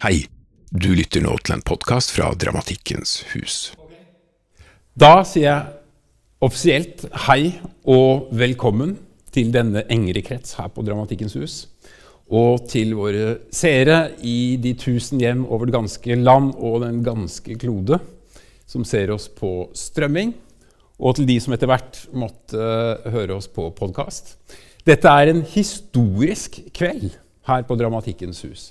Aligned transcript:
Hei, 0.00 0.22
du 0.72 0.94
lytter 0.96 1.20
nå 1.20 1.34
til 1.44 1.58
en 1.58 1.62
podkast 1.68 2.14
fra 2.14 2.30
Dramatikkens 2.32 3.18
hus. 3.34 3.56
Da 4.96 5.18
sier 5.28 5.44
jeg 5.44 5.74
offisielt 6.40 7.04
hei 7.26 7.50
og 7.84 8.30
velkommen 8.32 8.94
til 9.28 9.50
denne 9.52 9.82
engere 9.92 10.22
krets 10.24 10.56
her 10.56 10.72
på 10.72 10.86
Dramatikkens 10.88 11.36
hus. 11.36 11.58
Og 12.32 12.64
til 12.72 12.96
våre 12.96 13.34
seere 13.52 14.14
i 14.24 14.56
de 14.64 14.72
tusen 14.80 15.20
hjem 15.20 15.44
over 15.44 15.68
det 15.68 15.76
ganske 15.76 16.18
land 16.22 16.54
og 16.56 16.80
den 16.86 17.04
ganske 17.04 17.60
klode 17.60 18.00
som 18.64 18.88
ser 18.88 19.12
oss 19.12 19.28
på 19.28 19.68
strømming. 19.76 20.32
Og 20.96 21.20
til 21.20 21.28
de 21.28 21.36
som 21.44 21.52
etter 21.52 21.68
hvert 21.68 22.06
måtte 22.16 22.72
høre 23.04 23.36
oss 23.36 23.52
på 23.52 23.68
podkast. 23.76 24.38
Dette 24.88 25.12
er 25.12 25.36
en 25.36 25.44
historisk 25.44 26.62
kveld 26.72 27.10
her 27.52 27.68
på 27.68 27.76
Dramatikkens 27.76 28.46
hus. 28.48 28.70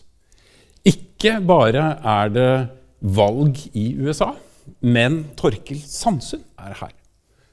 Ikke 1.20 1.42
bare 1.44 1.82
er 2.08 2.30
det 2.32 2.52
valg 3.04 3.58
i 3.76 3.90
USA, 4.00 4.30
men 4.80 5.26
Torkil 5.36 5.82
Sandsund 5.84 6.46
er 6.56 6.78
her 6.80 6.94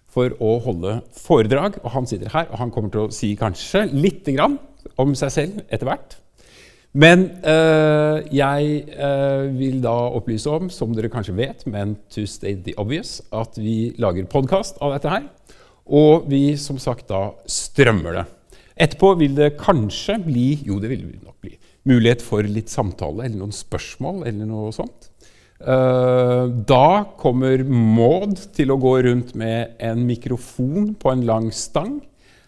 for 0.06 0.30
å 0.38 0.52
holde 0.62 0.92
foredrag. 1.18 1.80
Og 1.82 1.90
han 1.96 2.06
sitter 2.06 2.30
her, 2.30 2.46
og 2.52 2.60
han 2.60 2.70
kommer 2.70 2.94
til 2.94 3.08
å 3.08 3.10
si 3.10 3.32
kanskje 3.34 3.88
litt 3.90 4.30
om 4.38 5.18
seg 5.18 5.34
selv 5.34 5.58
etter 5.66 5.90
hvert. 5.90 6.14
Men 6.94 7.26
øh, 7.42 8.22
jeg 8.30 8.86
øh, 9.02 9.50
vil 9.58 9.82
da 9.82 9.98
opplyse 10.14 10.46
om, 10.46 10.70
som 10.70 10.94
dere 10.94 11.10
kanskje 11.10 11.34
vet, 11.34 11.66
men 11.66 11.98
to 12.06 12.22
state 12.22 12.62
the 12.62 12.78
obvious, 12.78 13.18
at 13.34 13.58
vi 13.58 13.96
lager 13.98 14.30
podkast 14.30 14.78
av 14.78 14.94
dette 14.94 15.10
her. 15.10 15.26
Og 15.90 16.30
vi 16.30 16.54
som 16.54 16.78
sagt 16.78 17.10
da 17.10 17.32
strømmer 17.50 18.22
det. 18.22 18.28
Etterpå 18.78 19.16
vil 19.18 19.34
det 19.34 19.56
kanskje 19.58 20.20
bli 20.22 20.52
Jo, 20.62 20.78
det 20.78 20.94
vil 20.94 21.08
det 21.10 21.24
nok 21.24 21.40
bli. 21.42 21.58
Mulighet 21.86 22.24
for 22.24 22.46
litt 22.50 22.72
samtale 22.72 23.26
eller 23.26 23.38
noen 23.40 23.54
spørsmål 23.54 24.24
eller 24.26 24.48
noe 24.48 24.72
sånt. 24.74 25.10
Uh, 25.56 26.52
da 26.68 27.06
kommer 27.16 27.62
Maud 27.64 28.36
til 28.56 28.74
å 28.74 28.80
gå 28.80 28.92
rundt 29.06 29.32
med 29.38 29.78
en 29.80 30.02
mikrofon 30.08 30.92
på 31.00 31.12
en 31.14 31.24
lang 31.28 31.48
stang. 31.54 32.00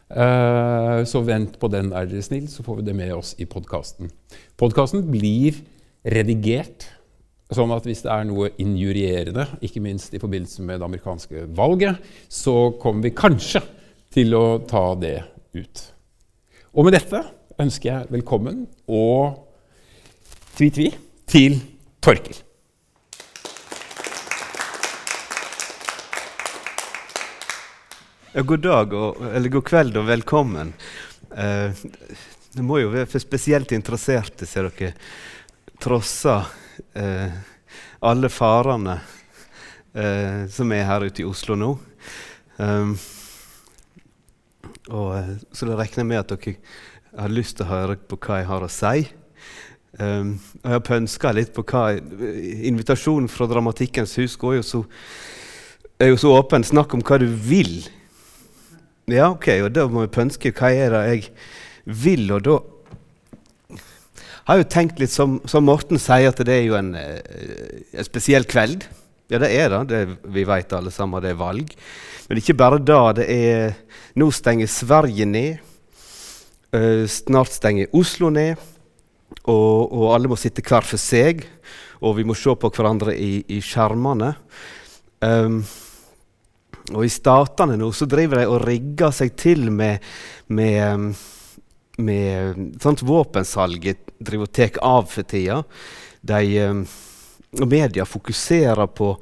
Uh, 0.09 1.05
så 1.09 1.23
vent 1.25 1.57
på 1.61 1.71
den, 1.73 1.93
er 1.93 2.09
dere 2.09 2.25
snill, 2.25 2.47
så 2.53 2.65
får 2.65 2.81
vi 2.81 2.89
det 2.89 2.97
med 2.97 3.15
oss 3.17 3.35
i 3.41 3.49
podkasten. 3.49 4.13
Podkasten 4.61 5.07
blir 5.09 5.57
redigert, 6.09 6.89
sånn 7.53 7.73
at 7.73 7.87
hvis 7.89 8.05
det 8.05 8.13
er 8.13 8.27
noe 8.29 8.51
injurierende, 8.61 9.47
ikke 9.65 9.83
minst 9.85 10.13
i 10.17 10.21
forbindelse 10.21 10.65
med 10.65 10.81
det 10.81 10.89
amerikanske 10.89 11.47
valget, 11.57 12.01
så 12.29 12.73
kommer 12.81 13.09
vi 13.09 13.17
kanskje 13.17 13.65
til 14.13 14.37
å 14.37 14.47
ta 14.69 14.91
det 15.01 15.19
ut. 15.57 15.85
Og 16.77 16.89
med 16.89 16.97
dette 16.97 17.23
ønsker 17.59 17.89
jeg 17.91 18.11
velkommen 18.15 18.61
og 18.87 19.41
tvi-tvi 20.55 20.93
til 21.27 21.57
Torkil. 21.99 22.37
Ja, 28.31 28.45
god 28.47 28.63
dag, 28.63 28.95
og, 28.95 29.19
eller 29.35 29.51
god 29.51 29.67
kveld 29.67 29.99
og 29.99 30.07
velkommen. 30.07 30.71
Eh, 31.35 31.83
det 32.55 32.63
må 32.63 32.79
jo 32.79 32.93
være 32.95 33.11
for 33.11 33.27
spesielt 33.27 33.75
interesserte, 33.75 34.47
ser 34.47 34.71
dere, 34.71 34.95
trosser 35.83 36.47
eh, 36.95 37.35
alle 38.07 38.31
farene 38.31 39.01
eh, 39.99 40.45
som 40.47 40.71
er 40.77 40.87
her 40.87 41.09
ute 41.11 41.25
i 41.25 41.27
Oslo 41.27 41.59
nå. 41.59 41.75
Um, 42.59 42.95
og, 44.89 45.11
eh, 45.19 45.35
så 45.53 45.67
da 45.69 45.77
regner 45.77 46.05
jeg 46.05 46.09
med 46.09 46.23
at 46.23 46.33
dere 46.33 46.55
har 47.17 47.33
lyst 47.33 47.59
til 47.59 47.67
å 47.67 47.73
høre 47.73 47.97
på 47.97 48.19
hva 48.21 48.41
jeg 48.41 48.49
har 48.51 48.65
å 48.65 48.71
si. 48.73 49.09
Um, 49.99 50.35
og 50.61 50.69
jeg 50.69 50.77
har 50.77 50.85
pønska 50.87 51.31
litt 51.35 51.55
på 51.57 51.65
hva 51.67 51.87
Invitasjonen 51.97 53.31
fra 53.33 53.49
Dramatikkens 53.51 54.13
hus 54.21 54.37
går 54.39 54.59
jo 54.59 54.67
så, 54.67 54.83
er 55.99 56.13
jo 56.13 56.19
så 56.21 56.35
åpen. 56.37 56.67
Snakk 56.67 56.95
om 56.95 57.03
hva 57.03 57.19
du 57.23 57.27
vil. 57.27 57.89
Ja, 59.09 59.31
ok, 59.33 59.49
og 59.65 59.73
da 59.73 59.87
må 59.89 60.05
vi 60.05 60.13
pønske 60.19 60.53
hva 60.53 60.71
er 60.75 60.93
det 60.93 61.05
jeg 61.09 61.31
vil, 61.89 62.27
og 62.37 62.45
da 62.45 62.59
har 64.49 64.57
jeg 64.57 64.65
jo 64.65 64.73
tenkt 64.73 65.01
litt 65.01 65.13
som, 65.13 65.35
som 65.45 65.67
Morten 65.69 66.01
sier, 66.01 66.31
at 66.31 66.39
det 66.41 66.55
er 66.55 66.63
jo 66.65 66.77
en, 66.79 66.95
eh, 66.97 67.83
en 67.93 68.07
spesiell 68.07 68.47
kveld. 68.49 68.87
Ja, 69.29 69.37
det 69.43 69.51
er 69.53 69.69
det. 69.69 69.81
det 69.91 70.33
vi 70.33 70.45
vet 70.49 70.73
alle 70.73 70.93
sammen 70.93 71.21
det 71.21 71.35
er 71.35 71.41
valg. 71.41 71.75
Men 72.31 72.41
ikke 72.41 72.57
bare 72.57 72.79
da. 72.81 73.01
det 73.17 73.27
er 73.29 73.77
Nå 74.17 74.31
stenger 74.33 74.71
Sverige 74.73 75.27
ned. 75.29 75.68
Uh, 76.75 77.07
snart 77.09 77.55
stenger 77.57 77.89
Oslo 77.97 78.31
ned. 78.35 78.61
Og, 79.49 79.93
og, 79.93 80.09
alle 80.15 80.29
må 80.31 80.37
sitte 80.41 80.65
hver 80.65 80.87
for 80.87 81.01
seg. 81.01 81.45
Og 82.05 82.19
vi 82.19 82.27
må 82.29 82.37
se 82.39 82.55
på 82.55 82.71
hverandre 82.75 83.15
i, 83.17 83.43
i 83.49 83.61
skjermene. 83.65 84.35
Um, 85.25 85.63
og 86.95 87.03
i 87.05 87.11
statene 87.13 87.77
nå 87.77 87.91
så 87.93 88.07
driver 88.09 88.41
de 88.41 88.47
og 88.49 88.63
rigger 88.65 89.13
seg 89.13 89.35
til 89.37 89.67
med, 89.75 90.05
med, 90.55 91.11
med 92.01 92.79
sånt 92.81 93.03
Våpensalget 93.05 94.15
driver 94.19 94.49
og 94.49 94.55
tar 94.57 94.79
av 94.87 95.11
for 95.11 95.29
tida. 95.29 95.61
De, 96.29 96.41
um, 96.71 96.87
media 97.67 98.07
fokuserer 98.09 98.87
på, 98.87 99.13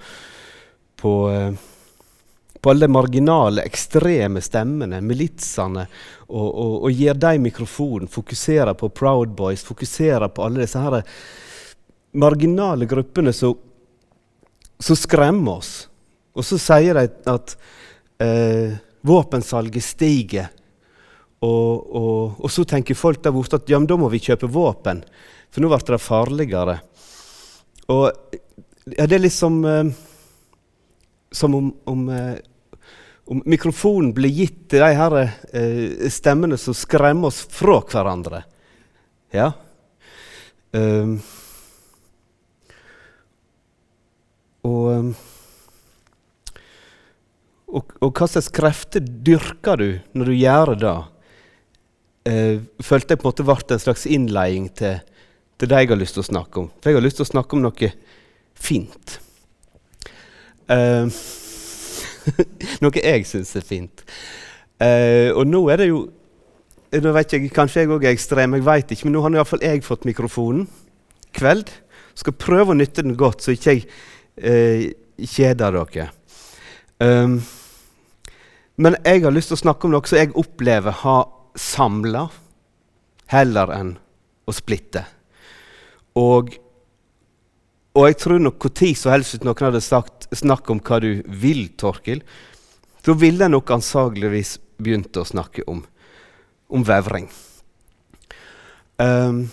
på, 0.97 1.15
på 2.66 2.71
alle 2.71 2.87
de 2.87 2.93
marginale, 2.93 3.62
ekstreme 3.62 4.41
stemmene, 4.43 4.99
militsene, 4.99 5.84
og, 6.27 6.47
og, 6.49 6.72
og 6.88 6.97
gir 6.99 7.15
dem 7.15 7.44
mikrofonen. 7.47 8.09
Fokuserer 8.10 8.75
på 8.75 8.88
Proud 8.91 9.37
Boys, 9.38 9.62
fokuserer 9.62 10.27
på 10.34 10.43
alle 10.43 10.65
disse 10.65 10.81
her 10.82 10.97
marginale 12.19 12.88
gruppene 12.91 13.31
som, 13.31 13.54
som 14.82 14.99
skremmer 14.99 15.60
oss. 15.60 15.71
Og 16.34 16.43
så 16.49 16.59
sier 16.59 16.99
de 16.99 17.04
at 17.31 17.54
eh, 18.27 18.75
våpensalget 19.06 19.87
stiger. 19.87 20.50
Og, 21.47 21.71
og, 21.87 22.43
og, 22.43 22.50
så 22.50 22.66
tenker 22.66 22.98
folk 22.98 23.22
der 23.22 23.37
borte 23.37 23.60
at 23.60 23.71
ja, 23.71 23.78
men 23.78 23.87
da 23.87 24.00
må 24.00 24.10
vi 24.10 24.25
kjøpe 24.27 24.50
våpen, 24.50 25.04
for 25.54 25.62
nå 25.62 25.71
blir 25.71 25.87
det 25.94 26.03
farligere. 26.03 26.77
Og 27.94 28.10
ja, 28.91 29.06
det 29.06 29.21
er 29.21 29.25
liksom 29.28 29.62
eh, 29.71 29.94
som 31.31 31.54
om, 31.54 31.71
om, 31.87 32.09
eh, 32.10 32.34
om, 33.27 33.43
mikrofonen 33.45 34.13
blir 34.17 34.33
gitt 34.33 34.67
til 34.73 34.85
de 34.85 34.91
her 34.99 35.17
eh, 35.23 36.09
stemmene 36.13 36.59
som 36.61 36.77
skremmer 36.77 37.31
oss 37.31 37.43
fra 37.53 37.81
hverandre. 37.83 38.45
Ja. 39.35 39.51
Um, 40.77 41.17
og, 44.67 44.87
ehm, 44.93 45.11
og, 47.67 47.93
og, 48.01 48.09
hva 48.11 48.29
slags 48.31 48.51
krefter 48.55 49.03
dyrker 49.03 49.81
du 49.81 49.89
når 50.17 50.31
du 50.31 50.37
gjør 50.37 50.73
det? 50.81 50.97
Eh, 52.27 52.57
følte 52.83 53.15
jeg 53.15 53.23
på 53.23 53.29
en 53.29 53.33
måte 53.33 53.47
ble 53.47 53.77
en 53.77 53.87
slags 53.87 54.09
innledning 54.11 54.71
til 54.75 54.99
til 55.57 55.71
det 55.71 55.83
jeg 55.83 55.93
har 55.93 56.01
lyst 56.01 56.17
til 56.17 56.25
å 56.25 56.29
snakke 56.29 56.61
om. 56.61 56.69
For 56.81 56.91
jeg 56.91 56.99
har 56.99 57.05
lyst 57.07 57.21
til 57.21 57.25
å 57.27 57.31
snakke 57.31 57.57
om 57.57 57.63
noe 57.65 57.91
fint. 58.57 59.19
Uh, 60.69 61.09
noe 62.83 63.03
jeg 63.03 63.27
syns 63.29 63.55
er 63.59 63.67
fint. 63.67 64.05
Uh, 64.81 65.33
og 65.37 65.47
nå 65.49 65.63
er 65.73 65.83
det 65.83 65.91
jo 65.91 66.07
nå 66.97 67.11
vet 67.17 67.33
jeg, 67.35 67.49
Kanskje 67.53 67.83
jeg 67.83 67.91
òg 67.93 68.05
er 68.07 68.15
ekstrem, 68.15 68.55
jeg 68.57 68.65
vet 68.65 68.93
ikke, 68.95 69.09
men 69.09 69.17
nå 69.17 69.23
har 69.25 69.35
iallfall 69.35 69.65
jeg 69.65 69.85
fått 69.85 70.07
mikrofonen. 70.09 70.67
Kveld. 71.37 71.73
Skal 72.17 72.37
prøve 72.39 72.73
å 72.73 72.79
nytte 72.79 73.05
den 73.05 73.17
godt, 73.19 73.45
så 73.45 73.53
ikke 73.53 73.75
jeg 73.75 73.87
uh, 74.41 74.87
kjeder 75.21 75.77
dere. 75.77 76.09
Um, 77.03 77.41
men 78.81 78.97
jeg 79.05 79.25
har 79.25 79.35
lyst 79.35 79.53
til 79.53 79.59
å 79.59 79.65
snakke 79.65 79.89
om 79.89 79.95
noe 79.97 80.09
som 80.09 80.21
jeg 80.21 80.33
opplever 80.37 80.95
har 81.03 81.27
samla, 81.57 82.27
heller 83.33 83.73
enn 83.75 83.95
å 84.47 84.55
splitte. 84.55 85.03
Og, 86.17 86.55
og 87.97 88.10
jeg 88.10 88.19
tror 88.21 88.43
nok 88.45 88.66
når 88.69 88.93
som 88.98 89.15
helst 89.15 89.45
noen 89.47 89.66
hadde 89.71 89.81
sagt 89.81 90.28
snakk 90.37 90.69
om 90.72 90.83
hva 90.84 90.98
du 91.01 91.22
vil, 91.41 91.71
Torkil, 91.81 92.21
så 93.01 93.15
ville 93.16 93.47
jeg 93.47 93.54
nok 93.54 93.71
ansageligvis 93.72 94.57
begynt 94.77 95.16
å 95.16 95.25
snakke 95.25 95.65
om, 95.71 95.81
om 96.69 96.84
vevring. 96.84 97.31
Um, 99.01 99.47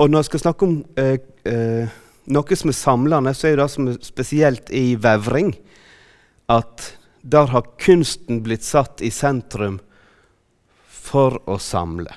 og 0.00 0.08
når 0.08 0.22
jeg 0.22 0.30
skal 0.30 0.42
snakke 0.46 0.68
om 0.68 0.78
uh, 0.96 1.16
uh, 1.50 2.00
noe 2.32 2.56
som 2.56 2.72
er 2.72 2.78
samlende, 2.78 3.34
så 3.36 3.50
er 3.50 3.60
det 3.60 3.68
som 3.72 3.90
er 3.90 4.00
spesielt 4.04 4.72
i 4.72 4.94
vevring, 5.00 5.52
at 6.48 6.94
der 7.20 7.52
har 7.52 7.68
kunsten 7.80 8.40
blitt 8.44 8.64
satt 8.64 9.04
i 9.04 9.12
sentrum 9.12 9.78
for 10.88 11.36
å 11.44 11.58
samle. 11.60 12.16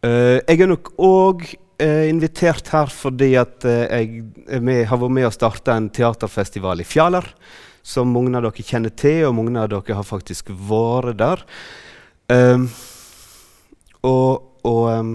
Uh, 0.00 0.40
jeg 0.46 0.62
er 0.62 0.72
nok 0.72 0.94
òg 0.96 1.48
eh, 1.82 2.08
invitert 2.10 2.68
her 2.72 2.90
fordi 2.92 3.34
at 3.40 3.64
eh, 3.68 3.86
jeg 4.00 4.60
med, 4.62 4.84
har 4.90 5.00
vært 5.00 5.16
med 5.18 5.28
å 5.28 5.34
starte 5.34 5.74
en 5.74 5.88
teaterfestival 5.92 6.82
i 6.82 6.88
Fjaler. 6.88 7.28
Som 7.86 8.10
mange 8.10 8.34
av 8.34 8.42
dere 8.42 8.66
kjenner 8.66 8.90
til, 8.98 9.28
og 9.28 9.36
mange 9.38 9.60
av 9.62 9.70
dere 9.70 9.94
har 9.94 10.06
faktisk 10.06 10.50
vært 10.66 11.20
der. 11.20 11.44
Um, 12.26 12.64
og, 14.02 14.42
og 14.66 14.86
um, 14.90 15.12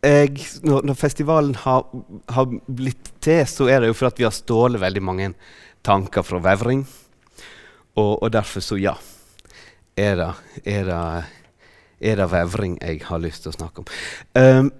jeg, 0.00 0.46
når, 0.64 0.86
når, 0.88 0.96
festivalen 0.96 1.52
har, 1.66 1.84
har, 2.32 2.48
blitt 2.66 3.12
til, 3.20 3.42
så 3.50 3.68
er 3.68 3.82
det 3.82 3.90
jo 3.90 3.98
fordi 3.98 4.22
vi 4.22 4.28
har 4.28 4.36
stjålet 4.36 4.80
veldig 4.80 5.02
mange 5.04 5.28
tanker 5.84 6.24
fra 6.24 6.40
Vevring. 6.44 6.86
Og, 7.98 8.12
og, 8.22 8.30
derfor 8.32 8.64
så, 8.64 8.78
ja, 8.80 8.94
er 9.98 10.16
det, 10.20 10.30
er 10.64 10.88
det, 10.88 11.02
er 12.00 12.20
det 12.20 12.28
Vevring 12.32 12.78
jeg 12.80 13.02
har 13.08 13.22
lyst 13.22 13.44
til 13.44 13.52
å 13.52 13.58
snakke 13.58 13.82
om. 13.82 13.90
Um, 14.38 14.70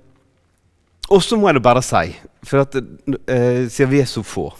og 1.09 1.23
så 1.25 1.39
må 1.41 1.51
jeg 1.51 1.65
bare 1.65 1.83
si, 1.85 2.13
for 2.47 2.65
at, 2.65 2.79
uh, 2.79 3.63
siden 3.69 3.93
vi 3.93 4.03
er 4.03 4.09
så 4.11 4.23
få 4.27 4.51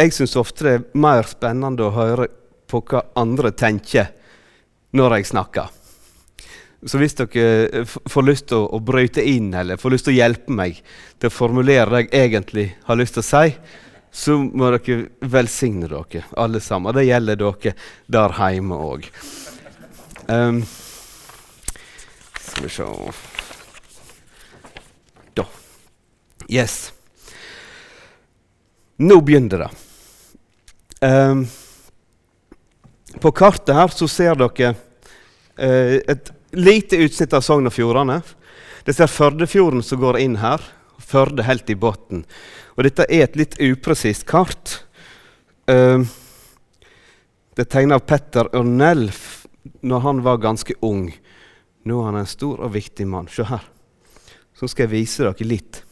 Jeg 0.00 0.14
syns 0.16 0.36
ofte 0.40 0.64
det 0.66 0.72
er 0.74 0.86
mer 0.98 1.28
spennende 1.28 1.86
å 1.86 1.94
høre 1.94 2.30
på 2.70 2.80
hva 2.88 3.04
andre 3.20 3.50
tenker 3.52 4.12
når 4.96 5.18
jeg 5.18 5.30
snakker. 5.34 5.68
Så 6.88 6.96
hvis 6.96 7.16
dere 7.18 7.84
får 7.84 8.24
lyst 8.24 8.46
til 8.48 8.62
å, 8.62 8.70
å 8.72 8.80
brøyte 8.80 9.20
inn 9.26 9.50
eller 9.52 9.80
får 9.80 9.92
lyst 9.92 10.08
til 10.08 10.14
å 10.14 10.20
hjelpe 10.22 10.54
meg 10.56 10.78
til 11.20 11.28
å 11.28 11.34
formulere 11.34 11.90
det 11.92 12.06
jeg 12.06 12.30
egentlig 12.30 12.66
har 12.86 12.96
lyst 12.96 13.18
til 13.18 13.24
å 13.24 13.28
si, 13.28 13.52
så 14.10 14.38
må 14.40 14.70
dere 14.72 15.02
velsigne 15.20 15.90
dere, 15.90 16.24
alle 16.40 16.62
sammen. 16.64 16.94
Det 16.96 17.04
gjelder 17.04 17.40
dere 17.44 17.74
der 18.10 18.38
hjemme 18.40 18.80
òg. 18.80 19.10
Skal 22.50 22.64
vi 22.64 22.68
se 22.68 22.84
Da. 25.34 25.46
Yes. 26.48 26.92
Nå 28.96 29.20
begynner 29.20 29.58
det. 29.58 29.70
Um, 31.06 31.46
på 33.20 33.32
kartet 33.32 33.74
her 33.74 33.94
så 33.94 34.08
ser 34.10 34.36
dere 34.36 34.74
uh, 34.74 35.96
et 36.04 36.32
lite 36.50 36.98
utsnitt 37.00 37.32
av 37.32 37.46
Sogn 37.46 37.70
og 37.70 37.72
Fjordane. 37.72 38.20
Det 38.84 38.96
ser 38.96 39.08
Førdefjorden 39.12 39.84
som 39.86 40.02
går 40.02 40.18
inn 40.20 40.36
her. 40.42 40.60
Førde 40.98 41.46
helt 41.46 41.70
i 41.70 41.78
bunnen. 41.78 42.26
Og 42.76 42.84
dette 42.84 43.06
er 43.08 43.28
et 43.28 43.38
litt 43.38 43.56
upresist 43.62 44.26
kart. 44.28 44.80
Uh, 45.70 46.02
det 47.54 47.66
er 47.66 47.72
tegna 47.78 48.00
av 48.00 48.06
Petter 48.08 48.50
Ørnell 48.56 49.08
når 49.86 50.06
han 50.06 50.22
var 50.26 50.42
ganske 50.42 50.74
ung. 50.82 51.08
Nå 51.88 52.00
er 52.00 52.10
han 52.10 52.20
en 52.20 52.28
stor 52.28 52.60
og 52.60 52.74
viktig 52.74 53.06
mann. 53.08 53.28
Se 53.32 53.46
her. 53.48 53.64
Så 54.56 54.68
skal 54.68 54.86
jeg 54.86 54.94
vise 54.98 55.24
dere 55.24 55.48
litt. 55.48 55.82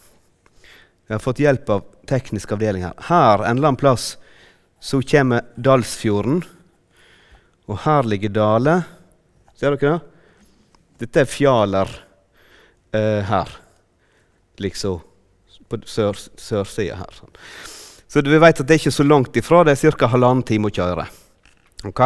Jeg 1.08 1.17
har 1.17 1.25
fått 1.25 1.40
hjelp 1.40 1.70
av 1.73 1.87
teknisk 2.08 2.52
avdeling 2.52 2.85
her. 2.85 2.96
Her 3.08 3.44
en 3.46 3.56
eller 3.56 3.70
annen 3.70 3.81
plass 3.81 4.17
så 4.81 5.00
kommer 5.00 5.46
Dalsfjorden. 5.56 6.43
Og 7.69 7.81
her 7.85 8.08
ligger 8.08 8.32
Dale. 8.32 8.76
Ser 9.56 9.76
dere 9.76 9.96
det? 9.96 10.14
Dette 11.05 11.23
er 11.23 11.31
Fjaler 11.31 11.91
uh, 12.96 13.20
her, 13.29 13.50
liksom 14.58 14.99
på 15.69 15.79
sør, 15.87 16.17
sørsida 16.41 16.96
her. 16.99 17.12
Sånn. 17.14 17.32
Så 18.08 18.23
vi 18.25 18.41
vet 18.41 18.61
at 18.61 18.67
det 18.67 18.75
er 18.75 18.81
ikke 18.81 18.94
så 18.96 19.05
langt 19.06 19.37
ifra. 19.37 19.62
Det 19.69 19.76
er 19.76 19.96
ca. 19.96 20.08
halvannen 20.08 20.44
time 20.49 20.70
å 20.70 20.75
kjøre. 20.75 21.05
Ok? 21.88 22.02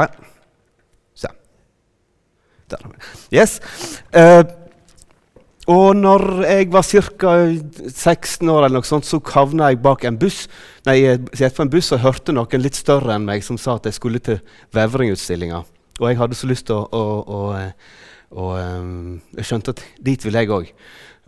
Der. 2.73 3.15
Yes. 3.35 3.59
Eh, 4.13 4.43
og 5.71 5.95
når 5.95 6.25
jeg 6.43 6.71
var 6.75 6.83
ca. 6.83 7.35
16 7.87 8.49
år, 8.51 8.65
eller 8.67 8.81
noe 8.81 8.89
sånt, 8.89 9.07
så 9.07 9.21
havna 9.33 9.71
jeg 9.71 9.79
bak 9.85 10.03
en 10.09 10.19
buss 10.19 10.49
Nei, 10.89 10.97
jeg 11.05 11.55
på 11.55 11.63
en 11.63 11.71
buss 11.71 11.93
og 11.95 12.03
hørte 12.03 12.35
noen 12.35 12.65
litt 12.65 12.75
større 12.75 13.15
enn 13.15 13.29
meg 13.29 13.45
som 13.47 13.61
sa 13.61 13.77
at 13.79 13.87
jeg 13.87 13.95
skulle 13.95 14.19
til 14.19 14.41
Vevring-utstillinga. 14.75 15.61
Og 16.01 16.09
jeg 16.09 16.19
hadde 16.19 16.35
så 16.35 16.49
lyst 16.51 16.67
til 16.67 16.81
å, 16.81 16.89
å, 16.91 17.05
å 17.23 17.43
å 17.53 17.69
og 18.33 18.53
um, 18.57 19.21
jeg 19.37 19.49
skjønte 19.49 19.75
at 19.75 19.83
dit 20.01 20.25
ville 20.25 20.43
jeg 20.43 20.53
òg. 20.53 20.71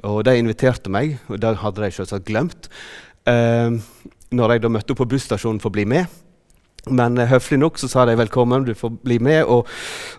Og 0.09 0.23
de 0.27 0.37
inviterte 0.41 0.93
meg, 0.93 1.19
og 1.29 1.41
det 1.43 1.55
hadde 1.61 1.85
de 1.85 1.91
selvsagt 1.95 2.29
glemt. 2.29 2.69
Um, 3.29 3.81
når 4.35 4.57
jeg 4.57 4.65
da 4.65 4.71
møtte 4.73 4.95
opp 4.95 5.03
på 5.03 5.11
busstasjonen 5.15 5.61
for 5.63 5.71
å 5.71 5.77
bli 5.77 5.87
med. 5.89 6.09
Men 6.91 7.19
uh, 7.21 7.27
høflig 7.31 7.61
nok 7.63 7.81
så 7.81 7.89
sa 7.91 8.05
de 8.09 8.17
velkommen, 8.19 8.67
du 8.67 8.75
får 8.77 8.93
bli 9.05 9.19
med. 9.23 9.43
Og, 9.45 9.69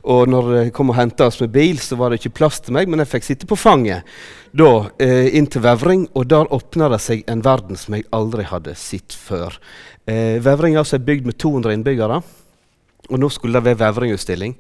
og 0.04 0.32
når 0.32 0.52
de 0.54 0.64
kom 0.76 0.94
og 0.94 1.00
henta 1.00 1.30
oss 1.30 1.42
med 1.44 1.54
bil, 1.56 1.82
så 1.84 1.98
var 2.00 2.12
det 2.12 2.22
ikke 2.22 2.38
plass 2.42 2.62
til 2.64 2.78
meg, 2.78 2.90
men 2.90 3.04
jeg 3.04 3.12
fikk 3.14 3.28
sitte 3.30 3.50
på 3.50 3.60
fanget 3.60 4.08
da 4.56 4.70
eh, 5.04 5.34
inn 5.36 5.50
til 5.52 5.66
Vevring. 5.66 6.06
Og 6.16 6.30
der 6.32 6.52
åpna 6.56 6.88
det 6.94 7.02
seg 7.04 7.26
en 7.32 7.44
verden 7.46 7.80
som 7.80 7.98
jeg 7.98 8.08
aldri 8.16 8.48
hadde 8.48 8.78
sett 8.80 9.18
før. 9.18 9.58
Eh, 10.08 10.38
Vevring 10.44 10.80
altså 10.80 11.00
er 11.00 11.08
bygd 11.08 11.28
med 11.28 11.40
200 11.42 11.76
innbyggere, 11.76 12.22
og 13.10 13.20
nå 13.22 13.30
skulle 13.34 13.60
det 13.60 13.68
være 13.68 13.84
Vevring-utstilling. 13.84 14.56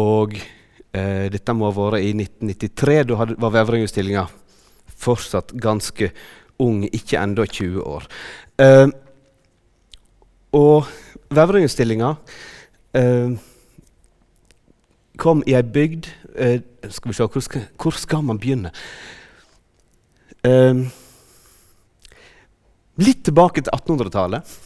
Og 0.00 0.40
Eh, 0.90 1.28
dette 1.30 1.54
må 1.54 1.68
ha 1.68 1.74
vært 1.74 2.02
i 2.02 2.12
1993. 2.16 3.04
Da 3.06 3.18
hadde, 3.20 3.38
var 3.38 3.54
Vevring-utstillinga 3.54 4.26
fortsatt 5.00 5.54
ganske 5.62 6.10
ung, 6.60 6.82
ikke 6.90 7.20
enda 7.20 7.46
20 7.46 7.84
år. 7.86 8.08
Eh, 8.60 8.86
og 10.56 10.88
Vevring-utstillinga 11.30 12.14
eh, 12.98 13.34
kom 15.20 15.44
i 15.46 15.54
ei 15.54 15.62
bygd 15.62 16.08
eh, 16.34 16.60
Skal 16.88 17.12
vi 17.12 17.16
se, 17.18 17.26
hvor 17.26 17.44
skal, 17.44 17.66
hvor 17.78 17.94
skal 17.94 18.24
man 18.26 18.40
begynne? 18.42 18.72
Eh, 20.42 20.80
litt 23.00 23.22
tilbake 23.24 23.62
til 23.62 23.72
1800-tallet. 23.76 24.56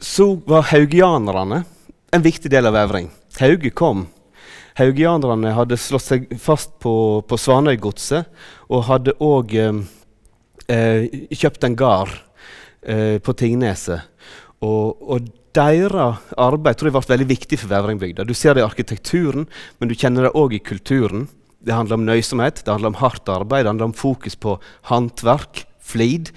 Så 0.00 0.32
var 0.48 0.70
haugianerne 0.72 1.62
en 2.10 2.24
viktig 2.24 2.50
del 2.50 2.66
av 2.66 2.74
Vevring. 2.74 3.10
Hauge 3.38 3.70
kom 3.70 4.08
Haugianerne 4.78 5.52
hadde 5.56 5.78
slått 5.80 6.06
seg 6.06 6.28
fast 6.40 6.76
på, 6.82 6.92
på 7.26 7.38
Svanøygodset 7.38 8.28
og 8.70 8.86
hadde 8.86 9.16
òg 9.20 9.54
eh, 9.58 11.18
kjøpt 11.34 11.66
en 11.66 11.76
gard 11.78 12.14
eh, 12.80 13.18
på 13.20 13.34
Tingneset. 13.36 14.06
Og, 14.60 15.00
og 15.00 15.28
deres 15.56 16.24
arbeid 16.38 16.78
tror 16.78 16.90
jeg 16.90 16.96
ble 16.96 17.12
veldig 17.14 17.28
viktig 17.30 17.58
for 17.58 17.72
Vevringbygda. 17.72 18.26
Du 18.28 18.34
ser 18.36 18.54
det 18.54 18.62
i 18.62 18.68
arkitekturen, 18.68 19.48
men 19.78 19.90
du 19.90 19.96
kjenner 19.98 20.28
det 20.28 20.34
òg 20.38 20.54
i 20.56 20.62
kulturen. 20.62 21.26
Det 21.60 21.74
handler 21.74 21.98
om 21.98 22.06
nøysomhet, 22.06 22.62
det 22.64 22.72
handler 22.72 22.92
om 22.92 23.00
hardt 23.00 23.28
arbeid, 23.28 23.64
det 23.64 23.72
handler 23.74 23.90
om 23.90 23.96
fokus 23.96 24.36
på 24.36 24.56
håndverk, 24.88 25.64
flid. 25.80 26.30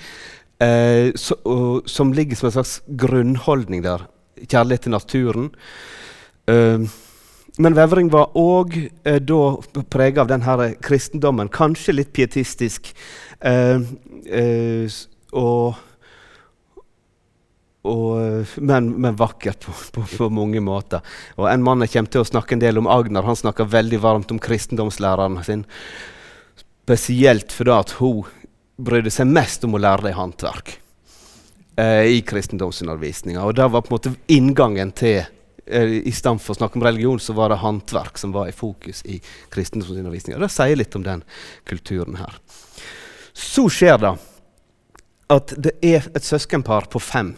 Eh, 0.63 1.11
så, 1.19 1.37
og, 1.45 1.89
som 1.89 2.13
ligger 2.15 2.39
som 2.39 2.49
en 2.49 2.57
slags 2.57 2.79
grunnholdning 2.99 3.83
der. 3.85 4.07
Kjærlighet 4.43 4.87
til 4.87 4.95
naturen. 4.95 5.49
Eh, 6.49 6.87
men 7.61 7.75
Vevring 7.77 8.09
var 8.09 8.33
òg 8.39 8.79
eh, 8.81 9.19
da 9.21 9.83
prega 9.93 10.23
av 10.23 10.31
denne 10.31 10.71
kristendommen, 10.81 11.51
kanskje 11.53 11.99
litt 11.99 12.13
pietistisk. 12.15 12.89
Eh, 13.45 13.83
eh, 14.25 15.01
og, 15.37 15.81
og, 17.83 18.47
men, 18.63 18.89
men 19.03 19.17
vakkert 19.19 19.65
på, 19.65 19.73
på, 19.95 20.05
på, 20.17 20.29
mange 20.31 20.61
måter. 20.63 21.03
Og 21.35 21.49
En 21.51 21.65
mann 21.65 21.83
jeg 21.83 21.95
kommer 21.95 22.13
til 22.15 22.23
å 22.23 22.29
snakke 22.29 22.55
en 22.55 22.63
del 22.63 22.79
om 22.79 22.87
Agnar, 22.87 23.27
han 23.27 23.39
snakker 23.39 23.67
veldig 23.71 23.99
varmt 24.03 24.31
om 24.31 24.39
kristendomslæreren 24.39 25.41
sin. 25.43 25.65
Spesielt 26.55 27.51
fordi 27.55 27.99
hun 27.99 28.23
brydde 28.83 29.11
seg 29.13 29.29
mest 29.29 29.67
om 29.67 29.75
å 29.75 29.83
lære 29.83 30.07
deg 30.07 30.17
håndverk 30.17 30.77
eh, 31.77 32.15
i 32.15 32.23
kristendomsundervisninga. 32.27 33.43
Og 33.43 33.55
det 33.59 33.67
var 33.69 33.83
på 33.83 33.93
en 33.93 33.97
måte 33.99 34.15
inngangen 34.31 34.95
til 34.95 35.21
Eh, 35.65 35.83
I 36.07 36.11
stedet 36.11 36.41
for 36.43 36.53
å 36.53 36.59
snakke 36.59 36.79
om 36.79 36.83
religion, 36.83 37.19
så 37.19 37.35
var 37.37 37.51
det 37.51 37.61
håndverk 37.61 38.19
som 38.19 38.33
var 38.35 38.49
i 38.49 38.55
fokus 38.55 39.03
i 39.07 39.19
kristendomsundervisninga. 39.53 40.41
Det 40.43 40.51
sier 40.51 40.79
litt 40.79 40.95
om 40.99 41.05
den 41.05 41.23
kulturen 41.69 42.19
her. 42.19 42.39
Så 43.33 43.69
skjer 43.71 44.01
det 44.01 44.13
at 45.33 45.53
det 45.55 45.77
er 45.81 46.09
et 46.11 46.25
søskenpar 46.25 46.89
på 46.91 46.99
fem 47.01 47.33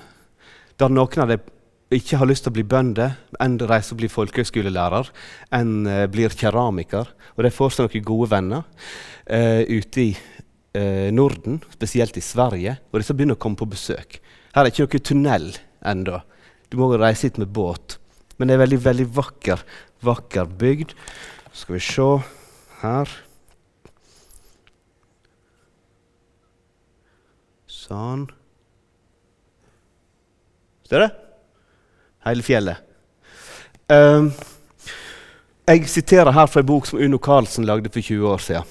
der 0.81 0.91
noen 0.91 1.23
av 1.23 1.31
dem 1.31 1.51
ikke 1.95 2.17
har 2.19 2.27
lyst 2.27 2.45
til 2.45 2.51
å 2.51 2.55
bli 2.57 2.65
bønder, 2.67 3.13
enn 3.39 3.59
reise 3.69 3.93
og 3.93 3.99
blir 4.01 4.11
folkehøgskolelærer, 4.11 5.11
enn 5.55 5.73
uh, 5.87 6.05
blir 6.11 6.33
keramiker. 6.35 7.11
Og 7.37 7.45
de 7.45 7.53
får 7.53 7.75
seg 7.75 7.87
noen 7.87 8.07
gode 8.07 8.31
venner 8.33 8.63
uh, 8.65 9.61
ute 9.69 10.01
i 10.01 10.09
uh, 10.15 11.11
Norden, 11.15 11.61
spesielt 11.75 12.17
i 12.17 12.25
Sverige. 12.25 12.77
Og 12.91 12.99
disse 12.99 13.15
begynner 13.15 13.37
å 13.37 13.43
komme 13.45 13.59
på 13.59 13.69
besøk. 13.69 14.19
Her 14.55 14.65
er 14.65 14.73
ikke 14.73 14.87
noe 14.87 15.05
tunnel 15.11 15.51
ennå. 15.85 16.23
Du 16.71 16.79
må 16.81 16.89
reise 16.97 17.29
hit 17.29 17.37
med 17.39 17.53
båt. 17.53 17.99
Men 18.35 18.49
det 18.49 18.57
er 18.57 18.65
veldig, 18.65 18.81
veldig 18.83 19.07
vakker, 19.15 19.61
vakker 20.03 20.49
bygd. 20.59 20.95
Skal 21.55 21.77
vi 21.77 21.85
se 21.85 22.09
her 22.81 23.13
Sånn. 27.85 28.25
Ser 30.95 31.01
det. 31.03 31.11
Hele 32.23 32.43
fjellet. 32.45 32.77
Um, 33.91 34.29
jeg 35.67 35.89
siterer 35.91 36.31
her 36.31 36.45
fra 36.47 36.61
en 36.61 36.67
bok 36.69 36.85
som 36.87 37.01
Uno 37.03 37.17
Carlsen 37.19 37.65
lagde 37.67 37.91
for 37.91 37.99
20 37.99 38.29
år 38.31 38.43
siden. 38.45 38.69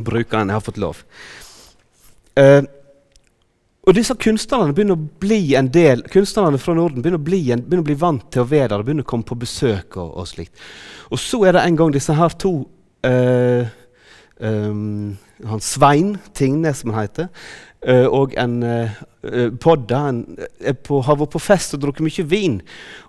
Brukeren 0.00 0.48
har 0.48 0.62
fått 0.64 0.80
lov. 0.80 1.02
Uh, 2.40 2.64
og 3.84 3.98
disse 3.98 4.16
kunstnerne 4.16 4.72
begynner 4.72 4.96
å 4.96 5.20
bli 5.20 5.52
en 5.58 5.68
del, 5.74 6.06
kunstnerne 6.08 6.56
fra 6.62 6.72
Norden 6.78 7.04
begynner 7.04 7.20
å 7.20 7.26
bli, 7.26 7.42
en, 7.52 7.60
begynner 7.66 7.84
å 7.84 7.90
bli 7.90 7.98
vant 8.00 8.24
til 8.32 8.46
å 8.46 8.48
være 8.48 8.70
der, 8.72 8.86
begynner 8.86 9.04
å 9.04 9.10
komme 9.12 9.28
på 9.28 9.36
besøk. 9.42 9.98
Og, 10.00 10.08
og, 10.22 10.30
slikt. 10.30 10.56
Og 11.12 11.20
så 11.20 11.42
er 11.50 11.58
det 11.58 11.66
en 11.66 11.76
gang 11.82 11.92
disse 11.92 12.16
her 12.16 12.38
to 12.40 12.54
uh, 13.04 13.68
um, 14.40 15.18
han 15.44 15.60
Svein 15.60 16.16
Tingnes, 16.32 16.80
som 16.80 16.96
han 16.96 17.10
heter. 17.10 17.28
Uh, 17.82 18.06
og 18.14 18.34
en 18.38 18.60
uh, 18.62 18.90
podda 19.58 20.00
en, 20.12 20.20
uh, 20.38 20.90
har 21.02 21.16
vært 21.18 21.32
på 21.34 21.40
fest 21.42 21.74
og 21.74 21.82
drukket 21.82 22.06
mye 22.06 22.24
vin 22.30 22.60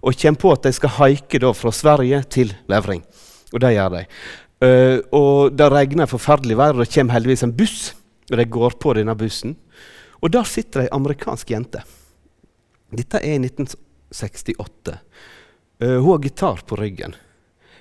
og 0.02 0.18
kommer 0.18 0.40
på 0.42 0.54
at 0.56 0.64
de 0.66 0.72
skal 0.74 0.96
haike 0.96 1.42
da, 1.44 1.52
fra 1.54 1.70
Sverige 1.70 2.24
til 2.34 2.56
Levring. 2.72 3.04
Og 3.54 3.62
det 3.62 3.76
gjør 3.76 4.00
de. 4.00 4.06
Og 5.14 5.52
Det 5.54 5.68
regner 5.70 6.08
forferdelig 6.08 6.56
vær, 6.58 6.74
og 6.74 6.82
det 6.82 6.94
kommer 6.94 7.14
heldigvis 7.14 7.44
en 7.44 7.54
buss. 7.54 7.92
Og 8.32 8.38
De 8.40 8.46
går 8.50 8.78
på 8.80 8.94
denne 8.98 9.14
bussen. 9.20 9.58
Og 10.24 10.32
der 10.32 10.48
sitter 10.48 10.86
ei 10.86 10.92
amerikansk 10.96 11.52
jente. 11.52 11.84
Dette 12.94 13.20
er 13.20 13.36
i 13.36 13.42
1968. 13.44 14.96
Uh, 15.84 16.00
hun 16.00 16.12
har 16.14 16.24
gitar 16.24 16.64
på 16.66 16.80
ryggen. 16.80 17.16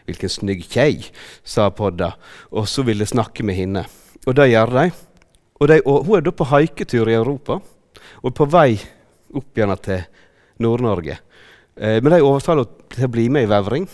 'Hvilken 0.02 0.28
snygg 0.28 0.64
kjei', 0.66 1.12
sa 1.44 1.68
Podda, 1.70 2.16
og 2.50 2.66
så 2.68 2.82
ville 2.82 3.06
snakke 3.06 3.44
med 3.46 3.54
henne. 3.54 3.84
Og 4.26 4.34
det 4.34 4.50
gjør 4.50 4.72
de. 4.74 5.11
Og, 5.62 5.68
de, 5.70 5.78
og 5.86 6.06
Hun 6.06 6.18
er 6.18 6.24
da 6.26 6.32
på 6.34 6.48
haiketur 6.50 7.10
i 7.10 7.14
Europa 7.14 7.60
og 8.22 8.34
på 8.34 8.46
vei 8.50 8.74
opp 9.32 9.58
igjen 9.58 9.74
til 9.82 10.00
Nord-Norge. 10.62 11.18
Eh, 11.76 11.98
men 12.02 12.10
de 12.12 12.22
overtaler 12.22 12.66
henne 12.66 12.94
til 12.96 13.06
å 13.06 13.12
bli 13.14 13.28
med 13.32 13.46
i 13.46 13.50
Vevring. 13.50 13.86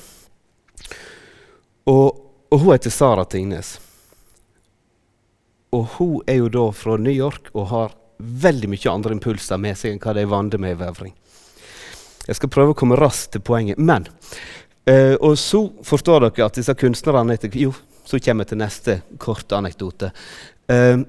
Og, 1.89 2.09
og 2.49 2.63
hun 2.63 2.73
heter 2.73 2.93
Sara 2.93 3.25
Tingnes. 3.29 3.77
Og 5.77 5.85
hun 5.99 6.23
er 6.27 6.41
jo 6.41 6.49
da 6.53 6.65
fra 6.73 6.97
New 6.97 7.13
York 7.13 7.53
og 7.53 7.69
har 7.73 7.97
veldig 8.19 8.73
mye 8.73 8.93
andre 8.93 9.15
impulser 9.15 9.61
med 9.61 9.77
seg 9.79 9.95
enn 9.95 10.01
hva 10.03 10.17
de 10.17 10.25
er 10.25 10.31
vant 10.33 10.57
med 10.61 10.75
i 10.75 10.81
Vevring. 10.81 11.13
Jeg 12.29 12.37
skal 12.37 12.53
prøve 12.53 12.73
å 12.75 12.79
komme 12.79 12.97
raskt 12.99 13.37
til 13.37 13.45
poenget. 13.45 13.77
Men 13.77 14.09
eh, 14.89 15.15
Og 15.21 15.37
så 15.41 15.67
forstår 15.85 16.29
dere 16.29 16.49
at 16.49 16.57
disse 16.57 16.75
kunstnerne 16.77 17.39
Jo, 17.61 17.77
så 18.05 18.21
kommer 18.25 18.45
jeg 18.45 18.55
til 18.55 18.63
neste 18.65 19.01
korte 19.21 19.57
anekdote. 19.57 20.13
Uh, 20.69 21.05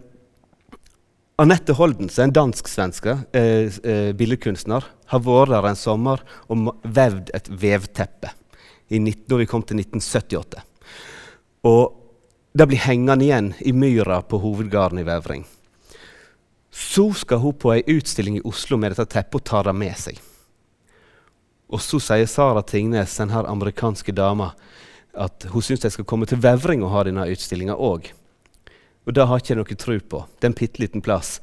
Anette 1.39 1.71
Holden, 1.71 2.09
som 2.11 2.25
er 2.25 2.27
en 2.27 2.35
dansk-svenske 2.35 3.13
eh, 3.31 4.11
billedkunstner, 4.19 4.83
har 5.07 5.21
vært 5.23 5.53
der 5.53 5.67
en 5.69 5.77
sommer 5.79 6.19
og 6.51 6.73
vevd 6.83 7.31
et 7.37 7.47
vevteppe 7.61 8.33
da 8.89 9.37
vi 9.37 9.45
kom 9.47 9.61
til 9.63 9.79
1978. 9.79 10.63
Og 11.69 11.95
det 12.57 12.67
blir 12.67 12.81
hengende 12.81 13.23
igjen 13.23 13.51
i 13.61 13.71
myra 13.71 14.17
på 14.25 14.41
hovedgarden 14.41 14.99
i 14.99 15.05
Vevring. 15.07 15.45
Så 16.73 17.05
skal 17.21 17.39
hun 17.43 17.55
på 17.55 17.71
ei 17.75 17.83
utstilling 17.87 18.39
i 18.39 18.45
Oslo 18.49 18.81
med 18.81 18.91
dette 18.91 19.07
teppet 19.13 19.39
og 19.39 19.47
ta 19.47 19.63
det 19.69 19.77
med 19.77 19.95
seg. 19.95 20.19
Og 21.69 21.79
så 21.85 22.01
sier 22.01 22.27
Sara 22.27 22.65
Tingnes, 22.65 23.15
denne 23.21 23.45
amerikanske 23.45 24.11
dama, 24.17 24.55
at 25.13 25.45
hun 25.53 25.63
syns 25.63 25.85
de 25.85 25.93
skal 25.93 26.09
komme 26.09 26.27
til 26.27 26.41
Vevring 26.41 26.83
og 26.83 26.97
ha 26.97 27.05
denne 27.07 27.29
utstillinga 27.29 27.77
òg. 27.77 28.09
Og 29.09 29.15
det 29.17 29.25
har 29.25 29.41
ikke 29.41 29.55
jeg 29.55 29.57
noe 29.57 29.81
tro 29.81 29.97
på. 30.13 30.23
Det 30.37 30.45
er 30.45 30.51
en 30.51 30.59
bitte 30.59 30.81
liten 30.83 31.01
plass. 31.01 31.39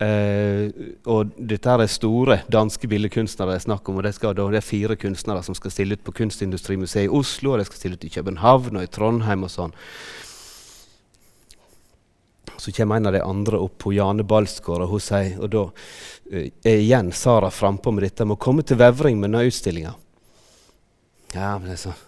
Uh, 0.00 0.70
og 1.12 1.34
dette 1.36 1.68
er 1.68 1.90
store 1.92 2.38
danske 2.48 2.88
billedkunstnere 2.88 3.52
det 3.52 3.58
er 3.58 3.64
snakk 3.66 3.88
om. 3.90 3.98
og 4.00 4.06
det, 4.06 4.14
skal, 4.16 4.32
det, 4.32 4.46
er 4.56 4.64
fire 4.64 4.96
kunstnere 4.96 5.42
som 5.44 5.54
skal 5.58 5.74
stille 5.74 5.98
ut 5.98 6.04
på 6.06 6.14
Kunstindustrimuseet 6.16 7.10
i 7.10 7.12
Oslo, 7.12 7.52
og 7.52 7.60
de 7.60 7.66
skal 7.68 7.80
stille 7.82 7.98
ut 8.00 8.06
i 8.08 8.12
København 8.14 8.80
og 8.80 8.86
i 8.86 8.88
Trondheim 8.88 9.44
og 9.44 9.52
sånn. 9.52 9.76
Så 12.56 12.72
kommer 12.72 12.96
en 12.96 13.10
av 13.10 13.18
de 13.18 13.22
andre 13.26 13.60
opp 13.60 13.76
på 13.84 13.92
Jane 13.92 14.24
Balsgaard, 14.24 14.86
og 14.86 14.94
hun 14.94 15.04
sier, 15.04 15.36
og 15.36 15.52
da 15.52 15.66
uh, 15.68 16.48
er 16.64 16.78
igjen 16.78 17.12
Sara 17.12 17.52
frampå 17.52 17.92
med 17.92 18.08
dette 18.08 18.24
med 18.24 18.38
å 18.38 18.44
komme 18.46 18.64
til 18.64 18.80
Vevring 18.80 19.20
med 19.20 19.34
denne 19.34 19.44
utstillinga. 19.50 19.96
Ja, 21.34 21.58
men 21.58 21.68
det 21.68 21.76
er 21.76 21.84
sånn 21.90 22.06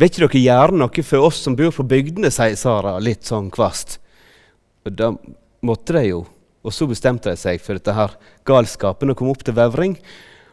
Vil 0.00 0.08
ikke 0.08 0.24
dere 0.24 0.40
gjøre 0.40 0.80
noe 0.80 1.02
for 1.04 1.28
oss 1.28 1.44
som 1.44 1.52
bor 1.58 1.74
på 1.76 1.84
bygdene, 1.84 2.32
sier 2.32 2.56
Sara 2.56 2.96
litt 2.96 3.28
sånn 3.28 3.52
kvast. 3.52 3.99
Og 4.86 4.94
da 4.96 5.10
måtte 5.66 5.96
de 5.98 6.04
jo. 6.08 6.22
Og 6.64 6.74
så 6.76 6.88
bestemte 6.88 7.32
de 7.32 7.40
seg 7.40 7.60
for 7.64 7.78
dette 7.78 7.96
her 7.96 8.16
galskapen 8.48 9.12
å 9.12 9.16
komme 9.16 9.32
opp 9.32 9.44
til 9.46 9.56
Vevring 9.56 9.96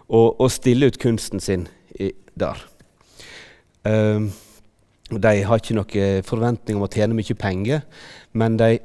og, 0.08 0.40
og 0.40 0.52
stille 0.52 0.88
ut 0.88 1.00
kunsten 1.02 1.44
sin 1.44 1.68
i, 2.00 2.14
der. 2.38 2.60
Um, 3.84 4.30
de 5.08 5.34
har 5.48 5.60
ikke 5.60 5.76
noen 5.76 6.24
forventning 6.28 6.80
om 6.80 6.86
å 6.88 6.92
tjene 6.92 7.16
mye 7.16 7.36
penger, 7.40 7.84
men 8.36 8.60
de 8.60 8.78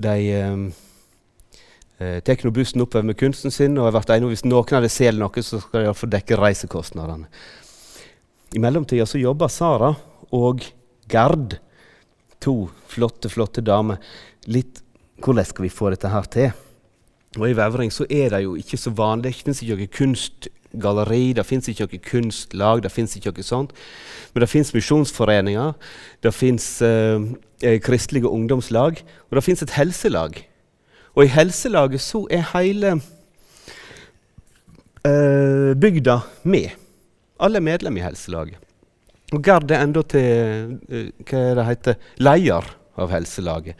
de 0.00 0.42
um, 0.44 0.72
tar 1.98 2.50
bussen 2.50 2.80
oppover 2.80 3.04
med 3.04 3.18
kunsten 3.20 3.52
sin, 3.52 3.78
og 3.78 3.90
jeg 3.90 4.16
enig, 4.16 4.32
hvis 4.32 4.46
noen 4.46 4.76
av 4.78 4.84
dem 4.86 4.92
selger 4.92 5.20
noe, 5.20 5.42
så 5.44 5.60
skal 5.60 5.82
de 5.82 5.88
iallfall 5.88 6.12
dekke 6.14 6.38
reisekostnadene. 6.40 7.28
I 8.56 8.62
mellomtida 8.62 9.06
så 9.06 9.20
jobber 9.20 9.52
Sara 9.52 9.92
og 10.34 10.64
Gerd, 11.10 11.58
to 12.40 12.70
flotte, 12.88 13.28
flotte 13.28 13.62
damer, 13.62 14.00
litt 14.48 14.80
Hvordan 15.20 15.44
skal 15.44 15.62
vi 15.62 15.68
få 15.68 15.90
dette 15.92 16.08
her 16.08 16.28
til? 16.32 16.50
Og 17.38 17.50
I 17.50 17.54
Vevring 17.54 17.92
så 17.92 18.06
er 18.10 18.32
det 18.32 18.42
jo 18.42 18.56
ikke 18.58 18.78
så 18.80 18.90
vanlig. 18.90 19.34
Det 19.36 19.44
fins 19.44 19.62
ikke 19.62 19.76
noe 19.76 19.90
kunstgalleri, 19.98 21.32
det 21.36 21.44
fins 21.46 21.68
ikke 21.68 21.86
noe 21.86 22.00
kunstlag, 22.08 22.82
det 22.82 22.90
fins 22.90 23.16
ikke 23.16 23.34
noe 23.36 23.46
sånt. 23.46 23.74
Men 24.32 24.44
det 24.44 24.50
fins 24.50 24.72
misjonsforeninger, 24.74 25.72
det 26.24 26.32
fins 26.34 26.66
uh, 26.82 27.20
eh, 27.62 27.78
kristelige 27.84 28.28
ungdomslag, 28.28 29.04
og 29.28 29.38
det 29.38 29.44
fins 29.44 29.62
et 29.62 29.76
helselag. 29.76 30.40
Og 31.14 31.24
i 31.26 31.32
helselaget 31.34 32.00
så 32.02 32.24
er 32.30 32.48
hele 32.54 32.96
eh, 35.04 35.70
bygda 35.76 36.20
med. 36.42 36.70
Alle 37.40 37.60
er 37.60 37.66
medlem 37.66 37.98
i 37.98 38.04
helselaget. 38.04 38.58
Og 39.34 39.42
Gerd 39.46 39.70
er 39.70 39.84
enda 39.84 40.02
til 40.02 40.78
eh, 40.90 41.10
hva 41.28 41.42
det 41.58 41.66
heter, 41.68 42.00
leder 42.18 42.70
av 43.00 43.12
helselaget. 43.14 43.78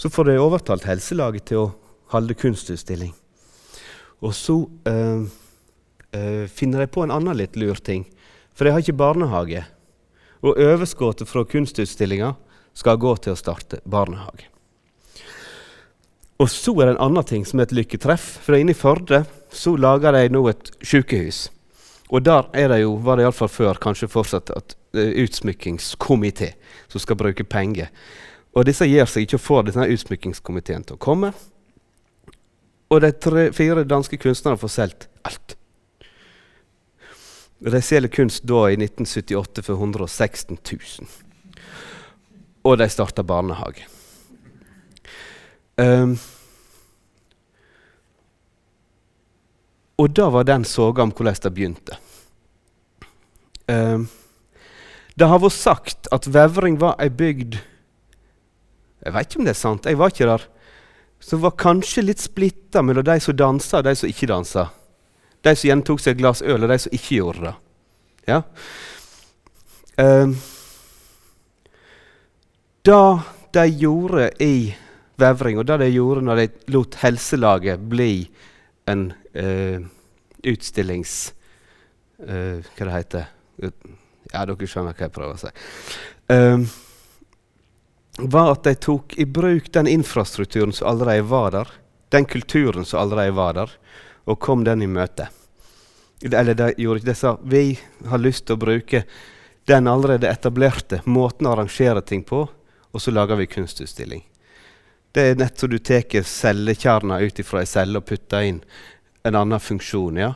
Så 0.00 0.08
får 0.10 0.30
de 0.30 0.38
overtalt 0.40 0.86
helselaget 0.88 1.50
til 1.50 1.58
å 1.60 1.72
holde 2.14 2.32
kunstutstilling. 2.38 3.12
Og 4.24 4.32
så 4.36 4.56
øh, 4.88 5.26
øh, 6.16 6.46
finner 6.48 6.80
de 6.80 6.86
på 6.88 7.04
en 7.04 7.12
annen 7.12 7.36
litt 7.36 7.58
lur 7.60 7.76
ting. 7.84 8.06
For 8.56 8.64
de 8.64 8.72
har 8.72 8.80
ikke 8.80 8.96
barnehage. 8.96 9.66
Og 10.40 10.56
overskuddet 10.56 11.28
fra 11.28 11.44
kunstutstillinga 11.44 12.32
skal 12.72 12.96
gå 13.00 13.12
til 13.20 13.34
å 13.34 13.40
starte 13.40 13.82
barnehage. 13.84 14.48
Og 16.40 16.48
så 16.48 16.72
er 16.80 16.88
det 16.88 16.94
en 16.94 17.04
annen 17.10 17.26
ting 17.28 17.44
som 17.44 17.60
er 17.60 17.68
et 17.68 17.76
lykketreff. 17.76 18.38
For 18.40 18.56
inne 18.56 18.72
i 18.72 18.78
Førde 18.78 19.26
så 19.52 19.74
lager 19.76 20.16
de 20.16 20.30
nå 20.32 20.46
et 20.48 20.72
sykehus. 20.80 21.50
Og 22.08 22.24
der 22.24 22.48
er 22.56 22.72
det 22.72 22.80
jo, 22.86 22.96
var 23.04 23.20
det 23.20 23.28
iallfall 23.28 23.52
før, 23.52 23.76
kanskje 23.84 24.08
fortsatt 24.10 24.48
at 24.56 24.74
uh, 24.96 25.12
utsmykkingskomité 25.20 26.54
som 26.88 27.04
skal 27.04 27.20
bruke 27.20 27.44
penger. 27.44 27.92
Og 28.54 28.66
disse 28.66 28.86
gir 28.88 29.06
seg 29.06 29.26
ikke 29.26 29.38
å 29.38 29.44
få 29.44 29.62
denne 29.66 29.86
utsmykkingskomiteen 29.94 30.84
til 30.86 30.98
å 30.98 31.02
komme. 31.02 31.32
Og 32.90 33.00
de 33.04 33.12
tre, 33.14 33.48
fire 33.54 33.86
danske 33.86 34.18
kunstnerne 34.18 34.58
får 34.58 34.74
solgt 34.74 35.08
alt. 35.22 35.56
De 37.60 37.82
selger 37.84 38.10
kunst 38.10 38.46
da 38.48 38.66
i 38.72 38.78
1978 38.80 39.62
for 39.66 39.76
116 39.76 40.58
000 40.58 41.10
og 42.62 42.78
de 42.78 42.88
starter 42.92 43.24
barnehage. 43.24 43.86
Um, 45.80 46.18
og 50.00 50.10
da 50.16 50.28
var 50.32 50.44
den 50.48 50.64
soga 50.68 51.04
om 51.04 51.12
hvordan 51.12 51.40
det 51.42 51.54
begynte. 51.56 51.96
Um, 53.70 54.08
det 55.16 55.28
har 55.28 55.40
vært 55.40 55.56
sagt 55.56 56.10
at 56.12 56.28
Vevring 56.28 56.78
var 56.80 57.00
ei 57.00 57.08
bygd 57.12 57.58
Jeg 59.00 59.14
vet 59.14 59.28
ikke 59.28 59.40
om 59.40 59.46
det 59.48 59.54
er 59.54 59.60
sant, 59.60 59.86
jeg 59.88 59.98
var 59.98 60.12
ikke 60.12 60.28
der. 60.28 60.44
Som 61.20 61.42
var 61.44 61.56
kanskje 61.60 62.04
litt 62.04 62.20
splitta 62.22 62.82
mellom 62.84 63.04
de 63.04 63.16
som 63.20 63.36
dansa, 63.36 63.80
og 63.80 63.88
de 63.88 63.94
som 63.96 64.08
ikke 64.08 64.28
dansa. 64.30 64.66
De 65.44 65.54
som 65.56 65.68
gjentok 65.70 66.00
seg 66.00 66.14
et 66.14 66.20
glass 66.20 66.42
øl, 66.44 66.64
og 66.64 66.72
de 66.72 66.78
som 66.80 66.96
ikke 66.96 67.16
gjorde 67.18 67.46
det. 67.48 67.54
Ja? 68.28 68.42
Um, 70.00 70.36
det 72.88 73.00
de 73.56 73.66
gjorde 73.82 74.30
i 74.40 74.54
Vevring, 75.20 75.58
og 75.60 75.66
det 75.68 75.80
de 75.82 75.90
gjorde 75.92 76.24
når 76.24 76.40
de 76.40 76.72
lot 76.72 76.96
Helselaget 77.02 77.88
bli 77.90 78.14
en 78.88 79.10
uh, 79.36 79.80
utstillings... 80.46 81.34
Uh, 82.20 82.60
hva 82.76 82.84
det 82.84 82.92
heter 82.92 83.28
Ja, 84.30 84.42
dere 84.44 84.66
skjønner 84.68 84.92
hva 84.92 85.06
jeg 85.06 85.12
prøver 85.14 85.36
å 85.36 85.40
si. 85.40 85.52
Um, 86.28 86.66
var 88.28 88.52
at 88.52 88.64
de 88.64 88.74
tok 88.74 89.14
i 89.18 89.26
bruk 89.26 89.72
den 89.72 89.86
infrastrukturen 89.86 90.72
som 90.72 90.88
allerede 90.88 91.22
var 91.22 91.50
der, 91.54 91.68
den 92.08 92.24
kulturen 92.24 92.84
som 92.84 93.00
allerede 93.00 93.36
var 93.36 93.54
der, 93.54 93.70
og 94.24 94.40
kom 94.40 94.64
den 94.64 94.82
i 94.82 94.88
møte. 94.90 95.28
Eller 96.22 96.54
de 96.54 96.72
gjorde 96.76 97.00
ikke 97.00 97.10
det, 97.10 97.16
sa 97.16 97.36
vi 97.42 97.78
har 98.10 98.20
lyst 98.20 98.46
til 98.46 98.58
å 98.58 98.60
bruke 98.60 99.04
den 99.70 99.88
allerede 99.88 100.28
etablerte 100.28 101.00
måten 101.04 101.48
å 101.48 101.54
arrangere 101.54 102.02
ting 102.04 102.24
på, 102.26 102.44
og 102.90 103.02
så 103.02 103.14
lager 103.14 103.38
vi 103.38 103.48
kunstutstilling. 103.48 104.24
Det 105.12 105.22
er 105.26 105.40
nett 105.40 105.58
som 105.58 105.70
du 105.70 105.78
tar 105.78 106.22
cellekjerner 106.26 107.24
ut 107.26 107.40
fra 107.46 107.62
ei 107.64 107.68
celle 107.70 107.98
og 107.98 108.06
putter 108.06 108.46
inn 108.46 108.60
en 109.26 109.36
annen 109.36 109.60
funksjon. 109.60 110.16
ja. 110.16 110.34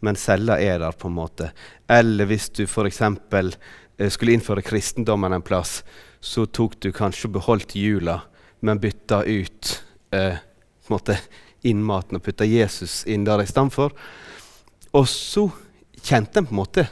Men 0.00 0.16
cella 0.16 0.58
er 0.60 0.78
der, 0.78 0.92
på 0.92 1.08
en 1.08 1.16
måte. 1.16 1.50
Eller 1.88 2.28
hvis 2.28 2.50
du 2.50 2.64
f.eks. 2.64 3.00
Eh, 3.00 4.10
skulle 4.10 4.34
innføre 4.34 4.62
kristendommen 4.62 5.32
en 5.32 5.42
plass, 5.42 5.82
så 6.24 6.46
tok 6.48 6.78
du 6.80 6.88
kanskje 6.96 7.28
og 7.28 7.36
beholdt 7.36 7.76
jula 7.76 8.22
men 8.64 8.80
bytta 8.80 9.22
ut 9.24 9.82
eh, 10.10 10.36
på 10.88 11.00
innmaten 11.64 12.18
og 12.18 12.24
putta 12.24 12.46
Jesus 12.48 13.02
inn 13.08 13.26
der 13.26 13.42
istedenfor. 13.44 13.92
Og 14.96 15.08
så 15.10 15.48
kjente 16.04 16.40
en 16.40 16.48
på 16.48 16.54
en 16.54 16.60
måte 16.62 16.86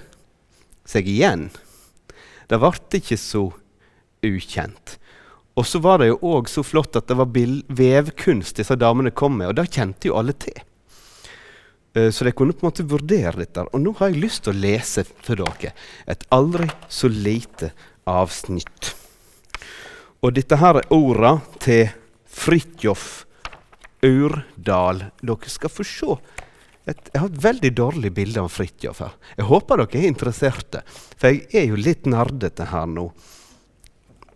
seg 0.89 1.09
igjen. 1.09 1.49
Det 2.49 2.61
ble 2.61 2.73
ikke 2.99 3.21
så 3.21 3.47
ukjent. 4.25 4.99
Og 5.57 5.69
så 5.69 5.81
var 5.85 6.01
det 6.01 6.11
jo 6.11 6.21
òg 6.33 6.49
så 6.49 6.65
flott 6.65 6.97
at 6.97 7.09
det 7.09 7.17
var 7.17 7.33
vevkunst 7.33 8.61
disse 8.61 8.77
damene 8.77 9.13
kom 9.13 9.37
med, 9.41 9.53
og 9.53 9.59
det 9.59 9.73
kjente 9.73 10.09
jo 10.09 10.17
alle 10.21 10.37
til. 10.37 10.57
Uh, 11.97 12.09
så 12.09 12.25
de 12.25 12.33
kunne 12.33 12.57
på 12.57 12.65
en 12.65 12.71
måte 12.71 12.89
vurdere 12.89 13.37
dette. 13.45 13.65
Og 13.69 13.81
nå 13.81 13.93
har 13.99 14.13
jeg 14.13 14.25
lyst 14.25 14.45
til 14.45 14.55
å 14.55 14.63
lese 14.65 15.05
for 15.09 15.41
dere 15.41 15.73
et 16.09 16.25
aldri 16.33 16.69
så 16.89 17.09
lite 17.13 17.73
avsnitt. 18.09 18.97
Og 20.23 20.31
dette 20.37 20.55
her 20.55 20.79
er 20.79 20.93
orda 20.95 21.33
til 21.63 21.89
Fridtjof 22.31 23.07
Aurdal. 24.07 25.05
Dere 25.19 25.51
skal 25.51 25.73
få 25.73 25.87
se. 25.87 26.17
Et, 26.87 27.11
jeg 27.13 27.21
har 27.21 27.29
et 27.29 27.43
veldig 27.43 27.71
dårlig 27.79 28.13
bilde 28.15 28.43
av 28.43 28.51
Fridtjof 28.55 29.03
her. 29.03 29.17
Jeg 29.39 29.49
håper 29.51 29.83
dere 29.83 30.01
er 30.01 30.09
interesserte, 30.09 30.85
for 31.19 31.31
jeg 31.31 31.47
er 31.59 31.69
jo 31.71 31.79
litt 31.79 32.07
nerdete 32.11 32.71
her 32.71 32.89
nå. 32.91 33.09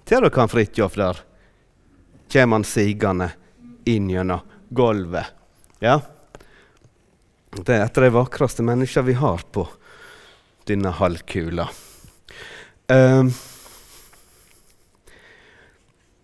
Ser 0.07 0.27
dere 0.27 0.43
han 0.43 0.51
Fridtjof 0.51 0.99
der? 0.99 1.23
Kjem 2.35 2.59
han 2.59 2.67
sigende 2.67 3.31
inn 3.87 4.11
gjennom 4.11 4.43
gulvet. 4.75 5.35
Ja. 5.83 6.01
Det 7.57 7.73
er 7.73 7.87
et 7.87 7.99
av 7.99 8.05
de 8.05 8.15
vakreste 8.15 8.67
menneskene 8.67 9.07
vi 9.07 9.19
har 9.23 9.43
på 9.55 9.69
denne 10.67 10.91
halvkula. 10.99 11.71
Um, 12.91 13.31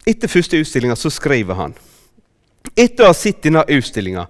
etter 0.07 0.31
første 0.31 0.59
utstillinga 0.59 0.97
så 0.99 1.11
skriver 1.13 1.59
han 1.59 1.75
etter 2.79 3.05
å 3.05 3.11
ha 3.11 3.17
sett 3.17 3.43
denne 3.45 3.65
utstillinga 3.69 4.27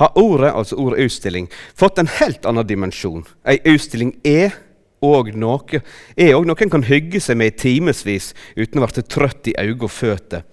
har 0.00 0.18
ordet 0.20 0.52
altså 0.52 0.76
ordet 0.80 1.06
utstilling, 1.06 1.46
fått 1.74 2.00
en 2.02 2.10
helt 2.18 2.46
annen 2.48 2.66
dimensjon. 2.66 3.24
Ei 3.46 3.60
utstilling 3.64 4.16
er 4.26 4.56
og 5.04 5.30
noe, 5.36 5.80
òg 6.16 6.48
noe 6.48 6.64
en 6.64 6.72
kan 6.72 6.84
hygge 6.86 7.20
seg 7.22 7.38
med 7.38 7.52
i 7.52 7.56
timevis 7.62 8.32
uten 8.56 8.80
å 8.80 8.88
bli 8.88 9.04
trøtt 9.04 9.52
i 9.52 9.56
øyne 9.60 9.86
og 9.86 9.92
føtter. 9.92 10.44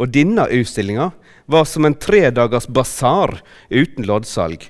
Og 0.00 0.12
denne 0.12 0.48
utstillinga 0.56 1.10
var 1.50 1.66
som 1.68 1.86
en 1.86 1.96
tredagers 1.96 2.68
basar 2.68 3.38
uten 3.70 4.06
loddsalg. 4.08 4.64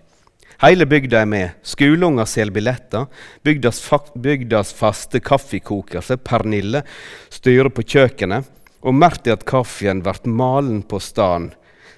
Hele 0.60 0.84
bygda 0.84 1.22
er 1.22 1.28
med. 1.30 1.52
Skoleunger 1.64 2.28
selger 2.28 2.52
billetter. 2.58 3.06
Bygdas, 3.46 3.80
bygdas 4.20 4.74
faste 4.76 5.22
kaffekoker, 5.24 6.04
Pernille, 6.20 6.82
styrer 7.32 7.72
på 7.72 7.86
kjøkkenet. 7.86 8.59
Og 8.80 8.96
merker 8.96 9.37
at 9.37 9.46
kaffen 9.49 10.02
ble 10.04 10.14
malen 10.30 10.82
på 10.88 11.00
staden. 11.02 11.50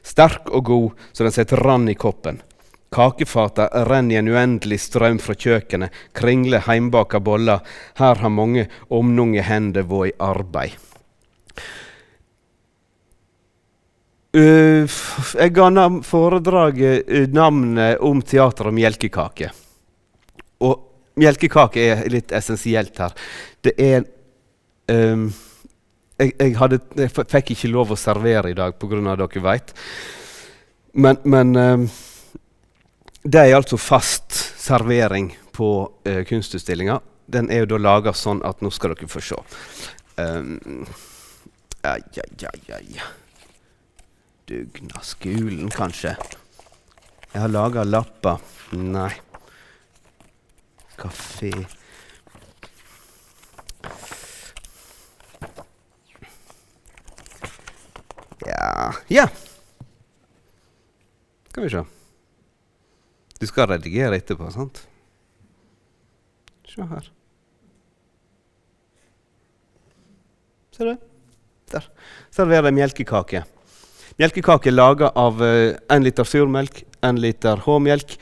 Sterk 0.02 0.50
og 0.50 0.64
god 0.66 1.04
så 1.12 1.26
den 1.26 1.34
setter 1.34 1.62
rann 1.62 1.86
i 1.88 1.94
koppen. 1.94 2.40
Kakefata 2.92 3.68
renner 3.88 4.16
i 4.16 4.18
en 4.20 4.28
uendelig 4.28 4.82
strøm 4.84 5.16
fra 5.22 5.32
kjøkkenet, 5.38 5.92
kringler 6.12 6.66
heimbaka 6.66 7.22
boller. 7.24 7.62
Her 7.96 8.20
har 8.20 8.32
mange 8.32 8.66
omnunge 8.92 9.44
hender 9.46 9.86
vært 9.88 10.12
i 10.12 10.18
arbeid. 10.20 10.74
Uh, 14.32 14.88
jeg 15.36 15.52
ga 15.52 15.68
foredraget 16.08 17.08
uh, 17.08 17.26
navnet 17.36 18.00
om 18.00 18.22
teater 18.24 18.70
og 18.70 18.76
melkekake. 18.76 19.50
Og 20.64 20.78
melkekake 21.20 21.84
er 21.84 22.06
litt 22.12 22.32
essensielt 22.32 22.96
her. 22.96 23.12
Det 23.60 23.74
er 23.76 24.06
um, 24.88 25.26
jeg, 26.22 26.32
jeg, 26.38 26.56
hadde, 26.60 26.78
jeg, 26.98 27.12
fikk 27.12 27.54
ikke 27.54 27.70
lov 27.72 27.92
å 27.92 27.98
servere 27.98 28.52
i 28.52 28.56
dag 28.56 28.76
pga. 28.78 29.16
dere 29.16 29.44
veit. 29.44 29.74
Men, 30.92 31.18
men 31.24 31.56
um, 31.56 31.86
det 33.22 33.40
er 33.40 33.56
altså 33.56 33.78
fast 33.80 34.34
servering 34.60 35.32
på 35.52 35.70
uh, 36.08 36.22
kunstutstillinga. 36.28 37.00
Den 37.32 37.50
er 37.50 37.64
jo 37.64 37.72
da 37.74 37.80
laga 37.80 38.14
sånn 38.16 38.42
at 38.46 38.62
nå 38.62 38.70
skal 38.70 38.94
dere 38.94 39.10
få 39.10 39.22
se. 39.24 39.40
Um, 40.20 40.86
ai, 41.82 42.00
ai, 42.22 42.62
ai. 42.76 43.02
Dugnadsskolen, 44.48 45.70
kanskje. 45.72 46.16
Jeg 47.32 47.40
har 47.40 47.52
laga 47.52 47.86
lapper. 47.88 48.42
Nei. 48.76 49.12
Kafé 51.00 51.54
Ja 58.46 58.92
Ja. 59.08 59.28
Skal 61.50 61.64
vi 61.64 61.70
se. 61.70 61.82
Du 63.40 63.46
skal 63.46 63.68
redigere 63.68 64.16
etterpå, 64.16 64.48
sant? 64.54 64.78
Se 66.68 66.84
her. 66.88 67.10
Ser 70.72 70.88
du? 70.88 70.94
Der. 71.74 71.88
Serverer 72.32 72.70
jeg 72.70 72.78
melkekake. 72.78 73.42
Melkekake 74.20 74.70
er 74.70 74.76
laga 74.76 75.10
av 75.18 75.42
uh, 75.42 76.00
liter 76.00 76.24
surmelk, 76.24 76.82
én 77.04 77.20
liter 77.20 77.60
H-melk, 77.66 78.16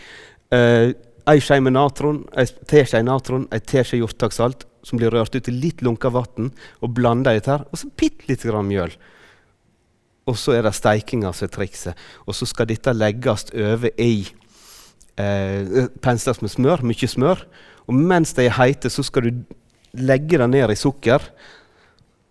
uh, 0.55 0.91
ei 1.31 1.39
skje 1.45 1.61
med 1.63 1.77
natron, 1.77 2.25
ei 2.35 2.49
teskje 2.71 3.05
natron, 3.07 3.47
ei 3.55 3.63
teskje 3.63 4.01
hjortetakksalt 4.01 4.67
som 4.87 4.99
blir 4.99 5.13
rørt 5.13 5.37
ut 5.37 5.49
i 5.51 5.55
litt 5.55 5.83
lunka 5.85 6.11
vann, 6.11 6.51
og 6.81 6.95
blanda 6.97 7.35
i 7.35 7.39
dette, 7.39 7.61
og 7.71 7.79
så 7.79 7.91
bitte 7.95 8.27
litt 8.31 8.47
grann 8.47 8.67
mjøl. 8.71 8.95
Og 10.31 10.39
så 10.39 10.55
er 10.55 10.67
det 10.67 10.77
steikinga 10.77 11.33
som 11.35 11.49
er 11.49 11.55
trikset. 11.55 12.05
Og 12.27 12.37
så 12.39 12.47
skal 12.47 12.69
dette 12.71 12.95
legges 12.95 13.49
over 13.51 13.91
i 13.99 14.13
eh, 15.19 15.89
pensles 16.03 16.43
med 16.43 16.53
smør, 16.53 16.85
mye 16.87 17.09
smør. 17.11 17.43
Og 17.91 17.97
mens 17.97 18.37
de 18.37 18.47
er 18.47 18.55
heite, 18.55 18.93
så 18.93 19.03
skal 19.07 19.27
du 19.27 19.41
legge 19.99 20.39
det 20.39 20.47
ned 20.53 20.71
i 20.71 20.79
sukker. 20.79 21.25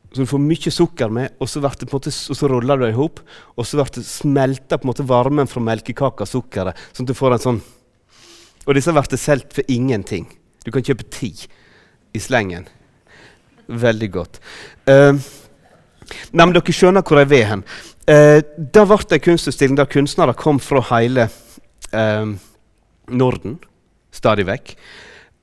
Så 0.10 0.24
du 0.24 0.30
får 0.30 0.42
mye 0.42 0.72
sukker 0.74 1.12
med, 1.14 1.36
og 1.38 1.50
så, 1.50 1.62
det, 1.62 1.90
måte, 1.92 2.10
og 2.10 2.38
så 2.38 2.48
ruller 2.50 2.80
du 2.80 2.86
det 2.88 2.94
i 2.96 2.98
hop. 2.98 3.20
Og 3.56 3.68
så 3.68 3.78
blir 3.78 3.92
det 4.00 4.08
smelta 4.08 4.80
varmen 5.06 5.50
fra 5.50 5.62
melkekaka 5.62 6.26
og 6.26 6.32
sukkeret. 6.32 6.80
sånn 6.94 7.06
at 7.06 7.12
du 7.12 7.18
får 7.18 7.36
en 7.36 7.46
sånn... 7.46 7.62
Og 8.66 8.76
disse 8.78 8.94
blir 8.94 9.22
solgt 9.22 9.54
for 9.58 9.70
ingenting. 9.72 10.28
Du 10.66 10.72
kan 10.72 10.84
kjøpe 10.86 11.06
ti 11.14 11.34
i 12.14 12.20
slengen. 12.22 12.68
Veldig 13.70 14.10
godt. 14.12 14.40
Uh, 14.90 15.20
nei, 16.32 16.46
men 16.46 16.54
dere 16.56 16.76
skjønner 16.76 17.06
hvor 17.06 17.22
jeg 17.22 17.32
vil 17.32 17.48
hen. 17.50 17.64
Eh, 18.10 18.40
det 18.58 18.86
ble 18.90 19.00
en 19.00 19.26
kunstutstilling 19.26 19.78
der 19.80 19.90
kunstnere 19.90 20.38
kom 20.38 20.60
fra 20.64 20.82
hele 20.92 21.28
eh, 21.94 22.32
Norden 23.10 23.60
stadig 24.14 24.48
vekk. 24.50 24.74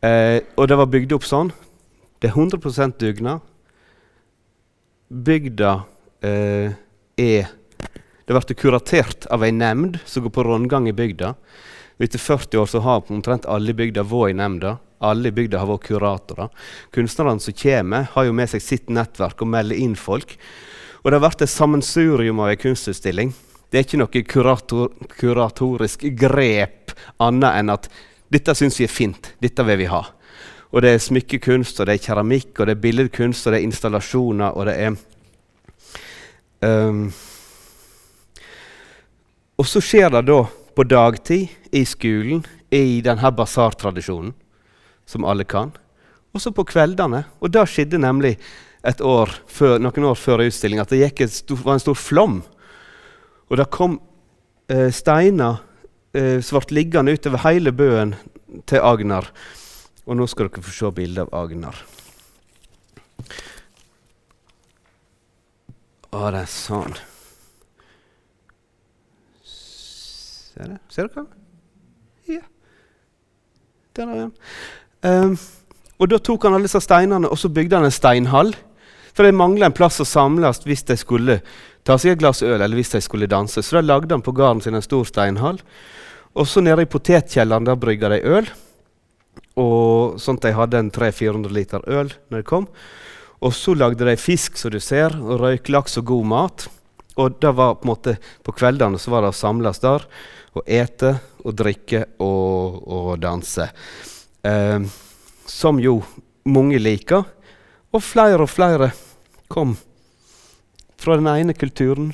Eh, 0.07 0.41
og 0.57 0.69
det 0.69 0.79
var 0.79 0.91
bygd 0.91 1.15
opp 1.17 1.27
sånn. 1.27 1.53
Det 2.21 2.31
er 2.31 2.39
100% 2.39 2.99
dugnad. 3.01 3.45
Bygda 5.09 5.77
eh, 6.27 6.75
er 7.17 7.53
Det 8.27 8.35
ble 8.35 8.57
kuratert 8.59 9.29
av 9.31 9.45
ei 9.47 9.53
nemnd 9.55 10.01
som 10.03 10.25
går 10.25 10.33
på 10.35 10.43
rundgang 10.43 10.89
i 10.91 10.97
bygda. 10.97 11.37
Etter 12.03 12.19
40 12.19 12.59
år 12.59 12.67
så 12.67 12.81
har 12.83 13.07
omtrent 13.07 13.47
alle 13.47 13.71
i 13.71 13.77
bygda 13.79 14.03
vært 14.03 14.33
i 14.33 14.37
nemnda. 14.37 14.73
Alle 15.05 15.29
i 15.29 15.35
bygda 15.37 15.61
har 15.61 15.69
vært 15.69 15.89
kuratorer. 15.91 16.49
Kunstnerne 16.95 17.43
som 17.43 17.57
kommer, 17.57 18.09
har 18.13 18.29
jo 18.29 18.37
med 18.37 18.51
seg 18.53 18.65
sitt 18.65 18.89
nettverk 18.93 19.43
og 19.45 19.53
melder 19.53 19.77
inn 19.77 19.97
folk. 19.99 20.37
Og 21.03 21.11
det 21.11 21.19
har 21.19 21.27
vært 21.29 21.45
et 21.45 21.53
sammensurium 21.53 22.41
av 22.43 22.53
ei 22.55 22.61
kunstutstilling. 22.61 23.35
Det 23.71 23.79
er 23.79 23.87
ikke 23.87 24.01
noe 24.01 24.23
kurator, 24.27 24.93
kuratorisk 25.19 26.07
grep 26.17 26.95
annet 27.23 27.61
enn 27.61 27.73
at 27.75 27.89
dette 28.33 28.55
syns 28.59 28.79
vi 28.81 28.87
er 28.87 28.93
fint, 28.93 29.35
dette 29.43 29.65
vil 29.67 29.79
vi 29.83 29.91
ha. 29.91 30.03
Og 30.75 30.83
det 30.83 30.95
er 30.95 31.03
smykkekunst, 31.03 31.79
og 31.81 31.87
det 31.89 31.97
er 31.97 32.05
keramikk, 32.05 32.57
og 32.59 32.67
det 32.67 32.75
er 32.75 32.83
billedkunst, 32.83 33.47
og 33.47 33.55
det 33.55 33.61
er 33.61 33.69
installasjoner, 33.69 34.57
og 34.57 34.67
det 34.67 34.75
er 34.83 34.97
um, 36.67 37.07
Og 39.57 39.69
så 39.71 39.81
skjer 39.81 40.11
det 40.13 40.27
da 40.29 40.41
på 40.77 40.85
dagtid 40.85 41.73
i 41.73 41.85
skolen, 41.89 42.43
i 42.71 43.01
denne 43.01 43.31
basartradisjonen, 43.33 44.35
som 45.07 45.25
alle 45.25 45.47
kan. 45.49 45.73
Og 46.35 46.43
så 46.43 46.53
på 46.53 46.67
kveldene. 46.69 47.25
Og 47.41 47.53
det 47.55 47.65
skjedde 47.71 48.03
nemlig 48.03 48.35
et 48.87 49.01
år 49.01 49.33
før, 49.51 49.79
noen 49.83 50.11
år 50.11 50.19
før 50.19 50.45
utstillinga 50.45 50.85
at 50.85 50.93
det 50.93 51.31
stor, 51.33 51.59
var 51.65 51.79
en 51.79 51.83
stor 51.83 51.97
flom 51.99 52.43
og 53.47 53.59
det 53.61 53.67
kom 53.71 53.99
eh, 54.73 54.91
steiner 54.95 55.61
eh, 56.17 56.39
ble 56.43 56.75
liggende 56.75 57.15
utover 57.15 57.45
hele 57.45 57.73
bøen 57.73 58.15
til 58.67 58.83
Agnar. 58.83 59.31
Og 60.07 60.19
nå 60.19 60.27
skal 60.31 60.49
dere 60.49 60.65
få 60.67 60.75
se 60.75 60.91
bilde 60.95 61.27
av 61.27 61.35
Agnar. 61.35 61.79
Å, 66.11 66.19
det 66.33 66.43
er 66.43 66.51
sånn. 66.51 66.99
Ser 69.47 70.73
dere? 70.73 70.81
Ser 70.91 71.11
dere? 71.13 71.27
Ja. 72.31 72.43
Der 73.97 74.11
er 74.11 74.23
han. 74.25 74.35
Um, 75.03 75.37
og 75.97 76.11
da 76.13 76.19
tok 76.21 76.45
han 76.45 76.57
alle 76.57 76.69
disse 76.69 76.83
steinene 76.85 77.29
og 77.29 77.39
så 77.41 77.51
bygde 77.53 77.79
han 77.79 77.89
en 77.89 77.95
steinhall. 77.95 78.53
For 79.17 79.25
det 79.25 79.37
mangla 79.37 79.71
en 79.71 79.77
plass 79.77 80.01
å 80.03 80.09
samles 80.09 80.61
hvis 80.67 80.85
de 80.91 80.97
skulle 81.01 81.39
ta 81.87 81.97
seg 81.97 82.17
et 82.17 82.21
glass 82.21 82.43
øl 82.45 82.59
eller 82.59 82.77
hvis 82.77 82.93
de 82.93 83.01
skulle 83.05 83.31
danse. 83.31 83.63
Så 83.63 83.79
da 83.79 83.85
lagde 83.85 84.13
han 84.13 84.25
på 84.25 84.35
gården 84.37 84.61
sin 84.65 84.77
en 84.77 84.85
stor 84.85 85.07
steinhall. 85.09 85.61
Og 86.37 86.49
så 86.49 86.61
nede 86.61 86.85
i 86.85 86.91
potetkjelleren 86.91 87.65
der 87.65 87.81
brygga 87.81 88.11
de 88.13 88.21
øl. 88.29 88.51
Og 89.57 90.21
sånn 90.21 90.37
at 90.37 90.49
de 90.49 90.57
hadde 90.59 90.83
en 90.83 90.93
300-400 90.93 91.55
liter 91.57 91.87
øl 91.89 92.13
når 92.29 92.43
de 92.43 92.49
kom. 92.49 92.69
Og 93.41 93.55
så 93.57 93.73
lagde 93.77 94.05
de 94.05 94.17
fisk, 94.21 94.57
som 94.61 94.73
du 94.73 94.81
ser, 94.81 95.17
og 95.17 95.41
røyk, 95.41 95.71
laks 95.73 95.97
og 96.01 96.09
god 96.09 96.29
mat. 96.29 96.67
Og 97.17 97.39
det 97.41 97.53
var 97.57 97.79
på 97.79 97.87
en 97.87 97.93
måte 97.95 98.17
på 98.45 98.53
kveldene 98.57 99.01
så 99.01 99.13
var 99.15 99.25
det 99.25 99.33
å 99.33 99.37
samles 99.37 99.81
der 99.81 100.05
og 100.57 100.69
ete 100.69 101.15
og 101.45 101.57
drikke 101.57 102.03
og, 102.21 102.83
og 102.85 103.11
danse. 103.21 103.71
Eh, 104.47 104.81
som 105.47 105.81
jo 105.81 106.03
mange 106.45 106.79
liker. 106.79 107.25
Og 107.95 108.03
flere 108.03 108.43
og 108.45 108.51
flere 108.51 108.91
kom 109.49 109.77
fra 111.01 111.17
den 111.19 111.29
ene 111.31 111.55
kulturen 111.55 112.13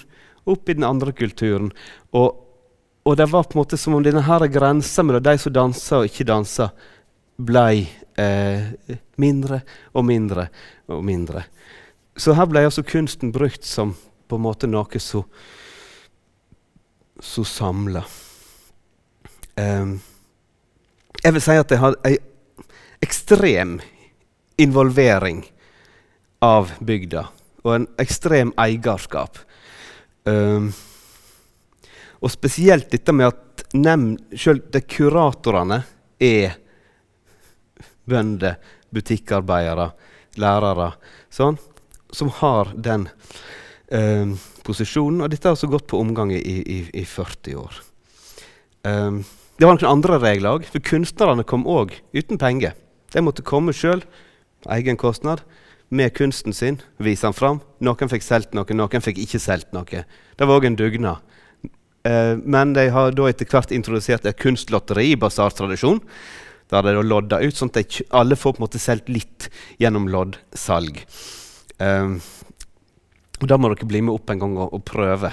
opp 0.49 0.69
i 0.69 0.77
den 0.77 0.85
andre 0.87 1.13
kulturen. 1.17 1.73
Og, 2.13 2.37
og 3.05 3.17
det 3.19 3.29
var 3.33 3.45
på 3.47 3.57
en 3.57 3.63
måte 3.63 3.79
som 3.81 3.95
om 3.97 4.05
denne 4.05 4.25
her 4.27 4.47
grensa 4.53 5.05
mellom 5.05 5.25
de 5.25 5.37
som 5.41 5.55
dansa 5.55 6.01
og 6.01 6.09
ikke 6.11 6.29
dansa, 6.29 6.71
ble 7.43 7.87
eh, 8.21 8.61
mindre 9.21 9.63
og 9.97 10.05
mindre 10.07 10.49
og 10.93 11.05
mindre. 11.05 11.45
Så 12.17 12.37
her 12.37 12.47
ble 12.51 12.67
altså 12.69 12.85
kunsten 12.85 13.33
brukt 13.33 13.65
som 13.67 13.95
på 14.29 14.37
en 14.37 14.45
måte 14.45 14.69
noe 14.69 15.01
som 15.03 15.25
samla. 17.23 18.05
Um, 19.57 20.01
jeg 21.23 21.35
vil 21.37 21.45
si 21.45 21.59
at 21.59 21.71
jeg 21.71 21.83
har 21.83 21.97
ei 22.07 22.17
ekstrem 23.03 23.79
involvering 24.63 25.43
av 26.43 26.71
bygda 26.83 27.27
og 27.63 27.75
en 27.75 27.87
ekstrem 28.03 28.51
eierskap. 28.59 29.39
Um, 30.27 30.71
og 32.23 32.31
spesielt 32.31 32.91
dette 32.91 33.15
med 33.15 33.31
at 33.33 33.65
nem, 33.75 34.13
selv 34.39 34.69
de 34.75 34.83
kuratorene 34.87 35.83
er 36.23 36.57
bønder, 38.07 38.59
butikkarbeidere, 38.93 39.89
lærere, 40.43 40.93
sånn, 41.33 41.59
som 42.13 42.31
har 42.43 42.75
den 42.75 43.09
um, 43.91 44.35
posisjonen. 44.67 45.23
Og 45.23 45.31
dette 45.33 45.49
har 45.49 45.57
altså 45.57 45.71
gått 45.71 45.89
på 45.91 46.03
omgang 46.03 46.35
i, 46.35 46.43
i, 46.43 46.79
i 47.03 47.07
40 47.07 47.63
år. 47.63 47.79
Um, 48.87 49.23
det 49.63 49.69
var 49.69 49.77
noen 49.77 49.93
andre 49.95 50.17
regler 50.19 50.57
òg, 50.57 50.65
for 50.67 50.83
kunstnerne 50.83 51.45
kom 51.47 51.63
òg 51.71 51.93
uten 52.11 52.35
penger. 52.35 52.73
De 53.15 53.21
måtte 53.23 53.45
komme 53.47 53.71
sjøl, 53.71 54.01
egen 54.75 54.99
kostnad 54.99 55.45
med 55.87 56.11
kunsten 56.17 56.51
sin, 56.51 56.81
vise 56.99 57.23
den 57.29 57.37
fram. 57.37 57.61
Noen 57.79 58.11
fikk 58.11 58.27
solgt 58.27 58.57
noe, 58.59 58.67
noen 58.75 59.05
fikk 59.05 59.21
ikke 59.23 59.39
solgt 59.39 59.71
noe. 59.71 60.03
Det 60.03 60.49
var 60.49 60.59
òg 60.59 60.67
en 60.67 60.79
dugnad. 60.81 61.23
Eh, 62.03 62.35
men 62.43 62.75
de 62.75 62.89
har 62.91 63.15
da 63.15 63.29
etter 63.31 63.47
hvert 63.47 63.71
introdusert 63.71 64.27
et 64.27 64.43
kunstlotteri 64.43 65.13
i 65.13 65.21
basartradisjon. 65.21 66.03
Der 66.75 66.83
de 66.83 66.97
da 66.99 67.07
lodda 67.07 67.39
ut, 67.47 67.55
sånn 67.55 67.71
at 67.79 68.01
alle 68.11 68.35
får 68.35 68.57
på 68.57 68.65
en 68.65 68.67
måte 68.67 68.83
solgt 68.83 69.15
litt 69.15 69.47
gjennom 69.79 70.11
loddsalg. 70.11 71.05
Eh, 71.79 72.19
og 73.43 73.49
Da 73.51 73.59
må 73.59 73.73
dere 73.73 73.89
bli 73.91 74.01
med 74.07 74.15
opp 74.15 74.31
en 74.31 74.39
gang 74.39 74.55
og, 74.55 74.71
og 74.77 74.85
prøve 74.87 75.33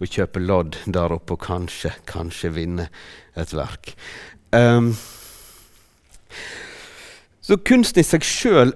å 0.00 0.08
kjøpe 0.08 0.40
lodd 0.40 0.78
der 0.88 1.12
oppe 1.12 1.36
og 1.36 1.42
kanskje, 1.44 1.92
kanskje 2.08 2.52
vinne 2.56 2.88
et 3.36 3.52
verk. 3.52 3.92
Um, 4.56 4.94
så 7.44 7.58
kunsten 7.60 8.00
i 8.00 8.06
seg 8.06 8.24
sjøl 8.26 8.72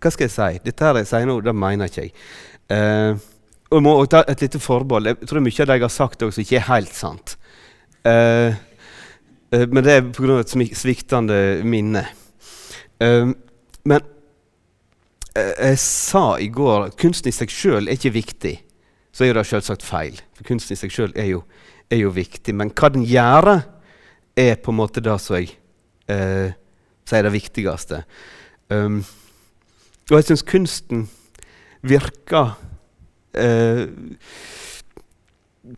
hva 0.00 0.10
skal 0.12 0.26
jeg 0.26 0.32
si? 0.32 0.60
Dette 0.64 0.86
her 0.86 0.96
jeg 0.96 1.10
sier 1.10 1.26
nå, 1.28 1.36
det 1.44 1.52
mener 1.52 1.90
ikke 1.90 2.06
jeg. 2.06 2.14
Uh, 2.72 3.20
og 3.70 3.76
jeg 3.76 3.84
må 3.84 3.92
ta 4.10 4.22
et 4.26 4.42
lite 4.42 4.58
forbehold. 4.62 5.10
Jeg 5.10 5.28
tror 5.28 5.44
mye 5.44 5.60
av 5.62 5.68
det 5.68 5.76
jeg 5.76 5.84
har 5.84 5.92
sagt, 5.92 6.24
også 6.24 6.42
ikke 6.42 6.56
er 6.56 6.68
helt 6.70 6.94
sant. 6.96 7.34
Uh, 8.00 8.56
uh, 9.52 9.66
men 9.68 9.84
det 9.84 9.98
er 9.98 10.08
pga. 10.08 10.40
et 10.40 10.78
sviktende 10.78 11.36
minne. 11.68 12.06
men 13.00 14.08
jeg 15.36 15.78
sa 15.78 16.24
i 16.42 16.48
går 16.50 16.88
at 16.88 16.96
kunsten 16.98 17.30
i 17.30 17.34
seg 17.34 17.52
sjøl 17.54 17.86
er 17.86 17.98
ikke 17.98 18.14
viktig. 18.16 18.56
Så 19.14 19.26
er 19.26 19.34
det 19.34 19.46
selvsagt 19.46 19.84
feil. 19.86 20.18
For 20.38 20.46
kunsten 20.48 20.74
i 20.74 20.80
seg 20.80 20.94
sjøl 20.94 21.14
er, 21.14 21.30
er, 21.90 22.00
jo 22.02 22.10
viktig. 22.14 22.54
Men 22.54 22.72
hva 22.74 22.90
den 22.94 23.06
gjør, 23.06 23.60
er 24.38 24.58
på 24.62 24.72
en 24.72 24.78
måte 24.78 25.02
det 25.04 25.16
som 25.22 25.38
jeg 25.38 25.54
sier 27.10 27.26
det 27.26 27.32
viktigste. 27.34 28.04
Um, 28.70 29.02
og 30.10 30.16
jeg 30.18 30.30
syns 30.30 30.46
kunsten 30.46 31.04
virker 31.86 32.56
eh, 33.38 33.86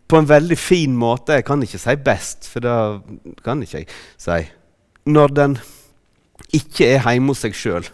på 0.09 0.19
en 0.19 0.29
veldig 0.29 0.57
fin 0.57 0.95
måte. 0.97 1.37
Jeg 1.37 1.45
kan 1.47 1.61
ikke 1.63 1.81
si 1.81 1.95
best, 2.01 2.49
for 2.49 2.63
det 2.63 3.37
kan 3.45 3.61
ikke 3.63 3.83
jeg 3.83 3.89
si. 4.17 4.39
Når 5.05 5.35
den 5.37 5.57
ikke 6.53 6.89
er 6.95 7.05
hjemme 7.11 7.33
hos 7.33 7.43
seg 7.45 7.57
sjøl. 7.57 7.87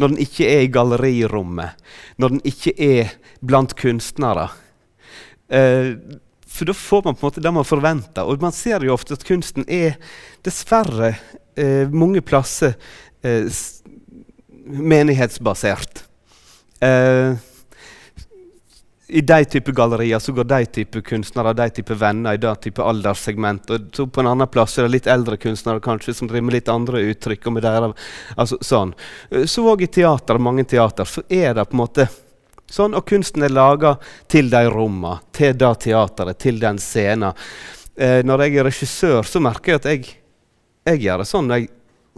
Når 0.00 0.14
den 0.14 0.22
ikke 0.24 0.48
er 0.48 0.64
i 0.64 0.72
gallerirommet. 0.72 1.78
Når 2.16 2.36
den 2.36 2.42
ikke 2.48 2.74
er 2.76 3.14
blant 3.44 3.76
kunstnere. 3.78 4.48
Eh, 5.52 5.94
for 6.52 6.68
da 6.68 6.74
får 6.76 7.04
man 7.06 7.16
på 7.16 7.24
en 7.24 7.30
måte 7.30 7.44
det 7.44 7.54
man 7.54 7.68
forventer. 7.68 8.26
Og 8.28 8.42
man 8.42 8.54
ser 8.56 8.84
jo 8.84 8.94
ofte 8.94 9.16
at 9.16 9.24
kunsten 9.28 9.64
er 9.68 9.96
dessverre 10.44 11.14
eh, 11.56 11.88
mange 11.88 12.20
plasser 12.24 12.76
eh, 13.24 13.48
menighetsbasert. 14.66 16.04
Eh, 16.82 17.38
I 19.12 19.20
de 19.20 19.44
type 19.44 19.72
gallerier 19.76 20.18
så 20.18 20.32
går 20.32 20.46
de 20.48 20.66
type 20.78 21.02
kunstnere 21.04 21.52
de 21.52 21.66
type 21.76 21.94
venner 22.00 22.34
i 22.34 22.40
det 22.40 22.52
type 22.64 22.80
alderssegment. 22.82 23.68
Og 23.74 23.90
så 23.92 24.06
på 24.08 24.22
en 24.22 24.30
annen 24.30 24.48
plass 24.48 24.78
er 24.78 24.86
det 24.86 24.94
litt 24.94 25.08
eldre 25.10 25.36
kunstnere 25.36 25.82
kanskje 25.84 26.14
som 26.16 26.30
driver 26.30 26.46
med 26.48 26.56
litt 26.56 26.70
andre 26.72 27.02
uttrykk. 27.12 27.46
og 27.46 27.52
med 27.52 27.66
der, 27.66 27.92
altså, 28.36 28.56
sånn. 28.64 28.94
Så 29.44 29.66
òg 29.68 29.84
i 29.84 29.90
teater, 29.92 30.40
mange 30.40 30.64
teater, 30.64 31.04
så 31.04 31.24
er 31.28 31.52
det 31.58 31.66
på 31.68 31.76
en 31.76 31.82
måte 31.82 32.08
sånn. 32.72 32.96
Og 32.96 33.04
kunsten 33.08 33.44
er 33.44 33.52
laga 33.52 33.98
til 34.32 34.48
de 34.50 34.64
rommene, 34.72 35.20
til 35.36 35.52
det 35.60 35.74
teateret, 35.84 36.40
til 36.40 36.60
den 36.62 36.80
scenen. 36.80 37.36
Eh, 37.96 38.22
når 38.24 38.46
jeg 38.46 38.56
er 38.56 38.68
regissør, 38.70 39.28
så 39.28 39.44
merker 39.44 39.74
jeg 39.74 39.82
at 39.82 39.90
jeg, 39.90 40.18
jeg 40.88 41.04
gjør 41.04 41.20
det 41.20 41.28
sånn. 41.28 41.52
jeg 41.52 41.68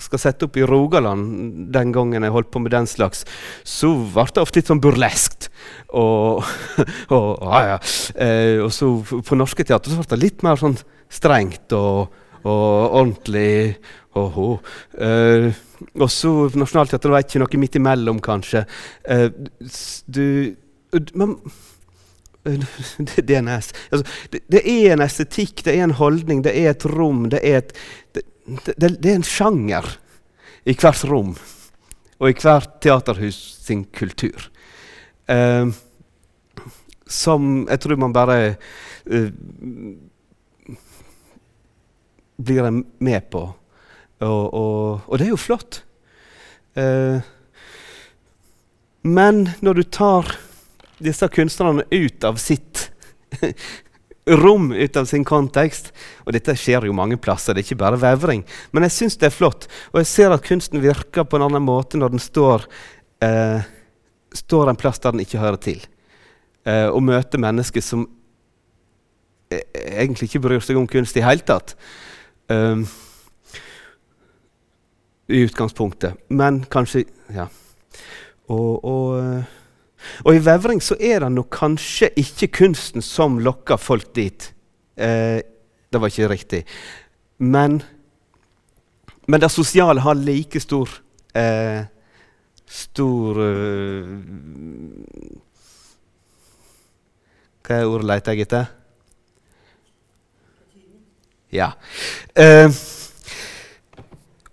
skal 0.03 0.21
sette 0.21 0.49
opp 0.49 0.57
i 0.59 0.65
Rogaland 0.67 1.69
den 1.75 1.93
gangen 1.95 2.27
jeg 2.27 2.35
holdt 2.35 2.51
på 2.55 2.63
med 2.63 2.75
den 2.75 2.89
slags, 2.91 3.23
så 3.63 3.93
ble 4.15 4.27
det 4.35 4.43
ofte 4.43 4.61
litt 4.61 4.71
sånn 4.73 4.83
burleskt. 4.83 5.51
Og, 5.95 6.43
og, 7.15 7.29
ja, 7.45 7.63
ja. 7.75 7.79
eh, 8.19 8.59
og 8.65 8.73
så 8.75 8.91
på 9.05 9.39
norske 9.39 9.67
teater 9.67 9.95
så 9.95 10.03
ble 10.03 10.11
det 10.15 10.23
litt 10.23 10.47
mer 10.47 10.59
sånn 10.61 10.77
strengt 11.13 11.75
og, 11.79 12.15
og 12.43 12.67
ordentlig. 12.89 13.77
Og, 14.19 14.67
eh, 14.99 15.51
og 15.99 16.11
så 16.11 16.35
Nationaltheatret 16.55 17.13
var 17.13 17.25
ikke 17.27 17.43
noe 17.43 17.63
midt 17.63 17.79
imellom, 17.79 18.21
kanskje. 18.25 18.65
Eh, 19.07 19.31
du 20.07 20.27
men, 21.15 21.39
det, 22.99 23.31
er 23.31 23.39
en, 23.39 23.49
altså, 23.49 24.05
det, 24.33 24.41
det, 24.53 24.61
er 24.69 24.93
en 24.93 25.03
estetikk, 25.05 25.65
det 25.65 25.75
er 25.79 25.87
en 25.87 25.97
holdning, 25.99 26.45
det 26.45 26.53
er 26.61 26.75
et 26.75 26.87
rom. 26.93 27.25
Det 27.33 27.41
er, 27.43 27.63
et, 27.63 27.73
det, 28.15 28.25
det 28.45 29.09
er 29.09 29.17
en 29.17 29.27
sjanger 29.27 29.87
i 30.69 30.75
hvert 30.77 31.05
rom 31.09 31.35
og 32.21 32.31
i 32.31 32.37
hvert 32.39 32.79
teaterhus 32.85 33.39
sin 33.65 33.85
kultur. 33.93 34.49
Uh, 35.29 35.73
som 37.05 37.65
jeg 37.69 37.81
tror 37.83 38.01
man 38.01 38.15
bare 38.15 38.39
uh, 39.11 39.31
blir 42.37 42.71
med 42.73 43.31
på. 43.33 43.45
Og, 44.25 44.55
og, 44.55 45.01
og, 45.07 45.19
det 45.19 45.27
er 45.27 45.35
jo 45.35 45.41
flott. 45.41 45.83
Uh, 46.79 47.21
men 49.05 49.45
når 49.61 49.81
du 49.81 49.85
tar 49.85 50.37
disse 51.05 51.29
kunstnerne 51.29 51.85
ut 51.91 52.25
av 52.25 52.39
sitt 52.41 52.89
rom 54.27 54.73
ut 54.73 54.97
av 54.97 55.05
sin 55.05 55.25
kontekst. 55.25 55.93
Og 56.25 56.35
dette 56.37 56.57
skjer 56.59 56.89
jo 56.89 56.97
mange 56.97 57.19
plasser, 57.21 57.55
det 57.55 57.65
er 57.65 57.69
ikke 57.69 57.83
bare 57.85 58.01
vevring. 58.01 58.45
Men 58.73 58.87
jeg 58.87 58.97
syns 58.97 59.19
det 59.21 59.29
er 59.29 59.37
flott, 59.37 59.69
og 59.93 60.01
jeg 60.03 60.11
ser 60.11 60.35
at 60.35 60.45
kunsten 60.47 60.83
virker 60.85 61.27
på 61.29 61.39
en 61.39 61.47
annen 61.49 61.65
måte 61.65 62.01
når 62.01 62.15
den 62.15 62.23
står, 62.23 62.67
eh, 63.25 63.65
står 64.35 64.71
en 64.71 64.81
plass 64.81 65.03
der 65.03 65.15
den 65.15 65.25
ikke 65.25 65.43
hører 65.43 65.61
til. 65.61 65.83
Eh, 66.65 66.89
og 66.89 67.03
møter 67.05 67.41
mennesker 67.41 67.85
som 67.85 68.07
eh, 69.53 69.65
egentlig 70.01 70.31
ikke 70.31 70.47
bryr 70.47 70.65
seg 70.65 70.81
om 70.81 70.89
kunst 70.89 71.17
i 71.21 71.25
hele 71.25 71.45
tatt. 71.45 71.77
Um, 72.49 72.87
I 75.29 75.45
utgangspunktet. 75.47 76.17
Men 76.29 76.65
kanskje 76.69 77.07
Ja. 77.33 77.49
Og, 78.53 78.85
og 78.85 79.19
eh, 79.23 79.45
og 80.25 80.35
i 80.35 80.43
vevring 80.45 80.83
så 80.83 80.97
er 81.01 81.25
det 81.25 81.33
nok 81.35 81.51
kanskje 81.55 82.11
ikke 82.21 82.51
kunsten 82.61 83.05
som 83.05 83.39
lokker 83.43 83.81
folk 83.81 84.13
dit. 84.17 84.51
Eh, 84.97 85.41
det 85.93 86.01
var 86.01 86.11
ikke 86.11 86.31
riktig. 86.31 86.63
Men, 87.39 87.83
men 89.27 89.41
det 89.41 89.51
sosiale 89.51 90.03
har 90.05 90.19
like 90.19 90.61
stor 90.63 90.91
eh, 91.35 91.87
stor 92.75 93.39
uh, 93.39 94.09
Hva 97.65 97.77
er 97.79 97.89
ordet 97.89 98.09
leter 98.11 98.33
jeg 98.35 98.45
etter? 98.45 98.67
Ja. 101.55 101.69
Uh, 102.35 102.69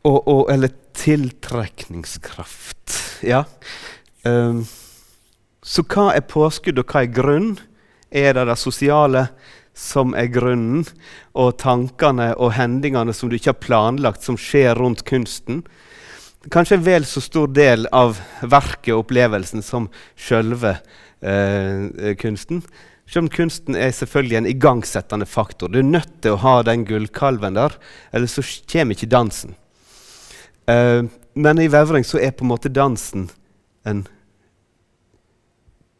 og, 0.06 0.28
og, 0.28 0.44
eller 0.54 0.70
tiltrekningskraft. 0.96 2.94
Ja. 3.26 3.44
Um, 4.24 4.68
så 5.62 5.84
hva 5.86 6.10
er 6.16 6.26
påskudd, 6.26 6.80
og 6.82 6.90
hva 6.90 7.04
er 7.06 7.14
grunn? 7.14 7.52
Er 8.12 8.34
det 8.36 8.48
det 8.50 8.58
sosiale 8.60 9.28
som 9.78 10.16
er 10.18 10.28
grunnen, 10.34 10.84
og 11.38 11.54
tankene 11.62 12.32
og 12.36 12.56
hendingene 12.58 13.14
som 13.16 13.30
du 13.30 13.38
ikke 13.38 13.54
har 13.54 13.62
planlagt, 13.64 14.26
som 14.26 14.40
skjer 14.40 14.76
rundt 14.80 15.06
kunsten? 15.08 15.62
Kanskje 16.52 16.80
en 16.80 16.86
vel 16.86 17.06
så 17.06 17.22
stor 17.22 17.52
del 17.54 17.86
av 17.94 18.18
verket 18.42 18.96
og 18.96 19.04
opplevelsen 19.04 19.62
som 19.62 19.86
sjølve 20.18 20.74
eh, 21.22 22.16
kunsten. 22.18 22.64
Selv 23.06 23.28
om 23.28 23.34
kunsten 23.34 23.78
er 23.78 23.94
selvfølgelig 23.94 24.40
en 24.40 24.50
igangsettende 24.50 25.28
faktor. 25.30 25.70
Du 25.70 25.78
er 25.82 25.86
nødt 25.86 26.16
til 26.24 26.34
å 26.34 26.42
ha 26.42 26.56
den 26.66 26.88
gullkalven 26.90 27.60
der, 27.60 27.76
ellers 28.10 28.40
så 28.40 28.46
kommer 28.72 28.98
ikke 28.98 29.12
dansen. 29.12 29.54
Eh, 30.66 31.06
men 31.38 31.62
i 31.62 31.70
Vevring 31.70 32.08
så 32.08 32.18
er 32.18 32.34
på 32.34 32.48
en 32.48 32.52
måte 32.56 32.74
dansen 32.74 33.30
en 33.86 34.04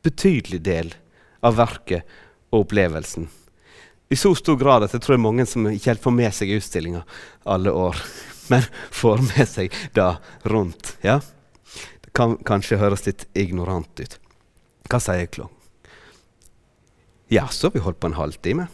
betydelig 0.04 0.62
del 0.66 0.94
av 1.46 1.58
verket 1.60 2.08
og 2.52 2.66
opplevelsen. 2.66 3.28
I 4.12 4.18
så 4.20 4.34
stor 4.36 4.58
grad 4.60 4.84
at 4.84 4.92
jeg 4.96 5.04
tror 5.04 5.16
det 5.16 5.22
er 5.22 5.28
mange 5.28 5.46
som 5.48 5.70
ikke 5.70 5.94
helt 5.94 6.04
får 6.04 6.16
med 6.18 6.36
seg 6.36 6.52
utstillinga 6.58 7.06
alle 7.48 7.72
år, 7.72 8.02
men 8.52 8.68
får 8.92 9.24
med 9.30 9.48
seg 9.48 9.78
det 9.96 10.10
rundt. 10.52 10.96
Ja? 11.06 11.22
Det 12.04 12.12
kan 12.18 12.36
kanskje 12.48 12.82
høres 12.82 13.06
litt 13.08 13.26
ignorant 13.38 14.04
ut. 14.04 14.20
Hva 14.92 15.00
sier 15.00 15.30
Klo? 15.32 15.48
Ja, 17.32 17.46
så 17.48 17.70
har 17.70 17.78
vi 17.78 17.86
holdt 17.86 18.02
på 18.04 18.10
en 18.12 18.18
halvtime. 18.18 18.66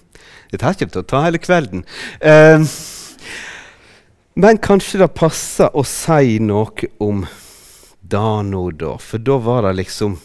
Dette 0.49 0.65
her 0.65 0.73
kommer 0.79 0.95
til 0.95 1.03
å 1.03 1.09
ta 1.11 1.19
hele 1.27 1.37
kvelden. 1.37 1.83
Uh, 2.17 2.65
men 4.33 4.57
kanskje 4.57 5.03
det 5.03 5.11
passer 5.13 5.69
å 5.77 5.83
si 5.85 6.39
noe 6.41 6.89
om 6.97 7.21
det 8.01 8.31
nå, 8.49 8.63
da. 8.81 8.95
For 8.97 9.21
da 9.21 9.37
var 9.45 9.67
det 9.67 9.75
liksom 9.83 10.17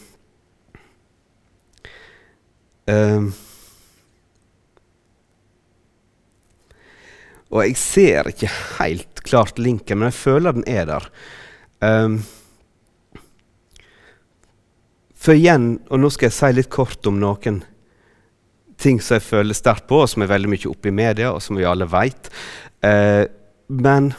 uh, 2.93 3.33
Og 7.53 7.67
jeg 7.67 7.77
ser 7.77 8.31
ikke 8.31 8.49
helt 8.79 9.21
klart 9.27 9.59
linken, 9.61 10.01
men 10.01 10.09
jeg 10.09 10.17
føler 10.17 10.57
den 10.57 10.65
er 10.67 10.87
der. 10.89 11.09
Um, 11.85 12.23
for 15.13 15.37
igjen, 15.37 15.77
og 15.93 16.01
nå 16.01 16.09
skal 16.11 16.31
jeg 16.31 16.37
si 16.39 16.51
litt 16.57 16.73
kort 16.73 17.07
om 17.07 17.21
noen 17.21 17.61
ting 18.83 18.99
som 19.05 19.19
jeg 19.19 19.27
føler 19.27 19.55
sterkt 19.55 19.85
på, 19.91 20.01
og 20.01 20.09
som 20.11 20.25
er 20.25 20.33
veldig 20.33 20.51
mye 20.51 20.71
oppe 20.71 20.89
i 20.89 20.97
media, 20.97 21.31
og 21.31 21.45
som 21.45 21.61
vi 21.61 21.69
alle 21.69 21.87
veit. 21.93 22.33
Uh, 22.81 23.29
men 23.69 24.15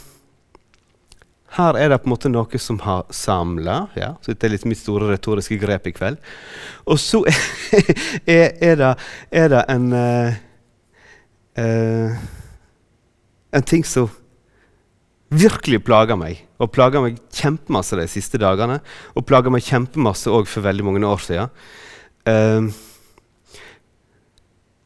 her 1.53 1.77
er 1.77 1.91
det 1.91 1.99
på 2.01 2.07
en 2.09 2.13
måte 2.15 2.31
noe 2.31 2.59
som 2.61 2.79
har 2.81 3.03
samla. 3.13 3.75
Ja, 3.99 4.13
dette 4.25 4.47
er 4.47 4.55
litt 4.55 4.65
mitt 4.65 4.81
store 4.81 5.11
retoriske 5.11 5.59
grep 5.61 5.85
i 5.89 5.93
kveld. 5.93 6.17
Og 6.89 6.97
så 7.01 7.21
er, 8.25 8.55
er, 8.57 8.79
det, 8.79 8.93
er 9.29 9.51
det, 9.53 9.61
en 9.69 9.85
uh, 9.93 10.39
uh, 11.61 12.23
en 13.53 13.67
ting 13.69 13.85
som 13.85 14.09
virkelig 15.33 15.81
plager 15.85 16.17
meg, 16.17 16.41
og 16.61 16.71
plager 16.73 17.01
meg 17.05 17.21
kjempemasse 17.33 17.97
de 17.97 18.07
siste 18.09 18.41
dagene, 18.41 18.79
og 19.13 19.25
plager 19.29 19.53
meg 19.53 19.65
kjempemasse 19.65 20.33
òg 20.33 20.49
for 20.49 20.65
veldig 20.65 20.85
mange 20.89 21.05
år 21.09 21.21
siden. 21.21 21.53
Uh, 22.25 22.73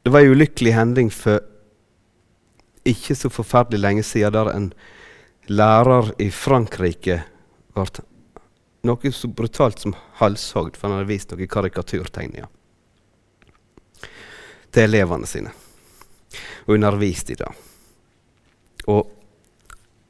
det 0.04 0.12
var 0.12 0.24
en 0.24 0.36
ulykkelig 0.36 0.76
hending 0.76 1.10
for 1.12 1.44
ikke 2.88 3.16
så 3.20 3.32
forferdelig 3.32 3.82
lenge 3.84 4.04
siden 4.08 4.36
der 4.36 4.52
en 4.54 4.70
lærer 5.48 6.14
i 6.22 6.30
Frankrike 6.34 7.22
ble 7.76 8.06
noe 8.88 9.12
så 9.12 9.28
brutalt 9.28 9.82
som 9.84 9.96
halshogd 10.22 10.78
for 10.78 10.88
han 10.88 11.00
hadde 11.00 11.12
vist 11.12 11.32
noen 11.34 11.52
karikaturtegninger 11.52 12.48
til 14.72 14.84
elevene 14.88 15.28
sine 15.30 15.54
og 16.68 16.76
undervist 16.76 17.32
i 17.32 17.38
det. 17.40 17.48
Og 18.92 19.08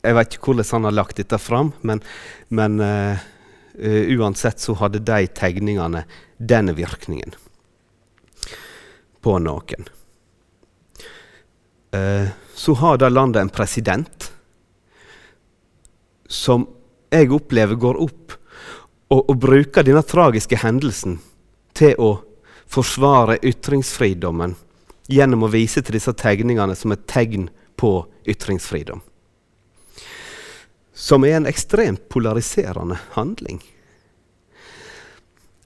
jeg 0.01 0.15
vet 0.17 0.37
ikke 0.37 0.51
hvordan 0.51 0.69
han 0.71 0.87
har 0.87 0.95
lagt 0.95 1.19
dette 1.19 1.37
fram, 1.41 1.71
men, 1.85 2.01
men 2.49 2.79
uh, 2.81 3.19
uh, 3.77 4.03
uansett 4.17 4.61
så 4.61 4.73
hadde 4.81 5.03
de 5.05 5.27
tegningene 5.37 6.03
denne 6.37 6.73
virkningen 6.77 7.35
på 9.21 9.37
noen. 9.43 9.89
Uh, 11.93 12.29
så 12.57 12.77
har 12.81 12.97
det 13.01 13.13
landet 13.13 13.41
en 13.41 13.53
president 13.53 14.26
som 16.27 16.67
jeg 17.09 17.31
opplever 17.31 17.79
går 17.79 17.99
opp 18.03 18.35
og, 19.07 19.21
og 19.29 19.35
bruker 19.39 19.85
denne 19.87 20.03
tragiske 20.03 20.59
hendelsen 20.59 21.19
til 21.77 21.95
å 22.03 22.11
forsvare 22.67 23.39
ytringsfridommen 23.47 24.55
gjennom 25.07 25.45
å 25.47 25.51
vise 25.51 25.81
til 25.81 25.95
disse 25.95 26.11
tegningene 26.19 26.75
som 26.75 26.91
et 26.91 27.05
tegn 27.07 27.47
på 27.79 27.91
ytringsfridom. 28.27 28.99
Som 30.97 31.23
er 31.23 31.37
en 31.37 31.47
ekstremt 31.47 32.07
polariserende 32.09 32.97
handling. 33.15 33.61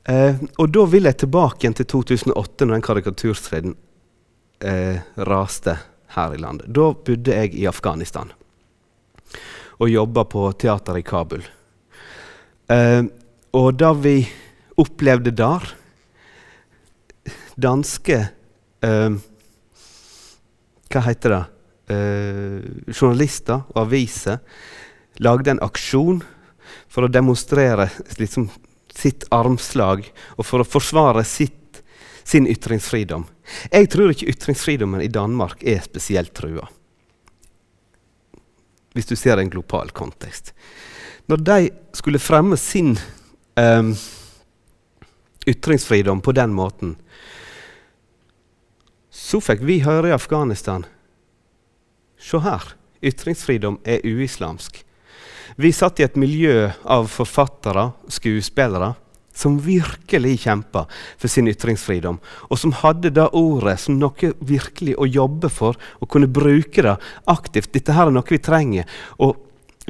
Eh, 0.04 0.36
og 0.58 0.70
da 0.74 0.84
vil 0.90 1.08
jeg 1.08 1.22
tilbake 1.24 1.64
igjen 1.64 1.78
til 1.80 1.88
2008, 1.96 2.68
når 2.68 2.76
den 2.76 2.86
karikaturstriden 2.86 3.76
eh, 4.60 5.02
raste 5.30 5.78
her 6.18 6.36
i 6.36 6.42
landet. 6.42 6.70
Da 6.70 6.92
bodde 6.94 7.38
jeg 7.38 7.56
i 7.56 7.68
Afghanistan 7.70 8.34
og 9.82 9.90
jobba 9.90 10.26
på 10.30 10.46
teater 10.62 11.00
i 11.00 11.06
Kabul. 11.06 11.42
Eh, 12.70 13.02
og 13.58 13.70
da 13.76 13.92
vi 13.98 14.20
opplevde 14.80 15.34
der 15.36 15.66
Danske 17.62 18.20
eh, 18.86 19.18
Hva 20.92 21.02
heter 21.04 21.36
det? 21.36 21.42
eh, 21.92 22.62
journalister 22.92 23.64
og 23.74 23.86
aviser 23.86 24.40
lagde 25.22 25.54
en 25.54 25.64
aksjon 25.64 26.22
for 26.92 27.06
å 27.06 27.12
demonstrere 27.12 27.90
liksom, 28.20 28.50
sitt 28.94 29.26
armslag 29.34 30.08
og 30.38 30.46
for 30.48 30.64
å 30.64 30.68
forsvare 30.68 31.24
sitt, 31.28 31.82
sin 32.24 32.48
ytringsfridom. 32.50 33.26
Jeg 33.72 33.90
tror 33.92 34.14
ikke 34.14 34.30
ytringsfridommen 34.32 35.04
i 35.04 35.12
Danmark 35.12 35.64
er 35.68 35.82
spesielt 35.84 36.34
trua. 36.38 36.68
Hvis 38.94 39.08
du 39.08 39.16
ser 39.16 39.40
en 39.40 39.50
global 39.50 39.92
kontekst. 39.96 40.54
Når 41.32 41.44
de 41.48 41.60
skulle 41.96 42.20
fremme 42.20 42.58
sin 42.60 42.98
um, 43.56 43.94
ytringsfridom 45.48 46.22
på 46.22 46.34
den 46.36 46.54
måten, 46.54 46.96
så 49.12 49.40
fikk 49.44 49.64
vi 49.68 49.82
høre 49.86 50.12
i 50.12 50.16
Afghanistan 50.16 50.86
Se 52.22 52.38
her. 52.38 52.62
Ytringsfridom 53.02 53.80
er 53.84 54.04
uislamsk. 54.06 54.84
Vi 55.58 55.72
satt 55.74 56.00
i 56.00 56.06
et 56.06 56.20
miljø 56.22 56.70
av 56.86 57.08
forfattere, 57.10 57.90
skuespillere, 58.14 58.94
som 59.34 59.60
virkelig 59.64 60.40
kjempa 60.46 60.86
for 61.18 61.32
sin 61.32 61.50
ytringsfridom, 61.52 62.20
og 62.50 62.60
som 62.60 62.76
hadde 62.82 63.14
det 63.16 63.30
ordet 63.38 63.78
som 63.80 64.00
noe 64.00 64.34
virkelig 64.40 64.98
å 64.98 65.08
jobbe 65.10 65.52
for, 65.52 65.80
og 66.00 66.12
kunne 66.12 66.32
bruke 66.32 66.84
det 66.86 66.98
aktivt. 67.32 67.72
Dette 67.74 67.96
her 67.96 68.10
er 68.10 68.16
noe 68.16 68.28
vi 68.28 68.42
trenger. 68.42 68.90
Og 69.20 69.38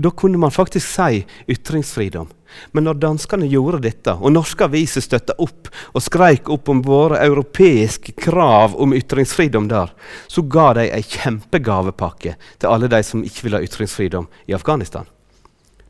da 0.01 0.11
kunne 0.11 0.39
man 0.39 0.51
faktisk 0.51 0.87
si 0.87 1.25
ytringsfridom. 1.51 2.29
Men 2.71 2.83
når 2.83 2.99
danskene 2.99 3.47
gjorde 3.47 3.81
dette, 3.85 4.13
og 4.15 4.33
norske 4.33 4.65
aviser 4.65 5.03
støtta 5.03 5.35
opp 5.39 5.69
og 5.93 6.03
skreik 6.03 6.49
opp 6.51 6.69
om 6.71 6.81
våre 6.83 7.21
europeiske 7.23 8.15
krav 8.19 8.75
om 8.81 8.95
ytringsfridom 8.95 9.69
der, 9.71 9.93
så 10.27 10.43
ga 10.43 10.71
de 10.79 10.87
ei 10.91 11.03
kjempegavepakke 11.05 12.35
til 12.59 12.71
alle 12.71 12.91
de 12.91 13.01
som 13.07 13.23
ikke 13.23 13.47
ville 13.47 13.61
ha 13.61 13.67
ytringsfridom 13.67 14.27
i 14.51 14.55
Afghanistan. 14.57 15.07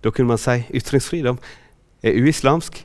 Da 0.01 0.13
kunne 0.13 0.33
man 0.33 0.41
si 0.41 0.59
ytringsfridom 0.73 1.41
er 2.01 2.17
uislamsk. 2.21 2.81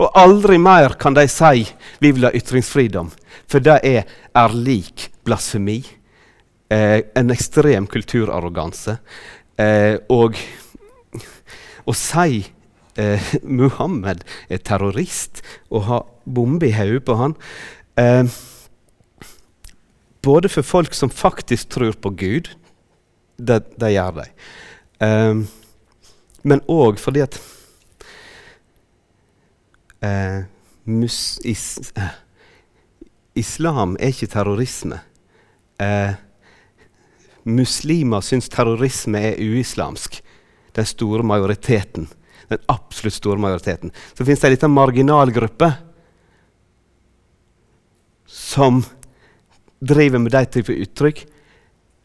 Og 0.00 0.16
aldri 0.16 0.56
mer 0.60 0.96
kan 1.00 1.16
de 1.16 1.26
si 1.28 1.66
vi 2.00 2.12
vil 2.14 2.24
ha 2.24 2.32
ytringsfridom, 2.36 3.10
for 3.50 3.64
det 3.64 3.80
er, 3.84 4.06
er 4.32 4.54
lik 4.56 5.10
blasfemi. 5.26 5.82
Eh, 6.70 7.00
en 7.18 7.34
ekstrem 7.34 7.88
kulturarroganse. 7.90 8.96
Eh, 9.60 9.98
og 10.08 10.38
å 11.84 11.96
si 11.96 12.44
eh, 12.96 13.32
Muhammed 13.60 14.24
er 14.48 14.62
terrorist 14.64 15.42
og 15.68 15.84
ha 15.88 16.00
bombe 16.24 16.70
i 16.70 16.76
hodet 16.76 17.04
på 17.08 17.18
han 17.18 17.36
eh, 17.98 18.24
Både 20.20 20.50
for 20.52 20.66
folk 20.66 20.92
som 20.92 21.08
faktisk 21.08 21.70
tror 21.72 21.94
på 21.96 22.10
Gud, 22.12 22.50
det, 23.40 23.62
det 23.80 23.94
gjør 23.94 24.18
de, 24.18 24.26
eh, 25.00 25.38
men 26.44 26.60
òg 26.68 27.00
fordi 27.00 27.22
at 27.24 27.38
eh, 30.02 30.42
mus, 30.84 31.38
is, 31.44 31.92
eh, 31.96 32.16
Islam 33.34 33.96
er 34.00 34.12
ikke 34.14 34.30
terrorisme. 34.32 35.00
Eh, 35.80 36.14
muslimer 37.44 38.24
syns 38.24 38.50
terrorisme 38.52 39.20
er 39.30 39.40
uislamsk. 39.40 40.20
Den 40.76 40.86
store 40.86 41.24
majoriteten. 41.26 42.08
Den 42.50 42.58
absolutt 42.68 43.14
store 43.14 43.38
majoriteten. 43.38 43.92
Så 44.14 44.24
fins 44.26 44.40
det 44.40 44.48
ei 44.50 44.56
lita 44.56 44.68
marginalgruppe 44.70 45.70
som 48.26 48.82
driver 49.80 50.18
med 50.22 50.34
de 50.34 50.44
typer 50.46 50.82
uttrykk. 50.84 51.24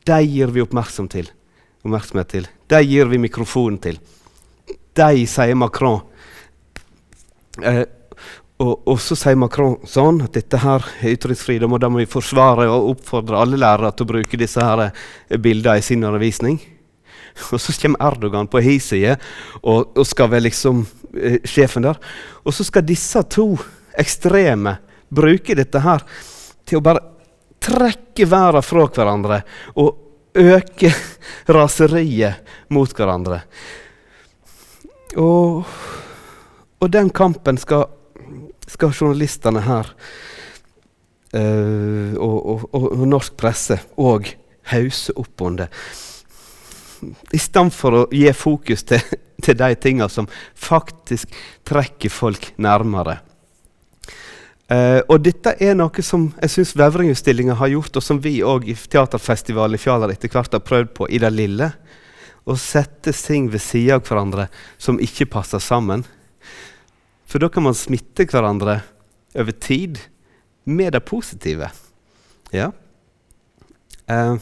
De 0.05 0.19
gir 0.23 0.53
vi 0.53 0.61
oppmerksomhet 0.61 1.11
til. 1.11 1.31
oppmerksomhet 1.85 2.29
til. 2.29 2.47
De 2.69 2.81
gir 2.81 3.09
vi 3.09 3.17
mikrofonen 3.21 3.79
til. 3.81 3.99
De 4.95 5.25
sier 5.27 5.55
Macron. 5.55 6.01
Eh, 7.63 7.85
og, 8.63 8.87
og, 8.87 8.99
så 9.03 9.17
sier 9.19 9.35
Macron 9.35 9.75
sånn 9.89 10.21
at 10.23 10.37
dette 10.37 10.61
her 10.63 10.83
er 11.03 11.15
ytringsfrihet, 11.17 11.65
og 11.67 11.81
da 11.83 11.89
må 11.91 11.99
vi 11.99 12.07
forsvare 12.07 12.69
og 12.71 12.93
oppfordre 12.93 13.41
alle 13.41 13.59
lærere 13.59 13.91
til 13.91 14.07
å 14.07 14.11
bruke 14.13 14.39
disse 14.39 14.63
her 14.63 14.85
eh, 14.87 15.39
bildene 15.41 15.81
i 15.81 15.83
sin 15.83 16.05
undervisning. 16.07 16.61
Og 17.51 17.59
så 17.59 17.73
kommer 17.81 18.05
Erdogan 18.07 18.47
på 18.47 18.61
hi 18.63 18.77
side 18.79 19.17
og, 19.59 19.89
og, 19.91 20.05
skal 20.07 20.29
være 20.31 20.45
liksom 20.45 20.85
eh, 21.19 21.41
sjefen 21.43 21.83
der. 21.83 21.99
Og 22.47 22.55
så 22.55 22.63
skal 22.63 22.85
disse 22.87 23.19
to 23.27 23.49
ekstreme 23.99 24.77
bruke 25.11 25.57
dette 25.57 25.81
her 25.83 26.05
til 26.63 26.79
å 26.79 26.85
bare 26.85 27.03
trekke 27.65 28.27
verden 28.29 28.63
fra 28.63 28.85
hverandre 28.87 29.41
og 29.75 29.99
øke 30.35 30.93
raseriet 31.57 32.55
mot 32.71 32.95
hverandre. 32.95 33.41
Og, 35.19 35.63
og 36.85 36.93
den 36.93 37.09
kampen 37.09 37.57
skal, 37.57 37.87
skal 38.69 38.93
journalistene 38.93 39.63
her 39.65 39.89
uh, 41.33 42.13
og, 42.21 42.37
og, 42.45 42.65
og, 42.77 43.05
norsk 43.09 43.33
presse 43.39 43.79
òg 43.97 44.29
hause 44.71 45.13
opp 45.17 45.45
under. 45.45 45.69
I 47.33 47.41
stedet 47.41 47.73
for 47.75 47.99
å 47.99 48.03
gi 48.13 48.31
fokus 48.37 48.85
til, 48.87 49.01
til 49.45 49.57
de 49.57 49.71
tinga 49.81 50.09
som 50.09 50.29
faktisk 50.53 51.33
trekker 51.67 52.13
folk 52.13 52.53
nærmere. 52.61 53.19
Uh, 54.65 55.01
og 55.13 55.19
dette 55.21 55.51
er 55.61 55.75
noe 55.77 56.01
som 56.01 56.31
jeg 56.39 56.53
syns 56.55 56.73
Vevringutstillinga 56.77 57.57
har 57.59 57.69
gjort, 57.75 57.99
og 57.99 58.05
som 58.05 58.21
vi 58.21 58.39
òg 58.41 58.65
i 58.71 58.73
Teaterfestivalen 58.73 59.77
i 59.77 59.81
Fjaler 59.81 60.13
etter 60.13 60.31
hvert 60.33 60.57
har 60.57 60.65
prøvd 60.65 60.93
på 60.97 61.09
i 61.13 61.21
det 61.21 61.33
lille. 61.33 61.69
Å 62.45 62.53
sette 62.57 63.13
ting 63.13 63.49
ved 63.53 63.61
sida 63.61 63.97
av 63.97 64.05
hverandre 64.05 64.47
som 64.81 64.97
ikke 65.01 65.29
passer 65.33 65.61
sammen. 65.61 66.05
For 67.25 67.41
da 67.41 67.49
kan 67.51 67.65
man 67.65 67.77
smitte 67.77 68.27
hverandre 68.29 68.79
over 69.35 69.51
tid 69.51 69.99
med 70.65 70.93
det 70.95 71.03
positive. 71.05 71.69
Ja. 72.53 72.71
Eh. 74.05 74.35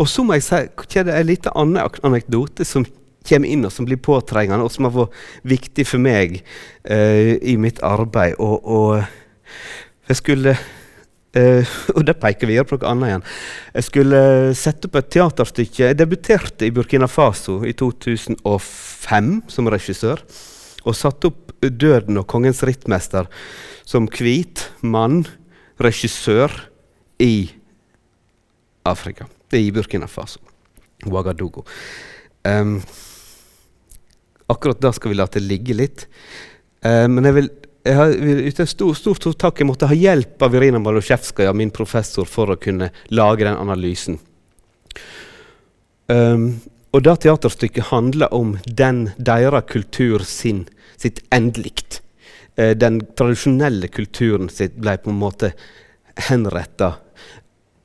og 0.00 0.08
så 0.08 0.22
må 0.24 0.32
jeg 0.38 0.46
si 0.46 0.62
det 0.94 1.12
er 1.12 1.18
en 1.20 1.28
liten 1.28 1.52
annen 1.52 1.98
anekdote 2.06 2.64
som 2.64 2.86
kommer 3.28 3.50
inn, 3.50 3.66
og 3.66 3.72
som 3.74 3.84
blir 3.84 4.00
påtrengende, 4.00 4.64
og 4.64 4.72
som 4.72 4.88
har 4.88 4.94
vært 4.94 5.18
viktig 5.44 5.84
for 5.90 6.00
meg 6.00 6.38
eh, 6.88 7.36
i 7.42 7.58
mitt 7.60 7.82
arbeid. 7.84 8.38
Og, 8.40 8.64
og 8.64 10.08
jeg 10.08 10.20
skulle 10.22 10.54
uh, 10.56 11.74
Og 11.96 12.04
det 12.08 12.16
peker 12.22 12.48
videre 12.48 12.64
på 12.68 12.78
noe 12.78 12.92
annet 12.92 13.10
igjen. 13.10 13.26
Jeg 13.74 13.88
skulle 13.88 14.20
sette 14.56 14.88
opp 14.88 14.96
et 15.00 15.10
teaterstykke. 15.12 15.82
Jeg 15.90 15.98
debuterte 15.98 16.68
i 16.68 16.72
Burkina 16.74 17.08
Faso 17.10 17.60
i 17.68 17.74
2005 17.76 19.34
som 19.52 19.68
regissør. 19.68 20.24
Og 20.88 20.96
satte 20.96 21.28
opp 21.30 21.52
'Døden 21.60 22.16
og 22.20 22.26
kongens 22.30 22.62
rittmester' 22.64 23.28
som 23.84 24.08
hvit 24.08 24.70
mann, 24.80 25.26
regissør, 25.80 26.52
i 27.18 27.50
Afrika. 28.86 29.26
I 29.52 29.70
Burkina 29.74 30.06
Faso. 30.06 30.40
Ouagadougou. 31.06 31.64
Um, 32.46 32.80
Akkurat 34.48 34.80
da 34.80 34.92
skal 34.96 35.12
vi 35.12 35.16
la 35.18 35.26
det 35.28 35.42
ligge 35.44 35.74
litt. 35.76 36.06
Uh, 36.80 37.04
men 37.10 37.26
jeg 37.28 37.36
vil, 37.36 37.50
jeg 37.84 37.96
har, 37.98 38.14
stor, 38.70 38.94
stor, 38.96 39.18
stort 39.18 39.38
takk. 39.42 39.60
Jeg 39.60 39.68
måtte 39.68 39.90
ha 39.90 39.96
hjelp 39.96 40.40
av 40.42 40.56
Irina 40.56 40.80
Malosjevskaja, 40.80 41.52
min 41.52 41.72
professor, 41.74 42.24
for 42.24 42.54
å 42.54 42.56
kunne 42.60 42.88
lage 43.12 43.44
den 43.44 43.58
analysen. 43.58 44.16
Um, 46.08 46.54
og 46.96 47.04
da 47.04 47.18
teaterstykket 47.20 47.90
handler 47.90 48.32
om 48.32 48.56
den 48.64 49.10
deres 49.20 49.68
kultur 49.68 50.24
sin, 50.24 50.64
sitt 51.00 51.22
endelikt. 51.34 52.00
Uh, 52.58 52.74
den 52.78 53.00
tradisjonelle 53.18 53.90
kulturen 53.92 54.50
sitt 54.52 54.78
ble 54.80 54.98
på 55.02 55.14
en 55.14 55.22
måte 55.22 55.52
henretta 56.28 56.96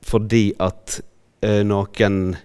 fordi 0.03 0.49
at 0.61 0.99
uh, 1.45 1.61
noen 1.65 2.35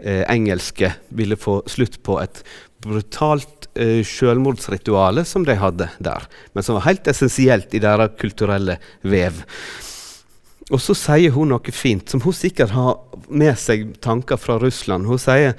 engelske 0.00 0.88
ville 1.12 1.36
få 1.36 1.58
slutt 1.68 1.98
på 2.00 2.14
et 2.22 2.38
brutalt 2.80 3.68
eh, 3.74 4.00
selvmordsritual 4.06 5.24
som 5.26 5.44
de 5.44 5.56
hadde 5.60 5.88
der, 5.98 6.26
men 6.52 6.64
som 6.64 6.78
var 6.78 6.88
helt 6.88 7.08
essensielt 7.10 7.74
i 7.74 7.82
deres 7.82 8.16
kulturelle 8.20 8.78
vev. 9.02 9.42
Og 10.70 10.80
så 10.82 10.94
sier 10.94 11.34
hun 11.34 11.50
noe 11.50 11.74
fint, 11.74 12.08
som 12.08 12.22
hun 12.22 12.36
sikkert 12.36 12.74
har 12.76 13.00
med 13.28 13.58
seg 13.58 13.88
tanker 14.04 14.38
fra 14.38 14.58
Russland. 14.62 15.08
Hun 15.10 15.18
sier 15.18 15.56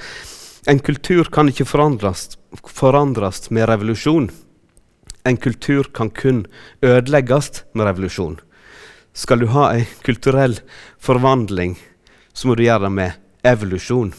en 0.70 0.80
kultur 0.80 1.28
kan 1.34 1.50
ikke 1.52 1.68
forandres, 1.68 2.30
forandres 2.64 3.50
med 3.52 3.68
revolusjon. 3.70 4.30
En 5.24 5.38
kultur 5.38 5.84
kan 5.94 6.10
kun 6.10 6.46
ødelegges 6.82 7.64
med 7.74 7.86
revolusjon. 7.86 8.40
Skal 9.14 9.40
du 9.40 9.48
ha 9.52 9.68
en 9.76 9.86
kulturell 10.06 10.58
forvandling, 11.00 11.76
så 12.34 12.48
må 12.48 12.56
du 12.56 12.64
gjøre 12.64 12.88
det 12.88 12.94
med 12.96 13.20
evolusjon. 13.46 14.14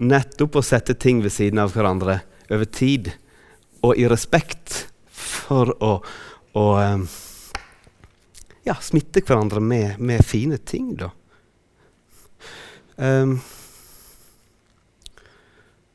Nettopp 0.00 0.58
å 0.58 0.64
sette 0.64 0.96
ting 0.98 1.22
ved 1.24 1.32
siden 1.32 1.62
av 1.62 1.72
hverandre 1.74 2.20
over 2.50 2.66
tid, 2.66 3.12
og 3.80 3.96
i 3.96 4.08
respekt 4.10 4.86
for 5.10 5.72
å, 5.80 5.92
å 6.58 6.66
um, 6.76 7.06
ja, 8.66 8.76
smitte 8.82 9.22
hverandre 9.24 9.62
med, 9.64 10.00
med, 10.02 10.24
fine 10.26 10.58
ting, 10.58 10.92
da. 10.98 11.12
Um, 13.00 13.38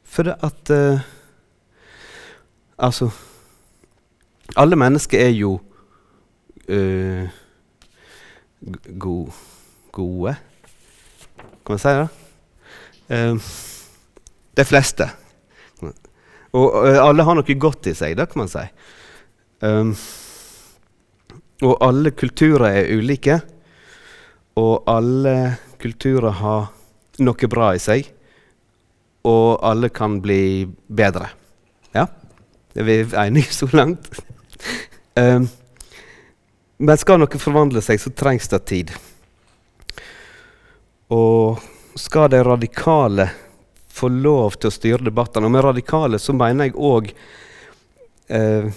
for 0.10 0.26
det 0.26 0.40
at 0.42 0.72
uh, 0.74 1.04
Altså 2.76 3.08
Alle 4.56 4.78
mennesker 4.80 5.20
er 5.20 5.34
jo 5.36 5.58
uh, 6.70 7.26
go 8.98 9.16
gode. 9.92 10.36
Kan 11.66 11.76
man 11.76 11.82
si 11.82 11.94
det? 12.00 12.10
Uh, 13.12 13.50
de 14.56 14.66
fleste. 14.68 15.08
Og 16.56 16.78
uh, 16.80 17.00
alle 17.04 17.26
har 17.28 17.36
noe 17.36 17.58
godt 17.60 17.92
i 17.92 17.96
seg, 17.98 18.16
det 18.16 18.30
kan 18.32 18.46
man 18.46 18.52
si. 18.52 18.64
Um, 19.66 19.92
og 21.66 21.76
alle 21.84 22.12
kulturer 22.16 22.70
er 22.70 22.94
ulike. 22.96 23.40
Og 24.56 24.88
alle 24.88 25.36
kulturer 25.82 26.38
har 26.40 26.70
noe 27.24 27.50
bra 27.52 27.74
i 27.76 27.82
seg. 27.84 28.08
Og 29.28 29.60
alle 29.66 29.90
kan 29.92 30.22
bli 30.24 30.64
bedre. 30.88 31.28
Ja? 31.96 32.08
Er 32.76 32.88
vi 32.88 33.02
enige 33.20 33.52
så 33.56 33.68
langt? 33.74 34.08
Um, 35.20 35.48
men 36.78 37.00
skal 37.00 37.22
noe 37.22 37.40
forvandle 37.40 37.84
seg, 37.84 38.02
så 38.02 38.12
trengs 38.12 38.50
det 38.52 38.62
tid. 38.68 38.92
Og 41.16 41.62
skal 41.96 42.30
de 42.34 42.42
radikale 42.44 43.30
få 43.96 44.10
lov 44.12 44.58
til 44.60 44.70
å 44.72 44.76
styre 44.76 45.08
debattene. 45.08 45.48
Og 45.48 45.56
med 45.56 45.64
radikale 45.64 46.20
så 46.20 46.36
mener 46.36 46.68
jeg 46.68 46.76
òg 46.76 47.12
uh, 48.34 48.68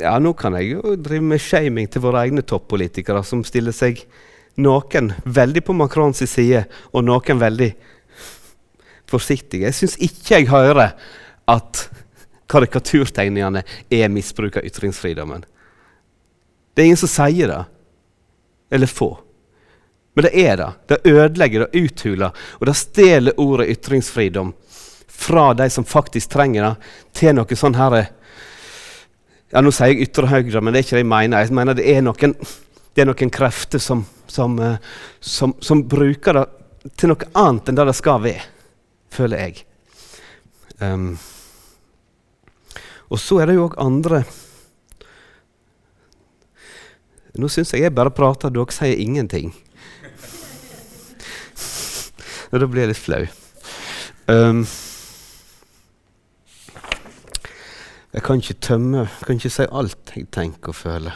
Ja, 0.00 0.16
nå 0.18 0.34
kan 0.38 0.58
jeg 0.58 0.72
jo 0.74 0.96
drive 0.98 1.28
med 1.30 1.44
shaming 1.44 1.90
til 1.90 2.02
våre 2.02 2.24
egne 2.26 2.42
toppolitikere, 2.42 3.22
som 3.26 3.44
stiller 3.46 3.76
seg 3.76 4.02
noen 4.60 5.12
veldig 5.24 5.62
på 5.64 5.76
Macrons 5.76 6.24
side, 6.26 6.64
og 6.90 7.06
noen 7.06 7.40
veldig 7.40 7.70
forsiktige. 9.10 9.68
Jeg 9.68 9.78
syns 9.78 9.96
ikke 10.02 10.40
jeg 10.40 10.50
hører 10.50 10.96
at 11.50 11.86
karikaturtegningene 12.50 13.62
er 13.90 14.12
misbruk 14.12 14.58
av 14.58 14.66
ytringsfridommen. 14.66 15.44
Det 16.74 16.82
er 16.82 16.90
ingen 16.90 17.00
som 17.00 17.10
sier 17.10 17.50
det. 17.50 17.64
Eller 18.70 18.90
få. 18.90 19.12
Men 20.14 20.26
det 20.26 20.32
er 20.42 20.56
det. 20.56 20.70
Det 20.86 21.00
ødelegger, 21.04 21.66
det 21.66 21.84
uthuler, 21.84 22.30
og 22.58 22.66
det 22.66 22.76
stjeler 22.78 23.40
ordet 23.40 23.70
ytringsfridom 23.76 24.52
fra 25.20 25.50
de 25.54 25.70
som 25.70 25.84
faktisk 25.84 26.30
trenger 26.32 26.64
det, 26.64 26.90
til 27.12 27.36
noe 27.36 27.56
sånn 27.58 27.76
her 27.76 27.96
ja, 29.50 29.60
Nå 29.60 29.72
sier 29.74 29.90
jeg 29.90 30.06
ytre 30.06 30.30
høyre, 30.30 30.62
men 30.62 30.72
det 30.72 30.80
er 30.80 30.86
ikke 30.86 30.96
det 30.96 31.02
jeg 31.02 31.10
mener. 31.10 31.42
Jeg 31.42 31.56
mener 31.58 31.76
det 31.76 31.86
er 31.90 32.04
noen, 32.06 32.34
det 32.94 33.02
er 33.02 33.08
noen 33.10 33.32
krefter 33.34 33.82
som, 33.82 34.04
som, 34.30 34.54
eh, 34.62 34.76
som, 35.20 35.56
som, 35.60 35.82
bruker 35.90 36.38
det 36.38 36.46
til 36.96 37.10
noe 37.10 37.28
annet 37.36 37.68
enn 37.68 37.80
det 37.80 37.88
det 37.90 37.96
skal 37.98 38.22
være, 38.22 38.46
føler 39.12 39.42
jeg. 39.42 39.64
Um, 40.78 41.18
og 43.10 43.18
så 43.18 43.40
er 43.42 43.50
det 43.50 43.58
jo 43.58 43.66
òg 43.68 43.76
andre 43.82 44.24
Nå 47.38 47.48
syns 47.48 47.70
jeg 47.72 47.84
jeg 47.84 47.94
bare 47.94 48.10
prater, 48.10 48.50
dere 48.50 48.74
sier 48.74 48.98
ingenting. 48.98 49.52
Da 52.50 52.66
blir 52.66 52.82
jeg 52.82 52.90
litt 52.90 52.98
flau. 52.98 53.20
Um, 54.26 54.64
jeg 58.10 58.22
kan 58.26 58.42
ikke 58.42 58.58
tømme 58.62 59.04
Jeg 59.04 59.26
kan 59.26 59.38
ikke 59.38 59.50
si 59.50 59.66
alt 59.70 60.12
jeg 60.16 60.26
tenker 60.34 60.74
og 60.74 60.78
føler. 60.78 61.14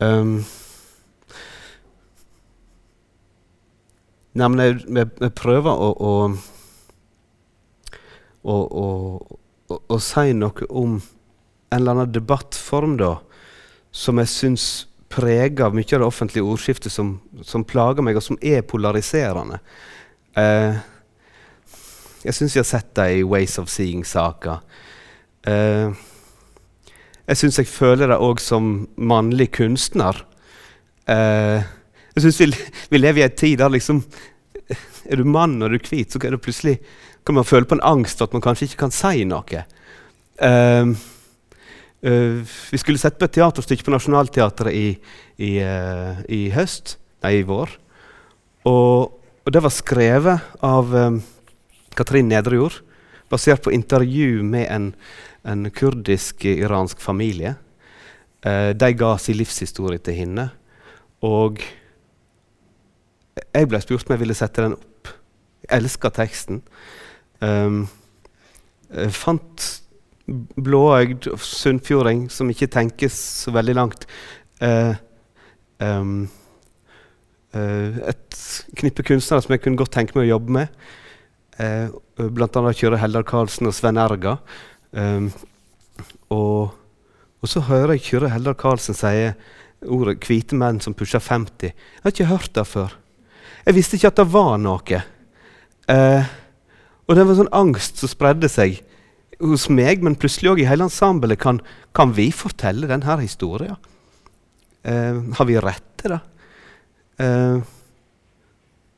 Um, 0.00 0.38
nei, 4.32 4.48
men 4.48 4.62
jeg, 4.62 4.78
jeg, 4.86 5.10
jeg 5.20 5.34
prøver 5.36 5.70
å, 5.70 5.90
å, 5.98 6.12
å, 8.42 8.56
å, 8.56 9.39
å 9.70 9.98
si 10.02 10.32
noe 10.36 10.68
om 10.68 10.98
en 11.70 11.78
eller 11.78 11.94
annen 11.94 12.12
debattform 12.12 12.96
da, 12.98 13.16
som 13.94 14.18
jeg 14.18 14.30
syns 14.30 14.68
preger 15.10 15.74
mye 15.74 15.96
av 15.96 16.02
det 16.02 16.06
offentlige 16.06 16.46
ordskiftet 16.46 16.92
som, 16.92 17.16
som 17.42 17.66
plager 17.66 18.04
meg, 18.06 18.18
og 18.18 18.24
som 18.24 18.38
er 18.42 18.62
polariserende. 18.66 19.58
Eh, 20.38 20.78
jeg 22.20 22.36
syns 22.36 22.54
jeg 22.54 22.62
har 22.62 22.70
sett 22.70 22.94
det 22.98 23.08
i 23.16 23.26
Ways 23.26 23.56
of 23.58 23.70
Seeing-saka. 23.72 24.60
Eh, 25.48 25.90
jeg 27.30 27.40
syns 27.40 27.60
jeg 27.60 27.70
føler 27.70 28.10
det 28.10 28.20
òg 28.22 28.42
som 28.42 28.70
mannlig 28.98 29.50
kunstner. 29.56 30.18
Eh, 31.10 31.66
jeg 32.14 32.26
syns 32.26 32.40
vi, 32.42 32.50
vi, 32.90 33.00
lever 33.00 33.22
i 33.22 33.26
en 33.26 33.38
tid 33.38 33.58
der 33.62 33.72
liksom 33.72 34.02
Er 35.10 35.18
du 35.18 35.24
mann 35.26 35.56
og 35.58 35.66
er 35.66 35.78
du 35.78 35.86
hvit, 35.88 36.12
så 36.12 36.20
kan, 36.22 36.36
plutselig, 36.38 36.76
kan 37.26 37.36
man 37.36 37.46
føle 37.46 37.68
på 37.68 37.76
en 37.76 37.84
angst 37.84 38.22
at 38.24 38.32
man 38.36 38.44
kanskje 38.44 38.68
ikke 38.68 38.84
kan 38.86 38.94
si 38.94 39.24
noe. 39.28 39.64
Uh, 40.40 40.92
vi 42.00 42.78
skulle 42.80 43.00
sett 43.00 43.18
på 43.20 43.26
et 43.28 43.34
teaterstykke 43.36 43.84
på 43.84 43.92
Nationaltheatret 43.92 44.72
i, 44.72 44.86
i, 45.36 45.50
i 45.60 46.38
høst, 46.54 46.94
nei, 47.20 47.34
i 47.42 47.44
vår. 47.44 47.74
Og 48.70 49.20
og 49.50 49.54
det 49.54 49.62
var 49.64 49.72
skrevet 49.72 50.50
av 50.62 50.92
um, 50.94 51.16
Katrin 51.96 52.28
Nedrejord, 52.28 52.76
basert 53.32 53.64
på 53.64 53.72
intervju 53.72 54.44
med 54.44 54.68
en, 54.70 54.90
en 55.48 55.70
kurdisk-iransk 55.72 57.00
familie. 57.00 57.54
Uh, 58.44 58.70
de 58.76 58.92
ga 58.94 59.14
sin 59.18 59.38
livshistorie 59.40 60.02
til 60.04 60.18
henne. 60.20 60.50
Og 61.24 61.58
jeg 63.40 63.70
ble 63.70 63.80
spurt 63.82 64.06
om 64.06 64.14
jeg 64.14 64.22
ville 64.22 64.36
sette 64.36 64.66
den 64.66 64.76
opp. 64.76 65.10
Jeg 65.64 65.80
elska 65.80 66.12
teksten. 66.14 66.60
Um, 67.40 67.84
jeg 68.90 69.14
fant 69.16 69.68
blåøyd 70.60 71.30
sunnfjording 71.42 72.28
som 72.30 72.50
ikke 72.52 72.70
tenkes 72.70 73.16
så 73.44 73.54
veldig 73.54 73.76
langt. 73.78 74.06
Uh, 74.60 74.94
um, 75.80 76.28
Uh, 77.50 77.98
et 78.06 78.40
knippe 78.78 79.02
kunstnere 79.02 79.42
som 79.42 79.52
jeg 79.56 79.64
kunne 79.64 79.78
godt 79.78 79.90
tenke 79.96 80.14
meg 80.14 80.28
å 80.28 80.34
jobbe 80.36 80.54
med. 80.54 80.82
Uh, 81.58 81.90
blant 82.30 82.54
annet 82.60 82.78
Kjøre 82.78 83.00
Heldar 83.02 83.26
Karlsen 83.26 83.66
og 83.66 83.74
Sven 83.74 83.98
Erga. 83.98 84.36
Um, 84.94 85.32
og, 86.30 86.76
og, 87.40 87.48
så 87.50 87.64
hører 87.66 87.96
jeg 87.96 88.06
Kjøre 88.06 88.30
Heldar 88.30 88.54
Karlsen 88.58 88.94
si 88.94 89.32
ordet 89.80 90.20
'hvite 90.22 90.54
menn 90.60 90.78
som 90.84 90.94
pusher 90.94 91.22
50'. 91.22 91.72
Jeg 91.72 92.04
har 92.04 92.14
ikke 92.14 92.30
hørt 92.30 92.54
det 92.54 92.66
før. 92.68 92.94
Jeg 93.66 93.74
visste 93.74 93.98
ikke 93.98 94.12
at 94.12 94.22
det 94.22 94.28
var 94.30 94.54
noe. 94.60 95.02
Uh, 95.90 96.30
og 97.10 97.18
det 97.18 97.26
var 97.26 97.38
sånn 97.40 97.50
angst 97.58 97.98
som 97.98 98.10
spredde 98.10 98.46
seg 98.46 98.78
hos 99.42 99.66
meg, 99.72 100.04
men 100.04 100.14
plutselig 100.20 100.52
òg 100.52 100.60
i 100.62 100.68
hele 100.68 100.86
ensemblet. 100.86 101.40
Kan, 101.42 101.58
kan, 101.96 102.12
vi 102.14 102.28
fortelle 102.30 102.86
denne 102.90 103.18
historien? 103.22 103.78
har 104.80 105.44
vi 105.44 105.58
rett 105.60 105.84
til 106.00 106.14
det? 106.14 106.20
Eh, 107.20 107.58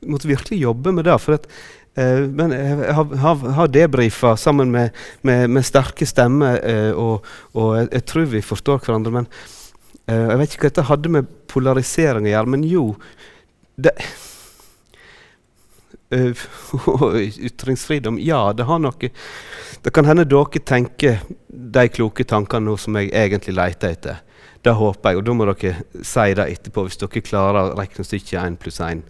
måtte 0.06 0.28
virkelig 0.30 0.60
jobbe 0.60 0.92
med 0.94 1.08
det. 1.08 1.16
for 1.18 1.34
at 1.40 1.48
Uh, 1.92 2.24
men 2.24 2.54
jeg 2.56 2.94
har, 2.96 3.10
har, 3.20 3.40
har 3.52 3.66
debrifa 3.68 4.30
sammen 4.40 4.70
med, 4.72 4.94
med, 5.20 5.50
med, 5.52 5.60
sterke 5.60 6.06
stemmer, 6.08 6.56
uh, 6.64 6.96
og, 6.96 7.26
og 7.52 7.74
jeg, 7.76 7.88
jeg, 7.92 8.04
tror 8.08 8.30
vi 8.32 8.40
forstår 8.40 8.78
hverandre. 8.80 9.12
Men 9.12 9.26
uh, 10.08 10.30
Jeg 10.30 10.38
vet 10.40 10.54
ikke 10.54 10.62
hva 10.62 10.70
dette 10.70 10.86
hadde 10.88 11.12
med 11.12 11.28
polarisering 11.52 12.30
å 12.30 12.32
gjøre, 12.32 12.52
men 12.54 12.64
jo 12.64 12.86
det, 13.76 13.92
Ytringsfridom, 17.48 18.18
ja, 18.20 18.52
det 18.52 18.66
har 18.68 18.80
noe 18.82 19.10
Det 19.82 19.92
kan 19.94 20.04
hende 20.04 20.26
dere 20.28 20.60
tenker 20.60 21.22
de 21.48 21.86
kloke 21.88 22.26
tankene 22.28 22.68
nå 22.68 22.76
som 22.76 22.96
jeg 23.00 23.12
egentlig 23.16 23.56
leter 23.56 23.96
etter. 23.96 24.20
Det 24.62 24.74
håper 24.78 25.10
jeg, 25.10 25.18
og 25.18 25.26
da 25.26 25.34
må 25.34 25.46
dere 25.48 26.04
si 26.06 26.34
det 26.38 26.48
etterpå 26.54 26.86
hvis 26.86 27.00
dere 27.00 27.24
klarer 27.24 27.72
regnestykket 27.78 27.80
regne 27.96 28.08
stykket 28.08 28.42
1 28.44 28.58
pluss 28.62 28.80
1 28.84 29.02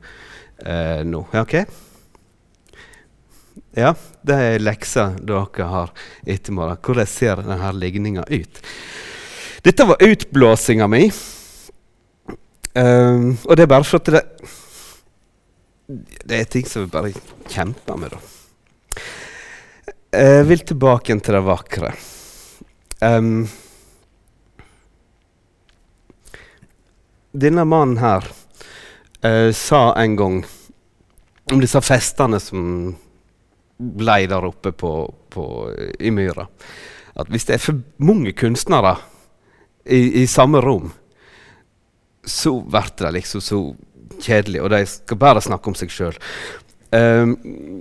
eh, 0.65 1.03
nå. 1.05 1.27
Ok? 1.43 1.57
Ja, 3.77 3.93
det 4.25 4.39
er 4.47 4.65
leksa 4.65 5.11
dere 5.21 5.69
har 5.69 5.93
i 6.25 6.35
ettermiddag. 6.37 6.81
Hvordan 6.85 7.09
ser 7.09 7.45
denne 7.45 7.73
ligninga 7.77 8.25
ut? 8.31 8.63
Dette 9.63 9.87
var 9.87 10.03
utblåsinga 10.03 10.89
mi. 10.91 11.05
Um, 12.73 13.37
og 13.45 13.57
det 13.57 13.67
er 13.67 13.69
bare 13.69 13.85
for 13.85 14.01
at 14.01 14.09
det 14.09 14.23
Det 15.93 16.39
er 16.39 16.49
ting 16.49 16.67
som 16.69 16.87
vi 16.87 16.93
bare 16.93 17.13
kjemper 17.51 17.99
med, 18.01 18.15
da. 18.15 18.21
Jeg 20.13 20.47
vil 20.49 20.65
tilbake 20.69 21.17
til 21.21 21.37
det 21.37 21.43
vakre. 21.45 21.93
Um, 23.03 23.49
denne 27.33 27.65
mannen 27.65 27.99
her 28.03 28.29
uh, 29.25 29.51
sa 29.57 29.83
en 29.99 30.17
gang 30.17 30.43
om 31.53 31.61
disse 31.61 31.81
festene 31.83 32.39
som 32.41 32.93
ble 33.83 34.19
der 34.31 34.45
oppe 34.47 34.73
på, 34.77 34.93
på, 35.33 35.47
i 35.99 36.13
myra, 36.15 36.47
at 37.19 37.33
hvis 37.33 37.49
det 37.49 37.57
er 37.57 37.65
for 37.65 37.81
mange 38.05 38.35
kunstnere 38.39 38.95
i, 39.85 40.23
i 40.23 40.27
samme 40.31 40.61
rom, 40.63 40.93
så 42.23 42.55
blir 42.63 42.93
det 43.01 43.17
liksom 43.19 43.43
så 43.43 43.63
kjedelig, 44.21 44.61
og 44.63 44.73
de 44.75 44.83
skal 44.89 45.21
bare 45.21 45.43
snakke 45.45 45.71
om 45.71 45.79
seg 45.79 45.93
sjøl. 45.93 46.19
Um, 46.93 47.37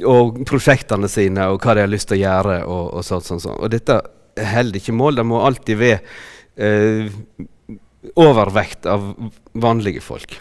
og 0.08 0.38
prosjektene 0.48 1.10
sine 1.12 1.50
og 1.52 1.60
hva 1.60 1.76
de 1.76 1.84
har 1.84 1.92
lyst 1.92 2.08
til 2.12 2.22
å 2.22 2.22
gjøre. 2.22 2.60
Og, 2.64 2.86
og 2.96 3.06
sånt, 3.06 3.28
sånt, 3.28 3.44
sånt. 3.44 3.60
Og 3.60 3.72
dette 3.74 3.98
holder 4.40 4.80
ikke 4.80 4.96
mål. 4.96 5.20
Det 5.20 5.28
må 5.28 5.42
alltid 5.44 5.82
være 5.82 6.00
uh, 6.62 7.12
overvekt 8.22 8.88
av 8.90 9.12
vanlige 9.52 10.04
folk. 10.06 10.38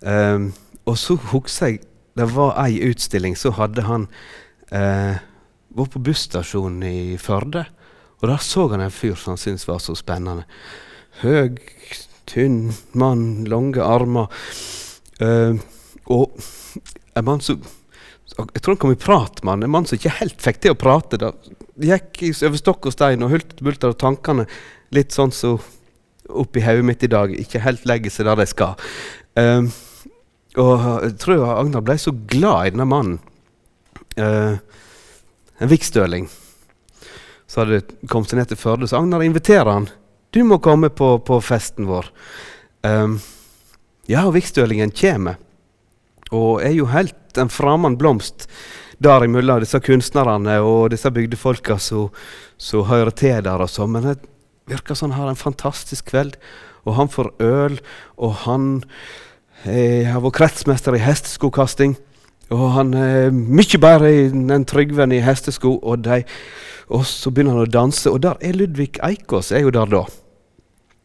Um, 0.00 0.50
og 0.88 0.98
så 0.98 1.16
husker 1.30 1.70
jeg 1.70 1.82
det 2.18 2.26
var 2.34 2.56
ei 2.64 2.80
utstilling, 2.90 3.36
så 3.38 3.52
hadde 3.54 3.84
han 3.86 4.08
uh, 4.74 5.20
vært 5.78 5.92
på 5.94 6.02
busstasjonen 6.10 6.82
i 6.84 7.18
Førde. 7.22 7.62
Og 8.20 8.28
der 8.28 8.42
så 8.44 8.66
han 8.72 8.82
en 8.84 8.92
fyr 8.92 9.14
som 9.16 9.36
han 9.36 9.40
syntes 9.40 9.68
var 9.68 9.78
så 9.80 9.94
spennende. 9.96 10.44
Høg, 11.22 11.60
tynn 12.30 12.70
mann, 12.98 13.44
lange 13.50 13.82
armer. 13.84 14.30
Uh, 15.20 15.58
og 16.10 16.40
en 17.14 17.26
mann 17.26 17.42
som 17.44 17.60
Jeg 18.30 18.62
tror 18.62 18.72
han 18.72 18.80
kom 18.80 18.92
i 18.94 18.96
prat 18.96 19.42
med 19.42 19.52
han, 19.52 19.64
en 19.66 19.72
mann 19.74 19.86
som 19.88 19.98
ikke 19.98 20.14
helt 20.20 20.40
fikk 20.40 20.62
til 20.62 20.72
å 20.72 20.78
prate. 20.78 21.18
Da 21.20 21.34
gikk 21.82 22.22
over 22.46 22.60
stokk 22.60 22.86
og 22.88 22.94
stein 22.94 23.24
og 23.26 23.34
hulter 23.34 23.66
bulter, 23.66 23.92
og 23.92 23.98
tankene 24.00 24.46
litt 24.94 25.12
sånn 25.12 25.34
som 25.34 25.58
så 25.58 25.76
oppi 26.40 26.62
hodet 26.62 26.86
mitt 26.86 27.02
i 27.02 27.10
dag 27.10 27.32
ikke 27.34 27.62
helt 27.64 27.86
legger 27.90 28.12
seg 28.14 28.28
der 28.28 28.38
de 28.40 28.46
skal. 28.48 28.90
Uh, 29.38 29.66
og 30.58 30.86
jeg 31.04 31.16
tror 31.22 31.46
Agnar 31.54 31.84
ble 31.86 31.96
så 32.00 32.14
glad 32.14 32.70
i 32.70 32.74
denne 32.74 32.86
mannen. 32.90 33.18
Uh, 34.18 34.58
en 35.60 35.70
vikstøling. 35.70 36.28
Så 37.50 37.62
hadde 37.62 37.82
kommet 38.10 38.30
seg 38.30 38.40
ned 38.40 38.50
til 38.50 38.58
Førde. 38.58 38.88
Så 38.88 38.98
Agnar 38.98 39.22
inviterer 39.26 39.70
han. 39.70 39.88
'Du 40.30 40.44
må 40.44 40.58
komme 40.58 40.88
på, 40.88 41.18
på 41.18 41.40
festen 41.40 41.86
vår.' 41.86 42.10
Um, 42.82 43.20
ja, 44.08 44.24
og 44.24 44.34
vikkstølingen 44.34 44.90
kommer. 44.90 45.36
Og 46.32 46.62
er 46.64 46.72
jo 46.72 46.86
helt 46.86 47.36
en 47.38 47.50
framand 47.52 47.98
blomst 47.98 48.48
der 49.00 49.24
imellom 49.24 49.62
disse 49.62 49.80
kunstnerne 49.80 50.58
og 50.64 50.90
disse 50.92 51.10
bygdefolka 51.10 51.78
som 51.80 52.84
hører 52.88 53.10
til 53.10 53.44
der. 53.44 53.60
og 53.60 53.70
så, 53.70 53.86
Men 53.86 54.02
det 54.02 54.18
virker 54.66 54.94
som 54.94 55.10
han 55.10 55.20
har 55.20 55.30
en 55.30 55.36
fantastisk 55.36 56.10
kveld. 56.10 56.36
Og 56.84 56.94
han 56.94 57.08
får 57.08 57.34
øl, 57.40 57.80
og 58.16 58.34
han 58.34 58.84
eh, 59.64 60.06
har 60.08 60.20
vært 60.20 60.38
kretsmester 60.38 60.96
i 60.96 61.02
hesteskokasting. 61.04 61.96
Og 62.50 62.70
han 62.72 62.94
er 62.94 63.30
mye 63.30 63.78
bedre 63.78 64.10
enn 64.30 64.64
Trygven 64.64 65.12
i 65.12 65.20
hestesko. 65.20 65.76
Og, 65.82 66.04
de, 66.04 66.22
og 66.88 67.04
så 67.06 67.30
begynner 67.30 67.58
han 67.58 67.68
å 67.68 67.72
danse, 67.72 68.10
og 68.10 68.22
der 68.24 68.40
er 68.40 68.56
Ludvig 68.56 68.96
Eikås 69.04 69.52
er 69.52 69.66
jo 69.66 69.74
der 69.76 69.92
da. 69.92 70.06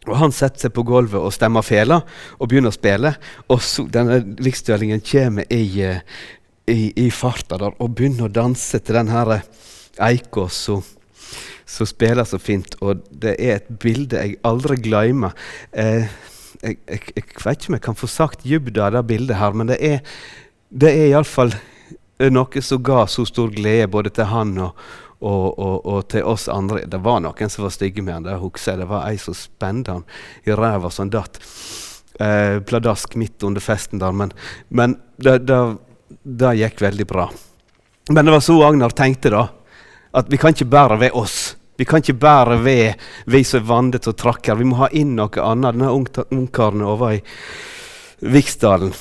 Og 0.09 0.17
Han 0.19 0.33
setter 0.35 0.65
seg 0.65 0.73
på 0.75 0.85
gulvet 0.87 1.19
og 1.19 1.33
stemmer 1.33 1.65
fela 1.65 2.01
og 2.37 2.49
begynner 2.49 2.73
å 2.73 2.75
spille. 2.75 3.15
Og 3.49 3.61
så 3.63 3.85
denne 3.91 4.21
riksstølingen 4.43 5.03
kommer 5.05 5.47
i, 5.53 5.81
eh, 5.83 6.01
i, 6.71 6.91
i, 7.05 7.09
farta 7.13 7.59
der 7.61 7.75
og 7.79 7.95
begynner 7.97 8.27
å 8.27 8.35
danse 8.41 8.79
til 8.79 8.99
den 8.99 9.13
her 9.13 9.39
eika 10.01 10.47
Og 10.47 10.83
som 11.65 11.87
spiller 11.89 12.25
så 12.29 12.39
fint. 12.39 12.77
Og 12.81 13.03
det 13.09 13.35
er 13.39 13.59
et 13.59 13.69
bilde 13.81 14.21
jeg 14.21 14.39
aldri 14.45 14.77
glemmer. 14.77 15.33
Eh, 15.71 16.09
jeg, 16.61 16.77
jeg, 16.87 17.01
jeg, 17.15 17.23
vet 17.43 17.59
ikke 17.59 17.71
om 17.71 17.79
jeg 17.79 17.87
kan 17.87 17.97
få 17.99 18.09
sagt 18.09 18.45
dybden 18.45 18.81
av 18.81 18.93
det 18.95 19.07
bildet 19.09 19.37
her, 19.37 19.53
men 19.57 19.69
det 19.69 19.79
er, 19.83 20.03
det 20.69 20.91
er 20.91 21.09
iallfall 21.11 21.53
noe 22.31 22.61
som 22.63 22.83
ga 22.83 23.03
så 23.11 23.25
stor 23.27 23.51
glede 23.51 23.89
både 23.91 24.13
til 24.15 24.29
han 24.31 24.53
og, 24.63 24.77
og, 25.19 25.59
og, 25.59 25.85
og, 25.85 26.07
til 26.11 26.23
oss 26.27 26.47
andre. 26.51 26.85
Det 26.91 26.99
var 27.03 27.21
noen 27.23 27.51
som 27.51 27.65
var 27.65 27.73
stygge 27.73 28.03
med 28.03 28.13
han, 28.13 28.27
det 28.27 28.37
husker 28.41 28.73
jeg. 28.73 28.83
Det 28.83 28.89
var 28.91 29.09
ei 29.09 29.17
som 29.21 29.37
spente 29.37 29.95
han 29.95 30.05
i 30.45 30.55
ræva 30.55 30.91
så 30.91 31.05
han 31.05 31.13
datt 31.13 31.39
eh, 32.19 32.59
pladask 32.67 33.15
midt 33.15 33.43
under 33.43 33.63
festen 33.63 33.99
der. 33.99 34.11
Men, 34.11 34.33
men 34.67 34.97
det, 35.17 35.39
det, 35.47 35.59
det, 36.23 36.55
gikk 36.61 36.81
veldig 36.81 37.07
bra. 37.07 37.29
Men 38.09 38.25
det 38.25 38.35
var 38.35 38.43
så 38.45 38.57
Agnar 38.63 38.95
tenkte, 38.95 39.33
da. 39.33 39.47
At 40.15 40.29
vi 40.31 40.37
kan 40.39 40.55
ikke 40.55 40.69
bære 40.71 40.99
ved 40.99 41.15
oss. 41.17 41.55
Vi 41.75 41.85
kan 41.85 41.99
ikke 41.99 42.13
bære 42.13 42.59
ved 42.63 42.93
vi 43.25 43.43
som 43.43 43.59
er 43.59 43.67
vandet 43.67 44.07
og 44.07 44.15
trakker. 44.17 44.55
Vi 44.55 44.67
må 44.67 44.79
ha 44.79 44.91
inn 44.95 45.15
noe 45.17 45.43
annet. 45.43 45.75
Denne 45.75 45.91
ungkaren 46.31 46.85
over 46.85 47.17
i 47.17 47.23
Viksdalen 48.23 48.93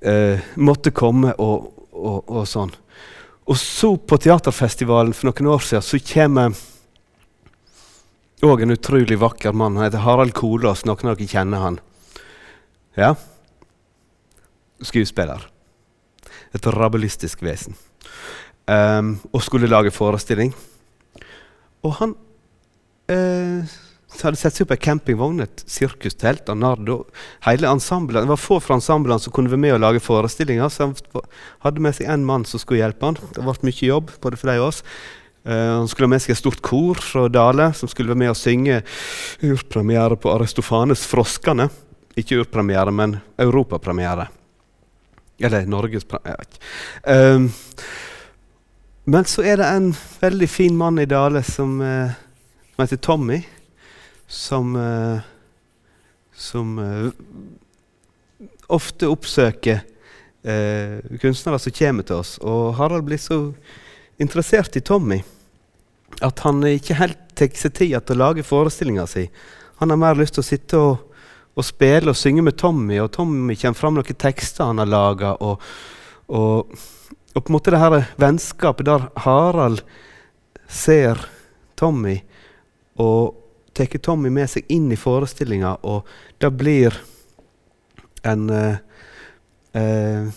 eh, 0.00 0.44
måtte 0.54 0.92
komme 0.94 1.34
og, 1.42 1.72
og, 1.90 2.20
og, 2.28 2.44
sånn. 2.46 2.70
Og 3.44 3.58
så, 3.60 3.90
på 3.96 4.16
teaterfestivalen 4.16 5.12
for 5.12 5.28
noen 5.28 5.50
år 5.52 5.64
siden, 5.66 5.84
så 5.84 6.00
kommer 6.00 6.54
òg 8.44 8.64
en 8.64 8.74
utrolig 8.74 9.18
vakker 9.20 9.52
mann. 9.56 9.76
Han 9.76 9.86
heter 9.86 10.04
Harald 10.04 10.34
Kolås. 10.36 10.84
Noen 10.88 11.12
av 11.12 11.18
dere 11.18 11.28
kjenner 11.28 11.64
han. 11.64 11.78
Ja. 12.96 13.14
Skuespiller. 14.84 15.44
Et 16.54 16.68
rabelistisk 16.72 17.42
vesen. 17.44 17.76
Um, 18.64 19.18
og 19.32 19.44
skulle 19.44 19.68
lage 19.68 19.92
forestilling. 19.92 20.54
Og 21.84 21.98
han 22.00 22.14
uh, 23.12 23.74
hadde 24.22 24.38
sett 24.38 24.54
seg 24.54 24.66
opp 24.66 24.74
ei 24.76 24.80
campingvogn, 24.84 25.42
et 25.42 25.64
sirkustelt 25.66 26.48
av 26.48 26.56
Nardo. 26.60 27.00
Hele 27.46 27.68
ensemblet, 27.68 28.22
Det 28.22 28.30
var 28.30 28.40
få 28.40 28.60
fra 28.60 28.78
ensemblene 28.78 29.20
som 29.20 29.32
kunne 29.32 29.50
være 29.50 29.60
med 29.60 29.74
og 29.74 29.80
lage 29.80 30.00
forestillinger, 30.00 30.68
så 30.68 30.86
han 30.86 30.94
hadde 31.64 31.80
med 31.80 31.94
seg 31.94 32.08
én 32.08 32.24
mann 32.24 32.44
som 32.44 32.60
skulle 32.60 32.80
hjelpe 32.80 33.04
han. 33.04 33.18
Det 33.34 33.42
ble 33.42 33.54
mye 33.62 33.88
jobb, 33.88 34.10
både 34.20 34.36
for 34.36 34.50
de 34.50 34.58
og 34.60 34.68
oss. 34.68 34.82
Uh, 35.44 35.80
han 35.80 35.88
skulle 35.88 36.06
ha 36.06 36.14
med 36.14 36.22
seg 36.24 36.32
et 36.32 36.40
stort 36.40 36.62
kor 36.64 36.96
fra 37.04 37.26
Dale 37.28 37.66
som 37.76 37.88
skulle 37.88 38.14
være 38.14 38.22
med 38.22 38.30
og 38.32 38.38
synge 38.40 38.80
urpremiere 39.44 40.16
på 40.16 40.32
Aristofanes 40.32 41.04
'Froskane'. 41.04 41.68
Ikke 42.16 42.38
urpremiere, 42.40 42.90
men 42.90 43.20
europapremiere. 43.38 44.28
Eller 45.38 45.66
Norges 45.66 46.04
premiere. 46.04 46.46
Uh, 47.04 47.50
men 49.04 49.24
så 49.24 49.42
er 49.42 49.56
det 49.56 49.66
en 49.68 49.90
veldig 50.20 50.48
fin 50.48 50.76
mann 50.76 50.98
i 50.98 51.04
Dale 51.04 51.42
som, 51.42 51.80
uh, 51.80 52.10
som 52.74 52.82
heter 52.86 52.96
Tommy, 52.96 53.42
som, 54.34 54.74
uh, 54.76 55.22
som 56.34 56.78
uh, 56.78 57.10
ofte 58.68 59.10
oppsøker 59.10 59.90
kunstnere 61.22 61.56
som 61.56 61.72
kommer 61.72 62.04
til 62.04 62.18
oss. 62.20 62.34
Og 62.44 62.74
Harald 62.76 63.06
blir 63.06 63.16
så 63.16 63.38
interessert 64.20 64.76
i 64.76 64.82
Tommy 64.84 65.22
at 66.20 66.42
han 66.44 66.58
ikke 66.68 66.98
helt 66.98 67.22
tar 67.32 67.48
seg 67.56 67.72
tid 67.78 67.96
til 68.04 68.18
å 68.18 68.26
lage 68.26 68.44
forestillinga 68.44 69.06
si. 69.08 69.22
Han 69.80 69.88
har 69.94 70.02
mer 70.02 70.20
lyst 70.20 70.36
til 70.36 70.44
å 70.44 70.48
sitte 70.50 70.82
og 70.82 71.14
og 71.54 71.66
spille 71.66 72.10
og 72.10 72.18
synge 72.18 72.42
med 72.42 72.56
Tommy, 72.58 72.98
og 73.02 73.12
Tommy 73.14 73.54
kommer 73.58 73.78
fram 73.78 73.98
noen 73.98 74.18
tekster 74.18 74.66
han 74.66 74.82
har 74.82 74.90
laga. 74.90 75.34
Og, 75.38 75.62
og, 76.26 76.74
og, 77.34 77.40
på 77.40 77.46
en 77.46 77.54
måte 77.54 77.74
det 77.74 77.82
her 77.82 78.08
vennskapet 78.20 78.88
der 78.88 79.08
Harald 79.24 79.84
ser 80.70 81.20
Tommy 81.78 82.18
og 82.98 83.43
tar 83.74 83.98
Tommy 83.98 84.30
med 84.30 84.50
seg 84.50 84.70
inn 84.72 84.90
i 84.92 84.98
forestillinga, 84.98 85.76
og 85.82 86.08
det 86.38 86.50
blir 86.54 86.96
en 88.24 88.48
eh, 88.50 88.80
eh, 89.76 90.32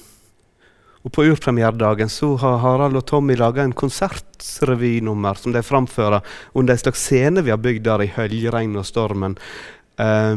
og 1.08 1.14
På 1.14 1.24
urpremieredagen 1.24 2.10
har 2.42 2.58
Harald 2.60 2.98
og 3.00 3.06
Tommy 3.08 3.38
laga 3.40 3.64
en 3.64 3.72
konsertrevynummer 3.72 5.40
som 5.40 5.54
de 5.56 5.62
framfører 5.64 6.20
under 6.52 6.74
en 6.74 6.82
slags 6.82 7.00
scene 7.00 7.44
vi 7.46 7.54
har 7.54 7.62
bygd 7.64 7.86
der 7.86 8.04
i 8.04 8.10
høljregn 8.12 8.76
og 8.76 8.84
stormen. 8.86 9.38
Eh, 9.96 10.36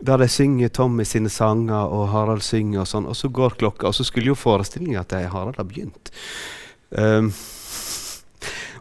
der 0.00 0.22
de 0.22 0.28
synger 0.28 0.68
Tommy 0.68 1.04
sine 1.04 1.28
sanger, 1.28 1.90
og 1.90 2.08
Harald 2.12 2.44
synger, 2.46 2.84
og 2.84 2.88
sånn, 2.88 3.08
og 3.10 3.16
så 3.18 3.28
går 3.28 3.58
klokka. 3.60 3.90
Og 3.90 3.96
så 3.96 4.06
skulle 4.06 4.30
jo 4.30 4.38
forestillinga 4.38 5.02
til 5.10 5.26
Harald 5.32 5.58
ha 5.58 5.66
begynt. 5.66 6.12
Um, 6.90 7.28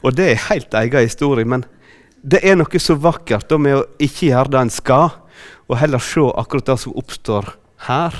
og 0.05 0.15
det 0.15 0.29
er 0.31 0.45
helt 0.47 0.73
egen 0.79 1.09
historie, 1.09 1.45
men 1.45 1.65
det 2.21 2.41
er 2.43 2.57
noe 2.59 2.81
så 2.81 2.95
vakkert 2.99 3.49
da, 3.49 3.57
med 3.61 3.79
å 3.79 3.87
ikke 4.01 4.31
gjøre 4.31 4.53
det 4.53 4.61
en 4.63 4.73
skal, 4.73 5.11
og 5.69 5.77
heller 5.79 6.01
se 6.03 6.23
akkurat 6.41 6.71
det 6.71 6.77
som 6.81 6.95
oppstår 6.97 7.51
her, 7.87 8.15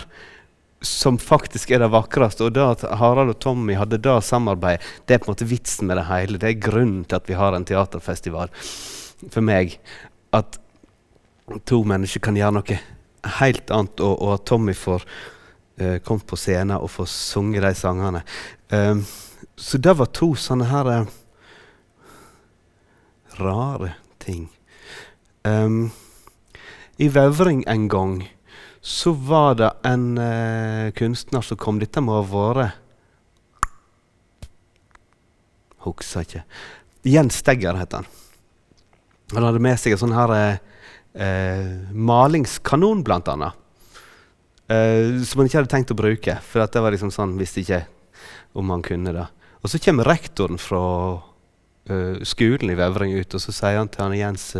som 0.85 1.17
faktisk 1.19 1.73
er 1.73 1.81
det 1.83 1.89
vakreste. 1.91 2.45
Og 2.45 2.53
det 2.55 2.63
at 2.63 2.85
Harald 3.01 3.33
og 3.33 3.39
Tommy 3.43 3.75
hadde 3.75 3.99
det 3.99 4.15
samarbeidet, 4.23 4.85
det 5.05 5.15
er 5.15 5.23
på 5.23 5.29
en 5.29 5.35
måte 5.35 5.49
vitsen 5.49 5.89
med 5.89 5.99
det 5.99 6.07
hele. 6.07 6.39
Det 6.39 6.51
er 6.51 6.61
grunnen 6.69 7.03
til 7.03 7.19
at 7.19 7.27
vi 7.27 7.37
har 7.39 7.55
en 7.55 7.67
teaterfestival. 7.67 8.53
For 9.33 9.43
meg. 9.43 9.75
At 10.31 10.59
to 11.67 11.81
mennesker 11.87 12.21
kan 12.23 12.37
gjøre 12.37 12.59
noe 12.59 12.79
helt 13.39 13.71
annet, 13.73 13.99
og, 14.05 14.13
og 14.15 14.35
at 14.37 14.45
Tommy 14.47 14.75
får 14.77 15.03
uh, 15.81 15.97
komme 16.05 16.23
på 16.23 16.39
scenen 16.39 16.77
og 16.77 16.91
få 16.93 17.07
sunget 17.09 17.65
de 17.65 17.73
sangene. 17.75 18.23
Um, 18.71 19.03
så 19.59 19.81
det 19.81 19.97
var 19.99 20.13
to 20.15 20.31
sånne 20.39 20.69
her 20.69 20.91
uh, 20.93 21.15
rare 23.39 23.93
ting. 24.21 24.47
Um, 25.43 25.89
I 26.97 27.07
Vevring 27.09 27.63
en 27.67 27.87
gang 27.87 28.19
så 28.81 29.11
var 29.11 29.55
det 29.55 29.71
en 29.87 30.17
uh, 30.17 30.91
kunstner 30.91 31.41
som 31.41 31.59
kom. 31.59 31.79
Dette 31.79 32.03
må 32.03 32.19
ha 32.19 32.25
vært 32.27 32.77
Husker 35.79 36.25
ikke. 36.25 36.41
Jens 37.07 37.39
Stegger 37.39 37.77
het 37.79 37.95
han. 37.95 38.07
Han 39.31 39.45
hadde 39.47 39.61
med 39.63 39.79
seg 39.79 39.95
en 39.95 40.01
sånn 40.01 40.15
her 40.15 40.33
uh, 40.35 41.69
malingskanon, 41.95 43.03
blant 43.07 43.31
annet. 43.31 43.55
Uh, 44.69 45.23
som 45.23 45.39
han 45.39 45.47
ikke 45.47 45.61
hadde 45.61 45.71
tenkt 45.71 45.93
å 45.95 45.97
bruke, 45.97 46.35
for 46.43 46.67
det 46.67 46.83
var 46.83 46.93
liksom 46.93 47.13
sånn, 47.15 47.37
visste 47.39 47.63
ikke 47.63 47.85
om 48.59 48.75
han 48.75 48.83
kunne 48.85 49.15
det. 49.15 49.25
Og 49.63 49.71
så 49.71 49.79
kommer 49.81 50.07
rektoren 50.07 50.59
fra 50.61 50.83
uh, 51.89 52.19
skolen 52.27 52.73
i 52.73 52.77
Vevring 52.79 53.15
ut, 53.19 53.35
og 53.35 53.43
så 53.43 53.55
sier 53.55 53.79
han 53.81 53.91
til 53.91 54.05
han 54.05 54.17
Jens 54.17 54.51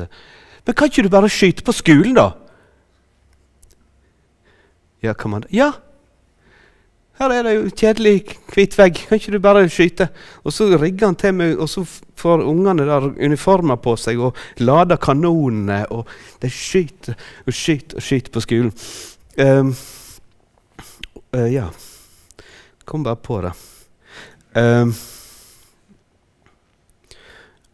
Men 0.65 0.75
kan 0.75 0.89
ikke 0.89 1.05
du 1.05 1.09
bare 1.09 1.30
skyte 1.32 1.63
på 1.65 1.75
skolen, 1.75 2.17
da? 2.17 2.32
Ja, 5.03 5.13
kan 5.13 5.32
man? 5.32 5.45
Ja, 5.53 5.71
her 7.19 7.34
er 7.36 7.43
det 7.43 7.53
jo 7.57 7.71
kjedelig 7.75 8.13
hvit 8.53 8.77
vegg, 8.80 8.99
kan 9.09 9.19
ikke 9.19 9.34
du 9.34 9.41
bare 9.43 9.65
skyte? 9.67 10.05
Og 10.47 10.53
så 10.55 10.69
rigger 10.80 11.09
han 11.09 11.17
til 11.19 11.34
meg, 11.36 11.57
og 11.59 11.67
så 11.67 11.84
får 12.15 12.45
ungene 12.47 12.86
der 12.88 13.09
uniformer 13.19 13.75
på 13.84 13.97
seg 13.99 14.21
og 14.23 14.38
lader 14.63 14.95
kanonene, 15.03 15.82
og 15.91 16.07
de 16.39 16.47
skyter 16.47 17.19
og 17.43 17.51
skyter 17.51 17.99
og 17.99 18.05
skyter 18.07 18.32
på 18.32 18.43
skolen. 18.45 18.71
Um, 19.36 19.73
uh, 21.36 21.49
ja. 21.51 21.67
Kom 22.88 23.03
bare 23.03 23.19
på 23.19 23.41
det. 23.43 23.51
Um, 24.55 24.95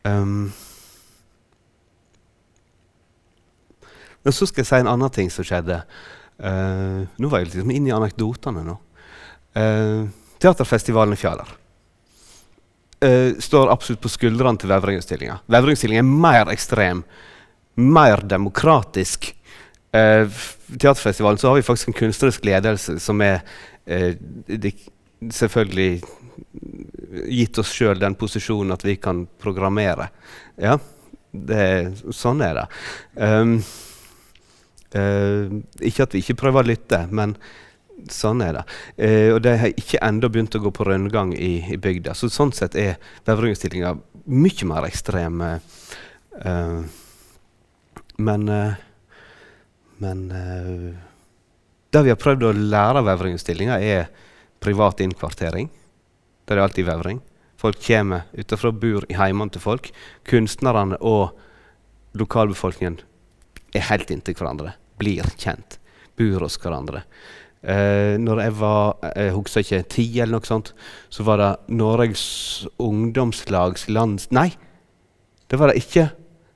um, 0.06 0.54
men 4.26 4.34
så 4.34 4.48
skal 4.50 4.64
jeg 4.64 4.70
si 4.72 4.78
en 4.80 4.90
annen 4.90 5.14
ting 5.14 5.30
som 5.30 5.46
skjedde. 5.46 5.84
Uh, 6.42 7.06
nå 7.22 7.30
var 7.30 7.44
jeg 7.44 7.52
liksom 7.52 7.70
inne 7.72 7.92
i 7.92 7.94
anekdotene. 7.96 8.64
nå. 8.66 8.80
Uh, 9.56 10.10
teaterfestivalen 10.42 11.14
i 11.16 11.20
Fjaler 11.20 11.52
uh, 13.06 13.38
står 13.40 13.72
absolutt 13.72 14.02
på 14.04 14.12
skuldrene 14.12 14.60
til 14.60 14.74
Vevring-utstillinga. 14.74 15.38
Vevring-utstillinga 15.54 16.02
er 16.02 16.10
mer 16.26 16.52
ekstrem, 16.52 17.06
mer 17.78 18.26
demokratisk. 18.26 19.30
Uh, 19.94 20.26
teaterfestivalen 20.74 21.40
så 21.40 21.52
har 21.52 21.62
vi 21.62 21.68
faktisk 21.70 21.94
en 21.94 22.00
kunstnerisk 22.02 22.50
ledelse 22.50 22.98
som 23.00 23.22
er 23.22 23.46
selvfølgelig 25.30 26.02
gitt 27.28 27.58
oss 27.62 27.74
sjøl 27.74 28.00
den 28.02 28.16
posisjonen 28.20 28.76
at 28.76 28.86
vi 28.86 28.98
kan 29.02 29.26
programmere. 29.42 30.10
Ja, 30.62 30.78
det, 31.32 31.66
sånn 32.16 32.44
er 32.46 32.62
det. 32.62 32.66
Um, 33.16 33.58
ikke 35.84 36.06
at 36.06 36.16
vi 36.16 36.22
ikke 36.24 36.38
prøver 36.46 36.64
å 36.64 36.74
lytte, 36.74 37.06
men 37.12 37.38
Sånn 38.12 38.42
er 38.44 38.58
det. 38.58 38.62
Uh, 39.00 39.30
og 39.34 39.38
de 39.46 39.54
har 39.58 39.72
ikke 39.72 40.02
ennå 40.04 40.28
begynt 40.30 40.58
å 40.58 40.60
gå 40.62 40.70
på 40.76 40.84
rundgang 40.86 41.32
i, 41.34 41.64
i 41.74 41.78
bygda. 41.80 42.14
Så 42.14 42.28
sånn 42.30 42.52
sett 42.54 42.76
er 42.78 43.00
Vevring-utstillinga 43.26 43.94
mye 44.36 44.68
mer 44.68 44.86
ekstrem. 44.86 45.40
Uh, 46.36 46.84
men 48.20 48.52
eh, 48.52 48.76
men 50.04 50.28
det 51.90 52.02
vi 52.04 52.12
har 52.12 52.20
prøvd 52.20 52.44
å 52.44 52.52
lære 52.56 53.00
av 53.00 53.08
Vevring-utstillinga, 53.08 53.80
er 53.80 54.10
privat 54.64 55.00
innkvartering. 55.04 55.70
Det 56.46 56.56
er 56.56 56.62
alltid 56.62 56.86
Vevring. 56.88 57.22
Folk 57.58 57.80
kommer 57.82 58.28
utenfra 58.36 58.72
bor 58.72 59.06
i 59.10 59.18
heimene 59.18 59.54
til 59.54 59.64
folk. 59.64 59.90
Kunstnerne 60.28 61.00
og 61.02 61.34
lokalbefolkningen 62.20 63.00
er 63.76 63.88
helt 63.90 64.12
inntil 64.14 64.38
hverandre. 64.38 64.76
Blir 65.02 65.28
kjent. 65.42 65.80
Bor 66.16 66.46
hos 66.46 66.60
hverandre. 66.62 67.04
Eh, 67.66 68.16
når 68.22 68.44
jeg 68.44 68.54
var 68.60 69.08
jeg 69.16 69.34
husker 69.34 69.64
ikke, 69.64 69.82
ti, 69.90 70.06
eller 70.20 70.38
noe 70.38 70.46
sånt, 70.48 70.76
så 71.10 71.26
var 71.26 71.42
det 71.42 71.50
Norges 71.74 72.68
Ungdomslags 72.78 73.88
lands... 73.90 74.30
Nei, 74.36 74.52
det 75.50 75.60
var 75.60 75.72
det 75.72 75.82
ikke. 75.82 76.12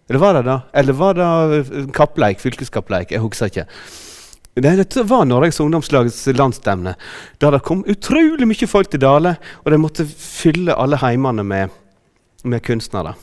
Eller 0.09 0.21
var 0.21 0.37
det 0.37 0.45
da? 0.45 0.59
Eller 0.77 0.97
var 0.97 1.17
det 1.17 1.89
kappleik? 1.97 2.39
Fylkeskappleik? 2.41 3.11
Jeg 3.13 3.23
husker 3.25 3.49
ikke. 3.49 3.65
Nei, 4.59 4.75
dette 4.75 5.03
var 5.07 5.25
Norges 5.27 5.59
Ungdomslags 5.63 6.25
landsstevne. 6.35 6.95
Da 7.39 7.51
det 7.53 7.61
kom 7.63 7.85
utrolig 7.87 8.47
mye 8.49 8.67
folk 8.67 8.89
til 8.91 9.01
Dale, 9.03 9.35
og 9.63 9.71
de 9.71 9.79
måtte 9.79 10.05
fylle 10.09 10.75
alle 10.75 10.99
heimene 10.99 11.45
med, 11.47 11.75
med 12.43 12.63
kunstnere. 12.65 13.13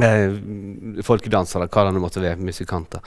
Eh, 0.00 0.32
folkedansere, 1.04 1.68
hva 1.68 1.84
det 1.90 2.00
måtte 2.00 2.22
være. 2.24 2.40
Musikanter. 2.40 3.04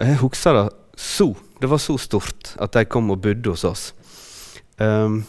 Jeg 0.00 0.20
husker 0.22 0.56
det 0.56 0.64
så. 0.96 1.28
Det 1.60 1.68
var 1.68 1.82
så 1.82 1.98
stort 2.00 2.54
at 2.56 2.72
de 2.72 2.86
kom 2.88 3.12
og 3.12 3.20
bodde 3.26 3.52
hos 3.52 3.66
oss. 3.68 3.90
Um, 4.80 5.24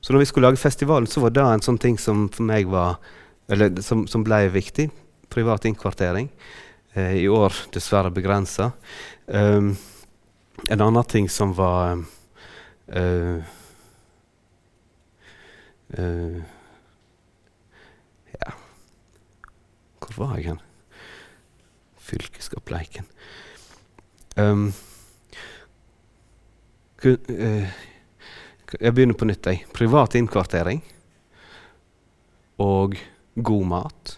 så 0.00 0.14
når 0.14 0.22
vi 0.22 0.30
skulle 0.30 0.48
lage 0.48 0.60
festivalen, 0.62 1.06
så 1.06 1.20
var 1.20 1.34
det 1.36 1.44
en 1.44 1.64
sånn 1.64 1.78
ting 1.78 1.98
som 2.00 2.24
for 2.32 2.48
meg 2.48 2.70
var 2.72 2.96
Eller 3.52 3.82
som, 3.84 4.06
som 4.08 4.22
ble 4.24 4.46
viktig. 4.48 4.86
Privat 5.28 5.66
innkvartering. 5.68 6.28
Eh, 6.94 7.24
I 7.24 7.28
år 7.28 7.52
dessverre 7.74 8.12
begrensa. 8.14 8.70
Um, 9.26 9.74
en 10.68 10.80
annen 10.80 11.04
ting 11.04 11.28
som 11.28 11.54
var 11.54 12.04
uh, 12.86 13.38
uh, 15.98 16.42
Ja 18.38 18.52
Hvor 19.98 20.14
var 20.16 20.36
jeg 20.38 20.52
hen? 20.52 20.60
Fylkeskappleiken. 22.02 23.06
Um, 24.36 24.72
uh, 27.04 27.68
jeg 28.80 28.94
begynner 28.94 29.16
på 29.16 29.28
nytt. 29.28 29.46
Jeg. 29.46 29.64
Privat 29.72 30.16
innkvartering 30.18 30.82
og 32.60 32.98
god 33.34 33.64
mat. 33.70 34.16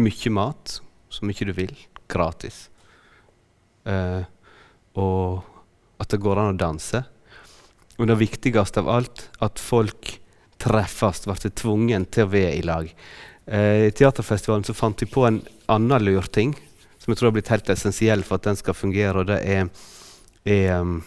Mye 0.00 0.32
mat, 0.32 0.80
så 1.08 1.28
mye 1.28 1.48
du 1.48 1.54
vil. 1.56 1.74
Gratis. 2.10 2.69
Uh, 3.88 4.22
og 5.00 6.00
at 6.00 6.12
det 6.12 6.20
går 6.20 6.40
an 6.40 6.54
å 6.54 6.60
danse. 6.60 7.02
Og 8.00 8.08
det 8.08 8.18
viktigste 8.20 8.82
av 8.82 8.90
alt, 8.92 9.26
at 9.44 9.60
folk 9.60 10.16
treffes, 10.60 11.24
ble 11.24 11.52
tvungen 11.56 12.06
til 12.12 12.26
å 12.26 12.32
være 12.32 12.56
i 12.58 12.64
lag. 12.66 12.90
Uh, 13.46 13.88
I 13.88 13.94
teaterfestivalen 13.96 14.66
så 14.66 14.76
fant 14.76 15.00
vi 15.00 15.08
på 15.10 15.24
en 15.28 15.40
annen 15.70 16.04
lurting 16.04 16.54
som 17.00 17.12
jeg 17.12 17.20
tror 17.20 17.30
har 17.30 17.36
blitt 17.38 17.52
helt 17.52 17.70
essensiell 17.72 18.22
for 18.26 18.36
at 18.36 18.50
den 18.50 18.58
skal 18.58 18.76
fungere, 18.76 19.22
og 19.22 19.30
det 19.30 19.38
er, 19.48 19.70
er 20.44 20.82
um, 20.82 20.98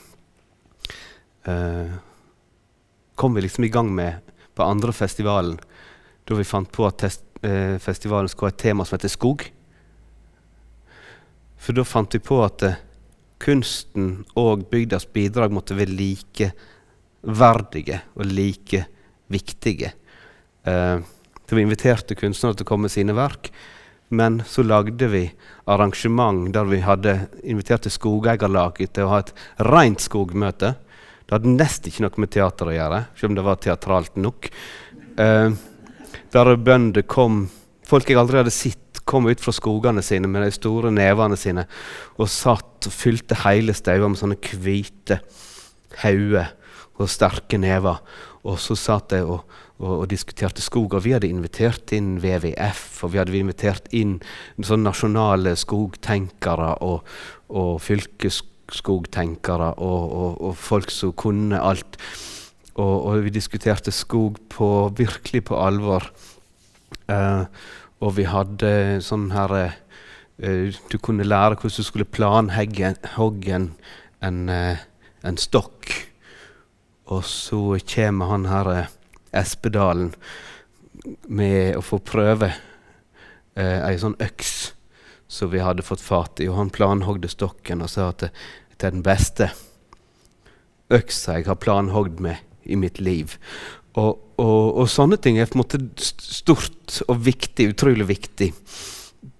uh, 1.45 1.93
Kom 3.13 3.35
vi 3.37 3.43
liksom 3.43 3.67
i 3.67 3.69
gang 3.69 3.91
med 3.93 4.31
på 4.57 4.65
andre 4.65 4.89
festivalen, 4.89 5.59
da 6.25 6.33
vi 6.33 6.45
fant 6.47 6.71
på 6.73 6.87
at 6.87 6.97
test, 6.97 7.21
festivalen 7.83 8.31
skulle 8.31 8.49
ha 8.49 8.55
et 8.55 8.63
tema 8.63 8.85
som 8.87 8.95
heter 8.95 9.11
skog. 9.11 9.43
For 11.63 11.71
da 11.75 11.83
fant 11.87 12.15
vi 12.15 12.19
på 12.19 12.43
at 12.43 12.63
uh, 12.67 12.79
kunsten 13.43 14.25
og 14.39 14.67
bygdas 14.71 15.05
bidrag 15.15 15.51
måtte 15.55 15.75
være 15.77 15.95
likeverdige 15.99 17.97
og 18.15 18.25
like 18.29 18.85
viktige. 19.33 19.93
Eh, 20.63 20.97
så 21.49 21.55
vi 21.55 21.61
inviterte 21.65 22.15
kunstnere 22.15 22.55
til 22.55 22.65
å 22.65 22.69
komme 22.69 22.87
med 22.87 22.93
sine 22.93 23.15
verk. 23.17 23.51
Men 24.13 24.41
så 24.45 24.63
lagde 24.63 25.07
vi 25.09 25.23
arrangement 25.71 26.53
der 26.53 26.67
vi 26.69 26.79
hadde 26.85 27.15
invitert 27.49 27.83
til 27.87 27.95
Skogeierlaget 27.95 28.93
til 28.93 29.03
å 29.07 29.13
ha 29.15 29.19
et 29.23 29.33
rent 29.65 30.03
skogmøte. 30.03 30.75
Det 31.23 31.33
hadde 31.35 31.55
nesten 31.57 31.89
ikke 31.89 32.03
noe 32.05 32.21
med 32.21 32.33
teater 32.35 32.69
å 32.69 32.75
gjøre, 32.77 32.99
selv 33.17 33.31
om 33.31 33.37
det 33.39 33.47
var 33.47 33.61
teatralt 33.63 34.15
nok. 34.21 34.49
Eh, 35.17 35.49
der 36.33 36.55
bønder 36.57 37.03
kom 37.09 37.47
Folk 37.87 38.09
jeg 38.09 38.19
aldri 38.19 38.41
hadde 38.41 38.53
sett, 38.53 38.79
kom 39.03 39.27
ut 39.27 39.41
fra 39.43 39.51
skogene 39.51 39.99
sine 40.05 40.29
med 40.31 40.45
de 40.45 40.53
store 40.55 40.87
nevene 40.93 41.35
sine 41.35 41.65
og 42.15 42.29
satt 42.31 42.87
og 42.87 42.93
fylte 42.95 43.35
hele 43.41 43.75
stauer 43.75 44.07
med 44.07 44.19
sånne 44.21 44.37
hvite 44.39 45.17
hauger 46.05 46.53
og 46.95 47.11
sterke 47.11 47.59
never. 47.59 47.99
Og 48.47 48.55
så 48.63 48.77
satt 48.79 49.11
de 49.11 49.19
og 49.27 49.43
og, 49.83 49.93
og, 49.99 50.09
diskuterte 50.11 50.63
skog. 50.63 50.93
Og 50.93 51.05
vi 51.05 51.13
hadde 51.15 51.29
invitert 51.29 51.93
inn 51.95 52.17
WWF, 52.23 52.83
og 53.03 53.13
vi 53.13 53.21
hadde 53.21 53.37
invitert 53.39 53.89
inn 53.95 54.17
sånne 54.59 54.89
nasjonale 54.89 55.55
skogtenkere 55.59 56.73
og, 56.85 57.07
og 57.53 57.73
fylkesskogtenkere 57.83 59.73
og, 59.83 60.13
og, 60.39 60.53
folk 60.59 60.93
som 60.93 61.15
kunne 61.17 61.61
alt. 61.61 61.99
Og, 62.73 63.19
vi 63.21 63.33
diskuterte 63.33 63.93
skog 63.93 64.39
på, 64.49 64.69
virkelig 64.97 65.43
på 65.49 65.59
alvor. 65.61 66.07
Uh, 67.09 67.45
og 68.03 68.15
vi 68.17 68.25
hadde 68.27 69.01
sånn 69.03 69.29
her 69.35 69.53
uh, 69.53 69.73
Du 70.91 70.97
kunne 71.03 71.27
lære 71.27 71.57
hvordan 71.59 71.77
du 71.77 71.87
skulle 71.87 72.07
planhogge 72.07 73.59
en, 74.23 74.39
uh, 74.49 74.81
en 75.23 75.39
stokk. 75.39 75.91
Og 77.11 77.23
så 77.27 77.79
kommer 77.95 78.31
han 78.31 78.47
her 78.47 78.73
Espedalen 79.33 80.13
med 81.27 81.75
å 81.77 81.81
få 81.83 81.99
prøve 82.05 82.51
eh, 83.57 83.79
ei 83.83 83.97
sånn 83.99 84.15
øks 84.23 84.73
som 85.31 85.51
vi 85.51 85.63
hadde 85.63 85.85
fått 85.85 86.03
fatt 86.03 86.41
i. 86.43 86.49
Og 86.49 86.59
han 86.59 86.73
planhogde 86.73 87.31
stokken 87.31 87.83
og 87.83 87.91
sa 87.91 88.11
at 88.11 88.27
det 88.27 88.87
er 88.87 88.95
den 88.95 89.05
beste 89.05 89.51
øksa 90.93 91.39
jeg 91.39 91.49
har 91.49 91.61
planhogd 91.61 92.21
med 92.23 92.43
i 92.63 92.77
mitt 92.79 93.01
liv. 93.01 93.37
Og, 93.93 94.17
og, 94.41 94.77
og, 94.81 94.87
sånne 94.89 95.19
ting 95.21 95.37
er 95.37 95.49
på 95.49 95.57
en 95.57 95.61
måte 95.61 95.79
stort 96.01 97.01
og 97.05 97.19
viktig, 97.27 97.69
utrolig 97.75 98.07
viktig, 98.09 98.49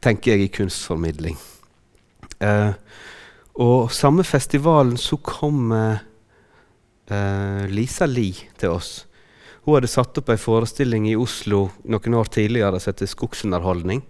tenker 0.03 0.35
jeg, 0.35 0.45
i 0.45 0.53
kunstformidling. 0.53 1.39
Eh, 2.43 2.73
og 3.63 3.89
samme 3.93 4.25
festivalen 4.25 4.97
så 5.01 5.17
kom 5.21 5.73
eh, 5.73 7.65
Lisa 7.69 8.05
Lie 8.09 8.53
til 8.61 8.75
oss. 8.77 9.03
Hun 9.63 9.77
hadde 9.77 9.89
satt 9.89 10.17
opp 10.19 10.29
en 10.29 10.41
forestilling 10.41 11.07
i 11.09 11.17
Oslo 11.17 11.69
noen 11.87 12.17
år 12.19 12.29
tidligere 12.33 12.81
som 12.81 12.91
heter 12.91 13.09
'Skogsunderholdning'. 13.09 14.03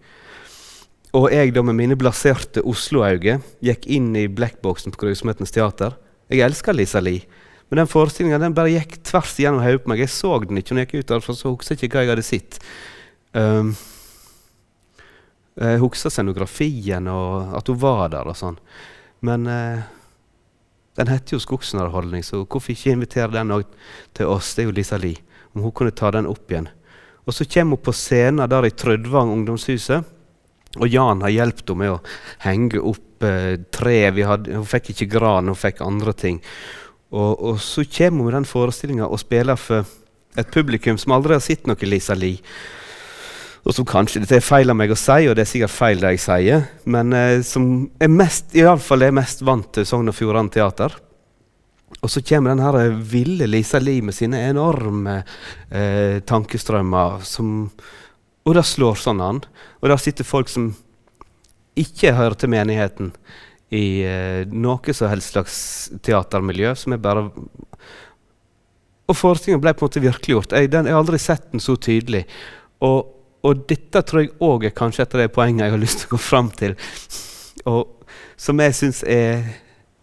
Og 1.14 1.30
jeg 1.30 1.54
da 1.54 1.62
med 1.62 1.78
mine 1.78 1.96
blaserte 1.96 2.64
Oslo-øyne 2.66 3.38
gikk 3.62 3.86
inn 3.86 4.16
i 4.18 4.26
blackboxen 4.28 4.92
på 4.92 5.06
Grusomhetens 5.06 5.54
teater. 5.54 5.94
Jeg 6.30 6.42
elsker 6.42 6.74
Lisa 6.74 7.00
Lie, 7.00 7.28
men 7.74 7.80
den 7.82 7.90
forestillinga 7.90 8.38
den 8.38 8.54
bare 8.54 8.70
gikk 8.70 9.00
tvers 9.02 9.32
igjennom 9.42 9.64
hodet 9.66 9.80
på 9.82 9.90
meg. 9.90 10.04
Jeg 10.04 10.14
så 10.14 10.36
den 10.44 10.60
ikke 10.62 10.76
når 10.76 10.84
jeg 10.84 10.90
gikk 10.92 11.00
ut 11.00 11.08
derfra, 11.10 11.34
så 11.34 11.50
husker 11.50 11.74
jeg 11.74 11.88
ikke 11.88 11.98
hva 11.98 12.04
jeg 12.04 12.12
hadde 12.12 12.26
sett. 12.28 12.58
Um, 13.34 13.72
jeg 15.58 15.80
husker 15.82 16.14
scenografien 16.14 17.10
og 17.10 17.56
at 17.58 17.72
hun 17.74 17.80
var 17.82 18.12
der 18.14 18.30
og 18.30 18.38
sånn. 18.38 18.60
Men 19.26 19.50
uh, 19.50 19.82
den 21.02 21.10
heter 21.10 21.34
jo 21.34 21.40
'Skogsunderholdning', 21.42 22.22
så 22.22 22.44
hvorfor 22.44 22.76
ikke 22.76 22.94
invitere 22.94 23.34
den 23.34 23.50
til 24.14 24.30
oss? 24.30 24.54
Det 24.54 24.62
er 24.62 24.70
jo 24.70 24.76
Lisa 24.78 25.02
Lie 25.02 25.18
om 25.56 25.66
hun 25.66 25.74
kunne 25.74 25.98
ta 25.98 26.12
den 26.14 26.30
opp 26.30 26.52
igjen. 26.54 26.70
Og 27.26 27.34
Så 27.34 27.50
kommer 27.50 27.78
hun 27.78 27.86
på 27.90 27.96
scenen 27.98 28.50
der 28.50 28.70
i 28.70 28.70
Trødvang 28.70 29.34
ungdomshuset. 29.34 30.06
Og 30.78 30.88
Jan 30.88 31.26
har 31.26 31.34
hjulpet 31.34 31.70
henne 31.74 31.82
med 31.82 31.92
å 31.96 32.02
henge 32.46 32.86
opp 32.86 33.26
eh, 33.26 33.58
tre. 33.74 33.98
Hadde, 34.14 34.54
hun 34.62 34.66
fikk 34.66 34.94
ikke 34.94 35.10
gran, 35.18 35.50
hun 35.50 35.58
fikk 35.58 35.82
andre 35.82 36.14
ting. 36.14 36.42
Og, 37.14 37.34
og 37.38 37.60
så 37.62 37.86
kommer 37.86 38.24
hun 38.24 38.32
med 38.32 38.40
den 38.40 38.50
forestillinga 38.50 39.06
og 39.06 39.22
spiller 39.22 39.60
for 39.60 39.86
et 40.40 40.50
publikum 40.54 40.98
som 40.98 41.14
aldri 41.14 41.38
har 41.38 41.44
sett 41.46 41.68
noe 41.70 41.90
Lisa 41.90 42.16
Lie. 42.18 42.42
Og 43.64 43.76
som 43.78 43.88
kanskje 43.88 44.24
Dette 44.24 44.42
er 44.42 44.44
feil 44.44 44.74
av 44.74 44.76
meg 44.76 44.92
å 44.92 44.98
si, 45.00 45.30
og 45.30 45.38
det 45.38 45.46
er 45.46 45.52
sikkert 45.54 45.72
feil 45.72 46.02
det 46.02 46.16
jeg 46.16 46.24
sier, 46.26 46.66
men 46.84 47.14
eh, 47.16 47.40
som 47.48 47.86
er 48.02 48.12
mest, 48.12 48.52
fall 48.84 49.06
er 49.06 49.16
mest 49.16 49.44
vant 49.46 49.70
til 49.78 49.88
Sogn 49.88 50.12
og 50.12 50.18
Fjordane 50.18 50.52
Teater. 50.52 50.98
Og 52.04 52.12
så 52.12 52.24
kommer 52.26 52.52
den 52.52 52.64
her 52.64 52.98
ville 53.08 53.48
Lisa 53.48 53.80
Lie 53.80 54.04
med 54.04 54.18
sine 54.18 54.42
enorme 54.50 55.22
eh, 55.70 56.20
tankestrømmer. 56.28 57.22
Som, 57.24 57.70
og 58.44 58.58
det 58.58 58.66
slår 58.68 59.00
sånn 59.00 59.22
an. 59.24 59.40
Og 59.80 59.88
der 59.94 60.02
sitter 60.02 60.28
folk 60.28 60.52
som 60.52 60.74
ikke 61.80 62.18
hører 62.18 62.36
til 62.38 62.52
menigheten 62.52 63.14
i 63.74 63.86
eh, 64.06 64.44
noe 64.50 64.94
som 64.96 65.10
helst 65.12 65.34
slags 65.34 65.58
teatermiljø, 66.06 66.76
som 66.78 66.94
er 66.96 67.02
bare 67.02 67.26
Og 69.10 69.18
forestillinga 69.20 69.60
ble 69.60 69.74
på 69.76 69.84
en 69.84 69.90
måte 69.90 70.04
virkeliggjort. 70.04 70.54
Jeg, 70.56 70.70
den, 70.72 70.88
jeg 70.88 70.96
har 70.96 71.02
aldri 71.04 71.20
sett 71.20 71.50
den 71.52 71.60
så 71.60 71.76
tydelig. 71.76 72.24
Og, 72.86 73.10
og 73.44 73.66
dette 73.68 74.00
tror 74.08 74.24
jeg 74.24 74.32
òg 74.40 74.70
er 74.70 74.76
kanskje 74.78 75.04
et 75.04 75.16
av 75.18 75.24
de 75.24 75.34
poengene 75.36 75.68
jeg 75.68 75.76
har 75.76 75.82
lyst 75.82 76.04
til 76.04 76.08
å 76.08 76.14
gå 76.14 76.22
fram 76.24 76.52
til. 76.56 76.78
Og 77.68 78.08
som 78.40 78.62
jeg 78.64 78.78
syns 78.78 79.04
er 79.04 79.44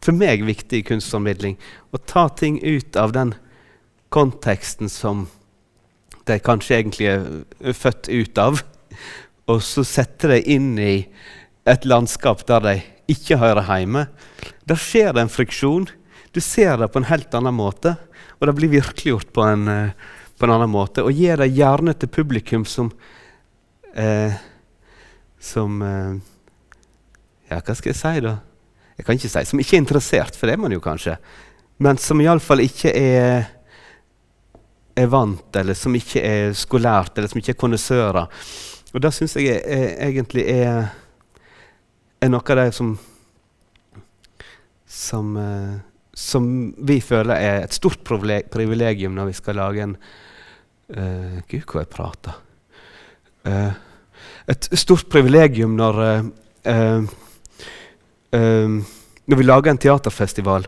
for 0.05 0.17
meg 0.17 0.45
viktig 0.45 0.83
i 0.83 0.87
kunstformidling. 0.91 1.57
Å 1.93 2.01
ta 2.05 2.29
ting 2.29 2.61
ut 2.61 2.97
av 2.97 3.17
den 3.17 3.35
konteksten 4.13 4.93
som 4.93 5.27
de 6.29 6.39
kanskje 6.45 6.79
egentlig 6.79 7.11
er 7.11 7.77
født 7.77 8.09
ut 8.09 8.41
av, 8.41 8.63
og 9.51 9.63
så 9.65 9.85
sette 9.87 10.31
dem 10.31 10.47
inn 10.47 10.71
i 10.79 10.95
et 11.69 11.87
landskap 11.89 12.45
der 12.49 12.65
de 12.65 12.75
ikke 13.11 13.39
hører 13.41 13.67
hjemme. 13.67 14.07
Der 14.69 14.79
skjer 14.79 15.15
det 15.15 15.25
en 15.25 15.33
friksjon. 15.33 15.89
Du 16.35 16.41
ser 16.45 16.79
det 16.81 16.91
på 16.93 17.01
en 17.01 17.09
helt 17.11 17.35
annen 17.35 17.57
måte, 17.57 17.97
og 18.39 18.49
det 18.49 18.57
blir 18.57 18.73
virkeliggjort 18.77 19.33
på 19.35 19.45
en, 19.45 19.67
uh, 19.69 20.19
på 20.39 20.47
en 20.47 20.55
annen 20.55 20.73
måte. 20.73 21.05
Og 21.05 21.17
gir 21.17 21.41
det 21.41 21.51
gjerne 21.53 21.95
til 21.99 22.13
publikum 22.13 22.65
som 22.65 22.93
eh, 23.95 24.39
Som 25.41 25.81
eh, 25.83 26.19
Ja, 27.51 27.59
hva 27.59 27.75
skal 27.75 27.91
jeg 27.91 27.99
si, 27.99 28.21
da? 28.23 28.37
Jeg 28.97 29.07
kan 29.07 29.17
ikke 29.17 29.31
si 29.33 29.45
som 29.49 29.61
ikke 29.61 29.77
er 29.77 29.81
interessert, 29.83 30.37
for 30.37 30.47
det 30.47 30.55
er 30.55 30.61
man 30.63 30.73
jo 30.73 30.81
kanskje. 30.85 31.17
Men 31.81 31.99
som 31.99 32.21
iallfall 32.21 32.63
ikke 32.63 32.93
er 32.95 33.49
er 35.01 35.07
vant, 35.11 35.57
eller 35.57 35.77
som 35.79 35.95
ikke 35.97 36.23
er 36.23 36.53
skolært, 36.57 37.17
eller 37.17 37.31
som 37.31 37.41
ikke 37.41 37.55
er 37.55 37.61
kondisører. 37.61 38.49
Og 38.91 39.03
det 39.03 39.13
syns 39.15 39.37
jeg 39.39 39.55
er, 39.55 39.63
er, 39.65 39.93
egentlig 40.09 40.45
er, 40.51 40.91
er, 42.21 42.29
noe 42.29 42.45
av 42.45 42.61
det 42.61 42.71
som 42.77 42.95
som, 44.91 45.37
uh, 45.37 45.79
som, 46.15 46.47
vi 46.79 46.99
føler 47.01 47.37
er 47.37 47.65
et 47.65 47.77
stort 47.77 48.03
privilegium 48.05 49.15
når 49.15 49.31
vi 49.31 49.37
skal 49.39 49.61
lage 49.61 49.85
en 49.85 49.95
uh, 49.95 51.39
Gud, 51.47 51.63
hvor 51.63 51.85
jeg 51.85 51.93
prater. 51.93 52.41
Uh, 53.47 53.71
et 54.51 54.69
stort 54.75 55.07
privilegium 55.11 55.77
når 55.79 56.03
når 58.31 59.37
vi 59.39 59.43
lager 59.43 59.73
en 59.73 59.79
teaterfestival, 59.79 60.67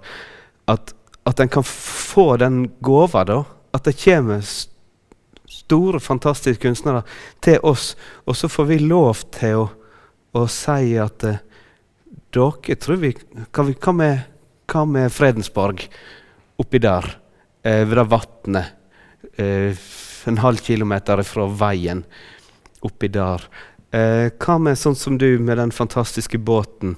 at, 0.71 0.95
at 1.27 1.41
en 1.41 1.51
kan 1.51 1.67
få 1.67 2.37
den 2.43 2.65
gåva 2.83 3.23
da, 3.27 3.37
at 3.75 3.85
det 3.87 3.95
kommer 4.03 4.43
store, 5.51 6.01
fantastiske 6.01 6.63
kunstnere 6.63 7.03
til 7.43 7.59
oss, 7.63 7.93
og 8.27 8.37
så 8.37 8.51
får 8.51 8.69
vi 8.71 8.79
lov 8.83 9.25
til 9.35 9.65
å, 9.65 9.69
å 10.33 10.47
si 10.51 10.95
at 11.01 11.27
uh, 11.29 11.41
dere 12.33 12.77
tror 12.81 13.01
vi 13.03 13.13
Hva, 13.53 13.65
vi, 13.69 13.75
hva, 13.77 13.93
med, 13.97 14.23
hva 14.73 14.85
med 14.89 15.13
Fredensborg 15.13 15.85
oppi 16.63 16.79
der, 16.81 17.09
eh, 17.65 17.83
ved 17.89 17.99
det 17.99 18.05
vannet, 18.13 18.73
eh, 19.37 19.85
en 20.31 20.39
halv 20.39 20.63
kilometer 20.63 21.23
fra 21.27 21.49
veien 21.49 22.05
oppi 22.83 23.13
der? 23.13 23.49
hva 23.93 24.55
med 24.57 24.79
sånn 24.81 24.95
som 24.97 25.19
du 25.21 25.37
med 25.37 25.59
den 25.61 25.73
fantastiske 25.75 26.39
båten 26.41 26.95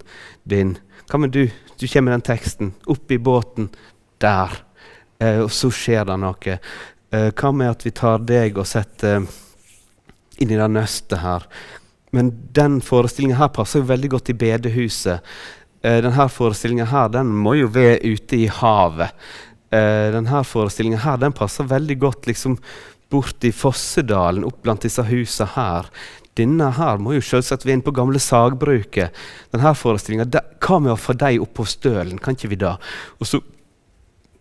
din? 0.47 0.76
Hva 1.11 1.18
med 1.18 1.32
du? 1.35 1.49
Du 1.78 1.89
kommer 1.89 2.12
med 2.12 2.20
den 2.20 2.28
teksten. 2.28 2.70
Oppi 2.87 3.18
båten 3.18 3.68
der. 4.22 4.53
Eh, 5.18 5.41
og 5.43 5.51
så 5.53 5.70
skjer 5.72 6.07
det 6.09 6.18
noe. 6.20 6.59
Eh, 7.14 7.30
hva 7.30 7.53
med 7.55 7.70
at 7.70 7.87
vi 7.87 7.93
tar 7.95 8.22
deg 8.26 8.59
og 8.59 8.68
setter 8.68 9.20
eh, 9.20 9.26
inn 10.43 10.55
i 10.55 10.59
det 10.59 10.70
nøstet 10.70 11.20
her? 11.22 11.47
Men 12.14 12.30
den 12.54 12.78
forestillinga 12.84 13.38
her 13.40 13.52
passer 13.54 13.82
jo 13.82 13.90
veldig 13.90 14.12
godt 14.14 14.30
i 14.30 14.38
bedehuset. 14.38 15.34
Eh, 15.82 16.00
denne 16.04 16.28
forestillinga 16.30 16.86
her 16.90 17.12
den 17.12 17.32
må 17.44 17.56
jo 17.58 17.70
være 17.74 18.00
ute 18.04 18.38
i 18.44 18.50
havet. 18.60 19.14
Eh, 19.74 20.10
denne 20.14 20.42
forestillinga 20.46 21.02
her 21.04 21.22
den 21.22 21.34
passer 21.36 21.66
veldig 21.70 21.98
godt 22.06 22.28
liksom 22.30 22.58
bort 23.10 23.44
i 23.46 23.52
Fossedalen, 23.54 24.46
opp 24.46 24.62
blant 24.62 24.86
disse 24.86 25.02
husene 25.06 25.50
her. 25.54 25.90
Denne 26.34 26.70
her 26.74 26.98
må 26.98 27.14
jo 27.14 27.22
selvsagt 27.22 27.66
være 27.66 27.78
inne 27.78 27.86
på 27.86 27.94
gamle 27.94 28.22
sagbruket. 28.22 29.14
Denne 29.54 29.74
forestillinga, 29.78 30.26
Hva 30.58 30.80
med 30.80 30.94
å 30.94 30.98
få 30.98 31.14
dem 31.18 31.42
opp 31.42 31.52
på 31.58 31.66
stølen? 31.68 32.18
Kan 32.18 32.34
ikke 32.34 32.50
vi 32.54 32.62
da? 32.62 32.76
Og 33.20 33.28
så 33.28 33.42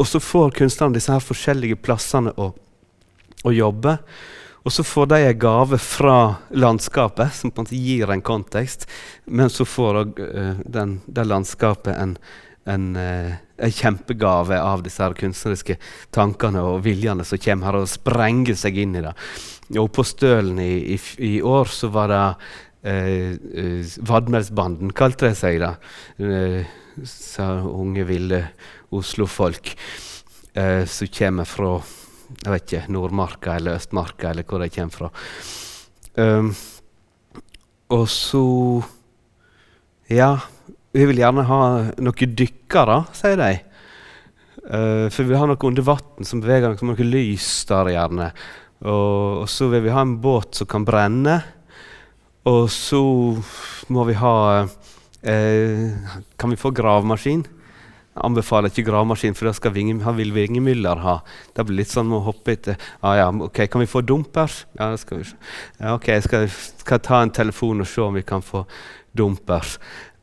og 0.04 0.08
så 0.10 0.20
får 0.20 0.56
kunstnerne 0.58 0.98
disse 0.98 1.14
her 1.14 1.24
forskjellige 1.24 1.78
plassene 1.84 2.34
å, 2.36 2.50
å 3.48 3.52
jobbe. 3.54 3.98
Og 4.64 4.72
så 4.72 4.84
får 4.88 5.10
de 5.12 5.20
en 5.28 5.40
gave 5.40 5.78
fra 5.82 6.18
landskapet, 6.56 7.34
som 7.36 7.52
på 7.52 7.62
en 7.62 7.68
måte 7.68 7.80
gir 7.80 8.12
en 8.12 8.24
kontekst. 8.24 8.88
Men 9.26 9.52
så 9.52 9.68
får 9.68 10.00
òg 10.04 10.22
uh, 10.24 10.62
det 10.64 11.26
landskapet 11.28 11.92
en, 11.98 12.16
en, 12.72 12.86
uh, 12.96 13.34
en, 13.58 13.76
kjempegave 13.76 14.60
av 14.60 14.86
disse 14.86 15.04
her 15.04 15.16
kunstneriske 15.20 15.76
tankene 16.16 16.64
og 16.64 16.86
viljene 16.88 17.28
som 17.28 17.42
kommer 17.44 17.70
her 17.70 17.82
og 17.82 17.92
sprenger 17.92 18.56
seg 18.60 18.80
inn 18.86 18.96
i 18.96 19.04
det. 19.04 19.16
Og 19.80 19.92
på 19.92 20.06
Stølen 20.08 20.60
i, 20.64 20.96
i, 20.96 21.00
i 21.20 21.36
år 21.44 21.72
så 21.72 21.90
var 21.92 22.12
det 22.12 22.24
eh, 22.84 23.84
Vadmelsbanden, 24.06 24.92
kalte 24.96 25.32
de 25.32 25.38
seg 25.40 25.62
det. 25.64 25.74
sa 27.10 27.48
unge, 27.64 28.04
ville 28.06 28.44
Oslo-folk 28.94 29.74
eh, 30.54 30.84
som 30.86 31.08
kommer 31.08 31.50
fra 31.50 31.78
jeg 32.44 32.52
vet 32.52 32.66
ikke, 32.68 32.92
Nordmarka 32.92 33.56
eller 33.56 33.80
Østmarka, 33.80 34.32
eller 34.32 34.48
hvor 34.48 34.60
de 34.64 34.72
kommer 34.74 34.98
fra. 34.98 35.12
Um, 36.20 36.52
og 37.94 38.08
så 38.12 38.44
Ja, 40.12 40.36
vi 40.94 41.06
vil 41.10 41.22
gjerne 41.22 41.46
ha 41.48 41.60
noen 42.04 42.34
dykkere, 42.38 42.98
sier 43.16 43.40
de. 43.40 43.54
Uh, 44.64 45.08
for 45.08 45.24
vi 45.24 45.32
vil 45.32 45.40
ha 45.40 45.48
noe 45.50 45.70
under 45.70 45.86
vann 45.88 46.28
som 46.28 46.44
beveger 46.44 46.74
noe, 46.74 46.90
noe 46.92 47.08
lys 47.08 47.48
der 47.70 47.94
gjerne. 47.96 48.30
Og, 48.84 49.44
og, 49.44 49.48
så 49.50 49.70
vil 49.72 49.86
vi 49.88 49.94
ha 49.96 50.04
en 50.04 50.18
båt 50.22 50.60
som 50.60 50.70
kan 50.70 50.86
brenne. 50.86 51.40
Og 52.52 52.68
så 52.72 53.00
må 53.88 54.04
vi 54.10 54.18
ha 54.20 54.36
uh, 54.68 56.16
Kan 56.36 56.52
vi 56.52 56.60
få 56.60 56.74
gravemaskin? 56.76 57.46
Jeg 58.14 58.22
anbefaler 58.28 58.70
ikke 58.70 58.86
gravemaskin, 58.92 59.34
for 59.34 59.50
det 59.50 59.56
skal 59.58 59.74
Vinge, 59.74 59.96
han 60.06 60.18
vil 60.20 60.34
Vingemyller 60.36 61.00
ha. 61.02 61.16
Det 61.56 61.66
blir 61.66 61.80
litt 61.80 61.90
sånn 61.90 62.12
å 62.14 62.22
hoppe 62.28 62.54
etter 62.54 62.78
ah, 63.02 63.16
ja, 63.18 63.26
ok, 63.48 63.64
Kan 63.74 63.82
vi 63.82 63.90
få 63.90 64.04
dumpers? 64.06 64.68
Ja, 64.78 64.92
det 64.94 65.02
skal 65.02 65.24
vi 65.24 65.26
se. 65.32 65.40
Ja, 65.80 65.96
ok, 65.96 66.12
Jeg 66.12 66.28
skal, 66.28 66.46
skal, 66.84 67.02
ta 67.02 67.24
en 67.24 67.34
telefon 67.34 67.82
og 67.82 67.90
se 67.90 68.06
om 68.06 68.14
vi 68.14 68.22
kan 68.22 68.46
få 68.46 68.68
dumpers. 69.18 69.80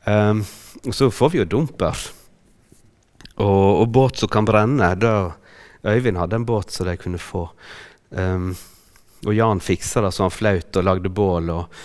Um, 0.07 0.45
og 0.87 0.95
så 0.95 1.11
får 1.11 1.35
vi 1.35 1.43
jo 1.43 1.49
dumpers. 1.51 2.13
Og, 3.43 3.83
og 3.83 3.87
båt 3.91 4.23
som 4.23 4.31
kan 4.31 4.47
brenne. 4.47 4.95
Da, 4.95 5.33
Øyvind 5.83 6.21
hadde 6.21 6.39
en 6.39 6.47
båt 6.47 6.71
som 6.71 6.87
de 6.87 6.95
kunne 7.01 7.19
få. 7.19 7.49
Um, 8.15 8.53
og 9.27 9.35
Jan 9.35 9.61
fiksa 9.61 10.05
det 10.05 10.15
så 10.15 10.29
han 10.29 10.35
flaut 10.35 10.79
og 10.79 10.87
lagde 10.87 11.11
bål. 11.11 11.51
Og, 11.59 11.83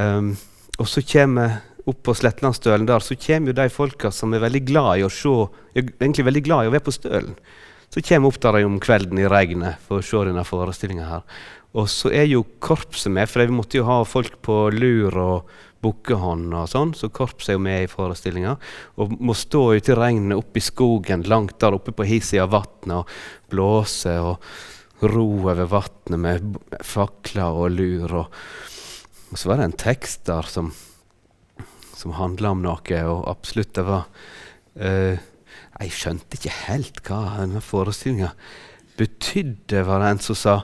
um, 0.00 0.32
og 0.80 0.88
så 0.88 1.04
kommer 1.04 1.60
opp 1.86 2.00
på 2.06 2.14
Sletlandsstølen 2.18 2.88
der, 2.88 3.04
så 3.04 3.16
kommer 3.18 3.52
jo 3.52 3.60
de 3.60 3.68
folka 3.72 4.10
som 4.14 4.34
er 4.34 4.42
veldig 4.42 4.62
glad 4.66 5.00
i 5.00 5.06
å 5.06 5.12
se, 5.12 5.34
egentlig 5.76 6.26
veldig 6.26 6.44
glad 6.48 6.64
i 6.64 6.70
å 6.70 6.74
være 6.74 6.86
på 6.88 6.94
Stølen. 6.96 7.36
Så 7.92 8.02
kommer 8.02 8.32
opp 8.32 8.40
der 8.42 8.58
om 8.66 8.80
kvelden 8.82 9.20
i 9.22 9.28
regnet 9.30 9.78
for 9.86 10.02
å 10.02 10.04
se 10.04 10.24
denne 10.26 10.42
forestillinga 10.44 11.06
her. 11.06 11.22
Og 11.76 11.90
så 11.92 12.10
er 12.10 12.26
jo 12.30 12.42
korpset 12.62 13.12
med, 13.12 13.28
for 13.30 13.44
vi 13.44 13.54
måtte 13.54 13.78
jo 13.78 13.86
ha 13.86 14.00
folk 14.08 14.40
på 14.44 14.56
lur 14.74 15.14
og 15.20 15.50
bukkehånd 15.84 16.54
og 16.56 16.70
sånn, 16.72 16.94
så 16.96 17.10
korpset 17.12 17.52
er 17.52 17.58
jo 17.58 17.64
med 17.66 17.84
i 17.84 17.90
forestillinga. 17.90 18.56
Og 18.98 19.12
må 19.20 19.36
stå 19.36 19.62
ute 19.76 19.92
i 19.92 19.98
regnet 19.98 20.40
oppe 20.40 20.58
i 20.58 20.64
skogen 20.64 21.26
langt 21.28 21.58
der 21.62 21.76
oppe 21.76 21.94
på 21.94 22.08
hi 22.08 22.18
av 22.42 22.54
vannet 22.54 22.96
og 22.96 23.52
blåse 23.52 24.16
og 24.24 25.04
ro 25.12 25.26
over 25.52 25.68
vannet 25.68 26.18
med 26.18 26.58
fakler 26.82 27.60
og 27.60 27.76
lur. 27.76 28.16
Og, 28.22 28.42
og 29.30 29.38
så 29.38 29.52
var 29.52 29.60
det 29.60 29.70
en 29.70 29.80
tekst 29.84 30.24
der 30.26 30.48
som 30.50 30.72
som 32.06 32.14
handla 32.20 32.52
om 32.54 32.62
noe, 32.62 33.00
og 33.10 33.24
absolutt 33.30 33.74
det 33.74 33.86
var 33.86 34.06
uh, 34.78 35.16
Jeg 35.76 35.92
skjønte 35.92 36.38
ikke 36.38 36.54
helt 36.68 37.00
hva 37.08 37.40
denne 37.40 37.62
forestillinga 37.64 38.30
betydde, 38.96 39.82
var 39.84 40.00
det 40.00 40.12
en 40.12 40.22
som 40.24 40.38
sa. 40.38 40.54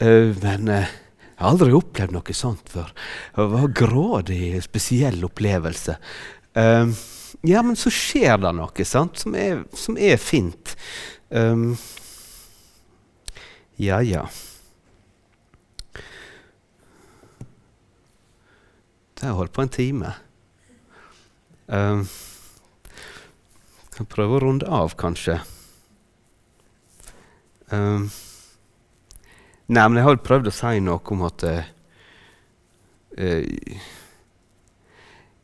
Uh, 0.00 0.30
men 0.44 0.70
uh, 0.70 0.86
jeg 0.86 1.42
har 1.42 1.50
aldri 1.50 1.74
opplevd 1.76 2.14
noe 2.14 2.36
sånt 2.36 2.70
før. 2.72 2.92
Det 3.34 3.48
var 3.52 3.74
grådig, 3.76 4.40
spesiell 4.64 5.26
opplevelse. 5.26 5.98
Um, 6.56 6.94
ja, 7.44 7.60
men 7.66 7.76
så 7.76 7.92
skjer 7.92 8.38
det 8.40 8.54
noe 8.56 8.86
sant, 8.88 9.18
som 9.20 9.34
er, 9.36 9.66
som 9.76 9.98
er 10.00 10.16
fint. 10.22 10.72
Um, 11.28 11.74
ja, 13.76 13.98
ja. 14.00 14.24
Det 19.16 19.26
har 19.26 19.36
holdt 19.36 19.52
på 19.56 19.66
en 19.66 19.74
time. 19.76 20.14
Uh, 21.66 22.02
kan 23.96 24.08
prøve 24.10 24.36
å 24.36 24.42
runde 24.44 24.68
av, 24.70 24.94
kanskje. 24.98 25.40
Uh, 27.72 28.04
nei, 29.66 29.86
men 29.88 29.98
jeg 29.98 30.06
har 30.06 30.20
prøvd 30.22 30.50
å 30.50 30.54
si 30.54 30.82
noe 30.84 31.14
om 31.16 31.24
at 31.26 31.46
uh, 31.48 31.72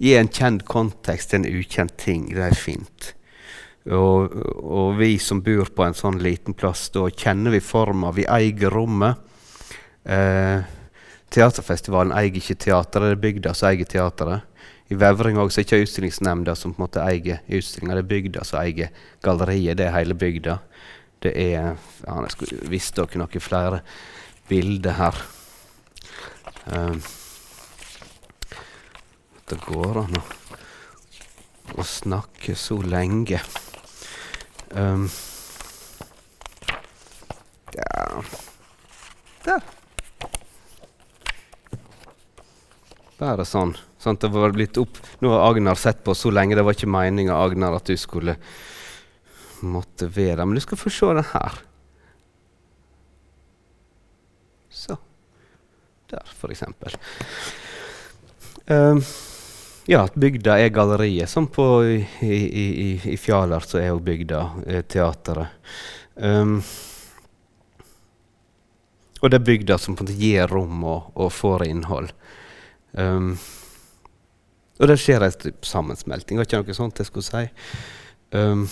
I 0.02 0.14
en 0.18 0.30
kjent 0.30 0.62
kontekst 0.68 1.34
en 1.34 1.48
ukjent 1.48 1.96
ting, 1.98 2.28
det 2.34 2.44
er 2.50 2.58
fint. 2.58 3.12
Og, 3.90 4.36
og, 4.62 4.92
vi 5.00 5.16
som 5.18 5.40
bor 5.42 5.72
på 5.74 5.82
en 5.86 5.96
sånn 5.96 6.20
liten 6.22 6.54
plass, 6.54 6.86
da 6.94 7.08
kjenner 7.10 7.56
vi 7.56 7.62
forma. 7.64 8.12
Vi 8.14 8.28
eier 8.30 8.70
rommet. 8.70 9.18
Uh, 10.06 10.62
teaterfestivalen 11.32 12.14
eier 12.14 12.36
ikke 12.38 12.58
teateret, 12.68 13.08
det 13.08 13.16
er 13.16 13.22
bygda 13.22 13.54
som 13.56 13.70
eier 13.72 13.88
teateret. 13.88 14.51
I 14.92 14.96
Vevring 15.00 15.38
også, 15.40 15.60
er 15.60 15.64
ikke 15.64 15.86
utstillingsnemnda 15.86 16.52
som 16.58 16.74
på 16.74 16.82
en 16.82 16.84
måte 16.84 17.00
eier 17.06 17.40
utstillinga, 17.48 17.96
det 17.96 18.02
er 18.02 18.10
bygda 18.10 18.44
som 18.44 18.58
eier 18.60 18.90
galleriet. 19.24 19.78
Det 19.78 19.86
er 19.86 19.94
hele 19.96 20.16
bygda. 20.18 20.58
Det 21.22 21.32
er 21.38 21.54
ja, 22.04 22.16
Jeg 22.26 22.32
skulle 22.34 22.68
visst 22.68 22.98
dere 22.98 23.20
noen 23.22 23.40
flere 23.40 23.80
bilder 24.50 24.98
her. 24.98 25.20
Um, 26.66 27.00
det 29.48 29.58
går 29.64 30.00
an 30.02 30.18
å, 30.18 30.22
å 31.78 31.86
snakke 31.86 32.56
så 32.58 32.76
lenge. 32.84 33.40
Um, 34.76 35.06
ja. 37.78 38.20
Der. 39.46 39.64
Bare 43.22 43.48
sånn. 43.48 43.72
Sånn 44.02 44.18
det 44.18 44.30
var 44.34 44.54
blitt 44.54 44.78
opp. 44.82 44.98
Nå 45.22 45.30
har 45.30 45.48
Agnar 45.50 45.78
sett 45.78 46.02
på 46.04 46.14
så 46.18 46.32
lenge. 46.34 46.56
Det 46.58 46.64
var 46.66 46.74
ikke 46.74 46.90
meninga 46.90 47.38
at 47.38 47.86
du 47.86 47.96
skulle 47.96 48.36
måtte 49.62 50.08
være 50.10 50.42
Men 50.44 50.58
du 50.58 50.60
skal 50.64 50.80
få 50.80 50.90
se 50.90 51.06
den 51.14 51.28
her. 51.32 51.58
Så. 54.70 54.96
Der, 56.10 56.32
for 56.34 56.50
eksempel. 56.50 56.96
Um, 58.66 59.02
ja, 59.86 60.06
bygda 60.14 60.58
er 60.58 60.74
galleriet, 60.74 61.30
som 61.30 61.46
på 61.46 61.64
i, 61.84 61.96
i, 62.22 62.36
i, 62.62 62.88
i 63.14 63.16
så 63.16 63.78
er 63.78 63.88
jo 63.88 64.02
bygda 64.02 64.42
eh, 64.66 64.82
teateret. 64.82 65.46
Um, 66.14 66.60
og 69.22 69.30
det 69.30 69.38
er 69.38 69.46
bygda 69.46 69.78
som 69.78 69.96
gir 69.96 70.46
rom 70.50 70.84
og, 70.84 71.10
og 71.14 71.32
får 71.32 71.66
innhold. 71.70 72.12
Um, 72.92 73.36
og 74.80 74.88
det 74.88 74.98
skjer 75.00 75.24
en 75.26 75.54
sammensmelting. 75.66 76.38
Var 76.40 76.48
ikke 76.48 76.62
noe 76.62 76.76
sånt 76.76 77.00
jeg 77.02 77.08
skulle 77.08 77.26
si. 77.26 77.44
Um, 78.32 78.64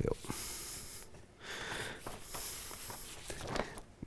jo. 0.00 0.14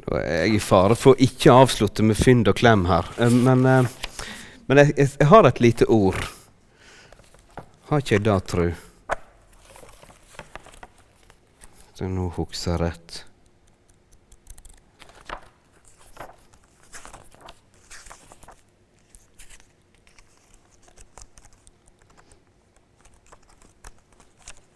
Nå 0.03 0.17
er 0.19 0.31
jeg 0.41 0.55
i 0.57 0.63
fare 0.63 0.97
for 0.99 1.13
å 1.13 1.27
ikke 1.27 1.53
avslutte 1.53 2.05
med 2.05 2.17
fynd 2.19 2.49
og 2.49 2.57
klem 2.59 2.87
her. 2.89 3.11
Um, 3.21 3.43
men, 3.45 3.67
uh, 3.67 4.25
men 4.67 4.81
jeg, 4.81 4.95
jeg, 4.97 5.13
jeg, 5.19 5.29
har 5.29 5.47
et 5.47 5.61
lite 5.63 5.87
ord. 5.93 6.17
Har 7.91 8.01
ikke 8.01 8.17
jeg 8.17 8.25
det, 8.25 8.39
tru? 8.49 8.65
Så 11.93 12.09
nå 12.09 12.31
husker 12.39 12.73
jeg 12.73 12.81
rett. 12.81 13.23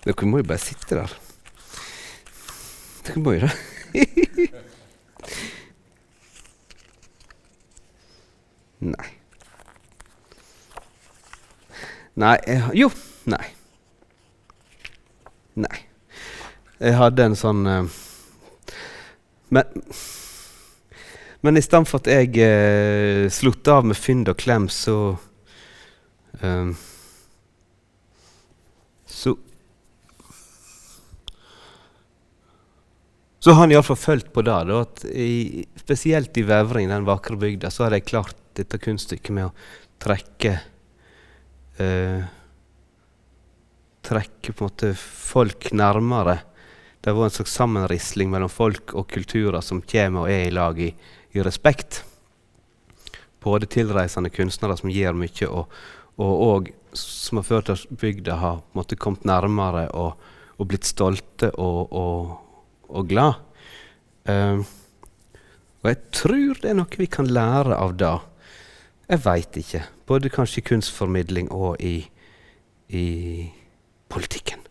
Dere 0.08 0.24
må 0.24 0.38
jo 0.39 0.45
bare 0.47 0.62
sitte 0.64 0.95
der. 0.95 1.12
Dere 3.03 3.20
må 3.20 3.34
jo 3.36 3.41
det. 3.43 3.51
nei. 8.93 9.08
Nei 12.16 12.38
jeg, 12.47 12.64
Jo. 12.80 12.89
Nei. 13.28 13.47
Nei. 15.60 15.80
Jeg 16.80 16.95
hadde 16.95 17.26
en 17.26 17.36
sånn 17.36 17.68
uh, 17.68 17.84
Men 19.49 19.66
Men 21.43 21.58
i 21.58 21.64
stedet 21.66 21.89
for 21.89 21.99
at 21.99 22.08
jeg 22.14 22.32
uh, 22.39 23.28
slutte 23.34 23.76
av 23.76 23.84
med 23.89 23.97
fynd 23.99 24.30
og 24.32 24.38
klem, 24.39 24.70
så 24.72 25.18
um, 26.39 26.72
Så 29.12 29.36
Så 33.48 33.54
har 33.54 33.62
han 33.62 33.72
iallfall 33.72 33.95
følt 33.95 34.34
på 34.36 34.41
det. 34.43 34.54
Da, 34.68 34.78
at 34.84 35.06
i, 35.08 35.64
spesielt 35.80 36.36
i 36.36 36.41
Vevring, 36.43 36.89
den 36.91 37.06
vakre 37.08 37.38
bygda, 37.39 37.70
så 37.72 37.86
har 37.86 37.93
de 37.95 38.02
klart 38.04 38.36
dette 38.60 38.76
kunststykket 38.84 39.32
med 39.38 39.45
å 39.48 39.54
trekke 40.04 40.50
eh, 41.80 42.26
Trekke 44.04 44.52
på 44.52 44.66
en 44.66 44.68
måte 44.68 44.89
folk 45.00 45.70
nærmere. 45.72 46.34
Det 47.00 47.08
har 47.08 47.16
vært 47.16 47.30
en 47.30 47.36
slags 47.38 47.54
sammenrisling 47.56 48.34
mellom 48.34 48.52
folk 48.52 48.91
og 49.00 49.08
kulturer 49.14 49.64
som 49.64 49.80
kommer 49.80 50.26
og 50.26 50.32
er 50.34 50.50
i 50.50 50.52
lag 50.52 50.82
i, 50.84 50.89
i 51.32 51.45
respekt. 51.48 52.02
Både 53.48 53.70
tilreisende 53.72 54.34
kunstnere 54.36 54.76
som 54.82 54.91
gir 54.91 55.16
mye, 55.16 55.48
og, 55.48 55.72
og, 56.20 56.34
og 56.50 56.68
som 57.00 57.39
har 57.39 57.48
ført 57.48 57.72
til 57.72 57.80
at 57.80 57.95
bygda 58.04 58.38
har 58.43 59.00
kommet 59.00 59.24
nærmere 59.32 59.86
og, 59.95 60.28
og 60.60 60.68
blitt 60.68 60.91
stolte 60.91 61.54
og 61.56 61.95
og 62.90 63.10
glad. 63.12 63.40
Uh, 64.28 64.64
og 65.84 65.92
jeg 65.92 66.00
tror 66.16 66.62
det 66.62 66.72
er 66.72 66.80
noe 66.80 67.00
vi 67.00 67.08
kan 67.12 67.30
lære 67.32 67.78
av 67.78 67.96
det. 68.00 68.14
Jeg 69.08 69.24
veit 69.24 69.60
ikke. 69.62 69.84
Både 70.08 70.32
kanskje 70.34 70.62
i 70.62 70.68
kunstformidling 70.68 71.52
og 71.56 71.80
i, 71.80 72.02
i 72.90 73.08
politikken. 74.12 74.64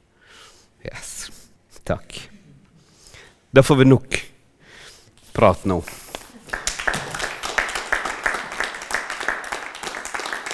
Yes. 0.84 1.30
Takk. 1.86 2.18
Da 3.54 3.62
får 3.62 3.80
vi 3.80 3.88
nok 3.88 4.18
prat 5.32 5.64
nå. 5.64 5.80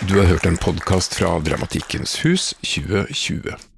Du 0.03 0.19
har 0.19 0.27
hørt 0.27 0.47
en 0.47 0.57
podkast 0.57 1.15
fra 1.15 1.39
Dramatikkens 1.39 2.19
hus 2.25 2.55
2020. 2.63 3.72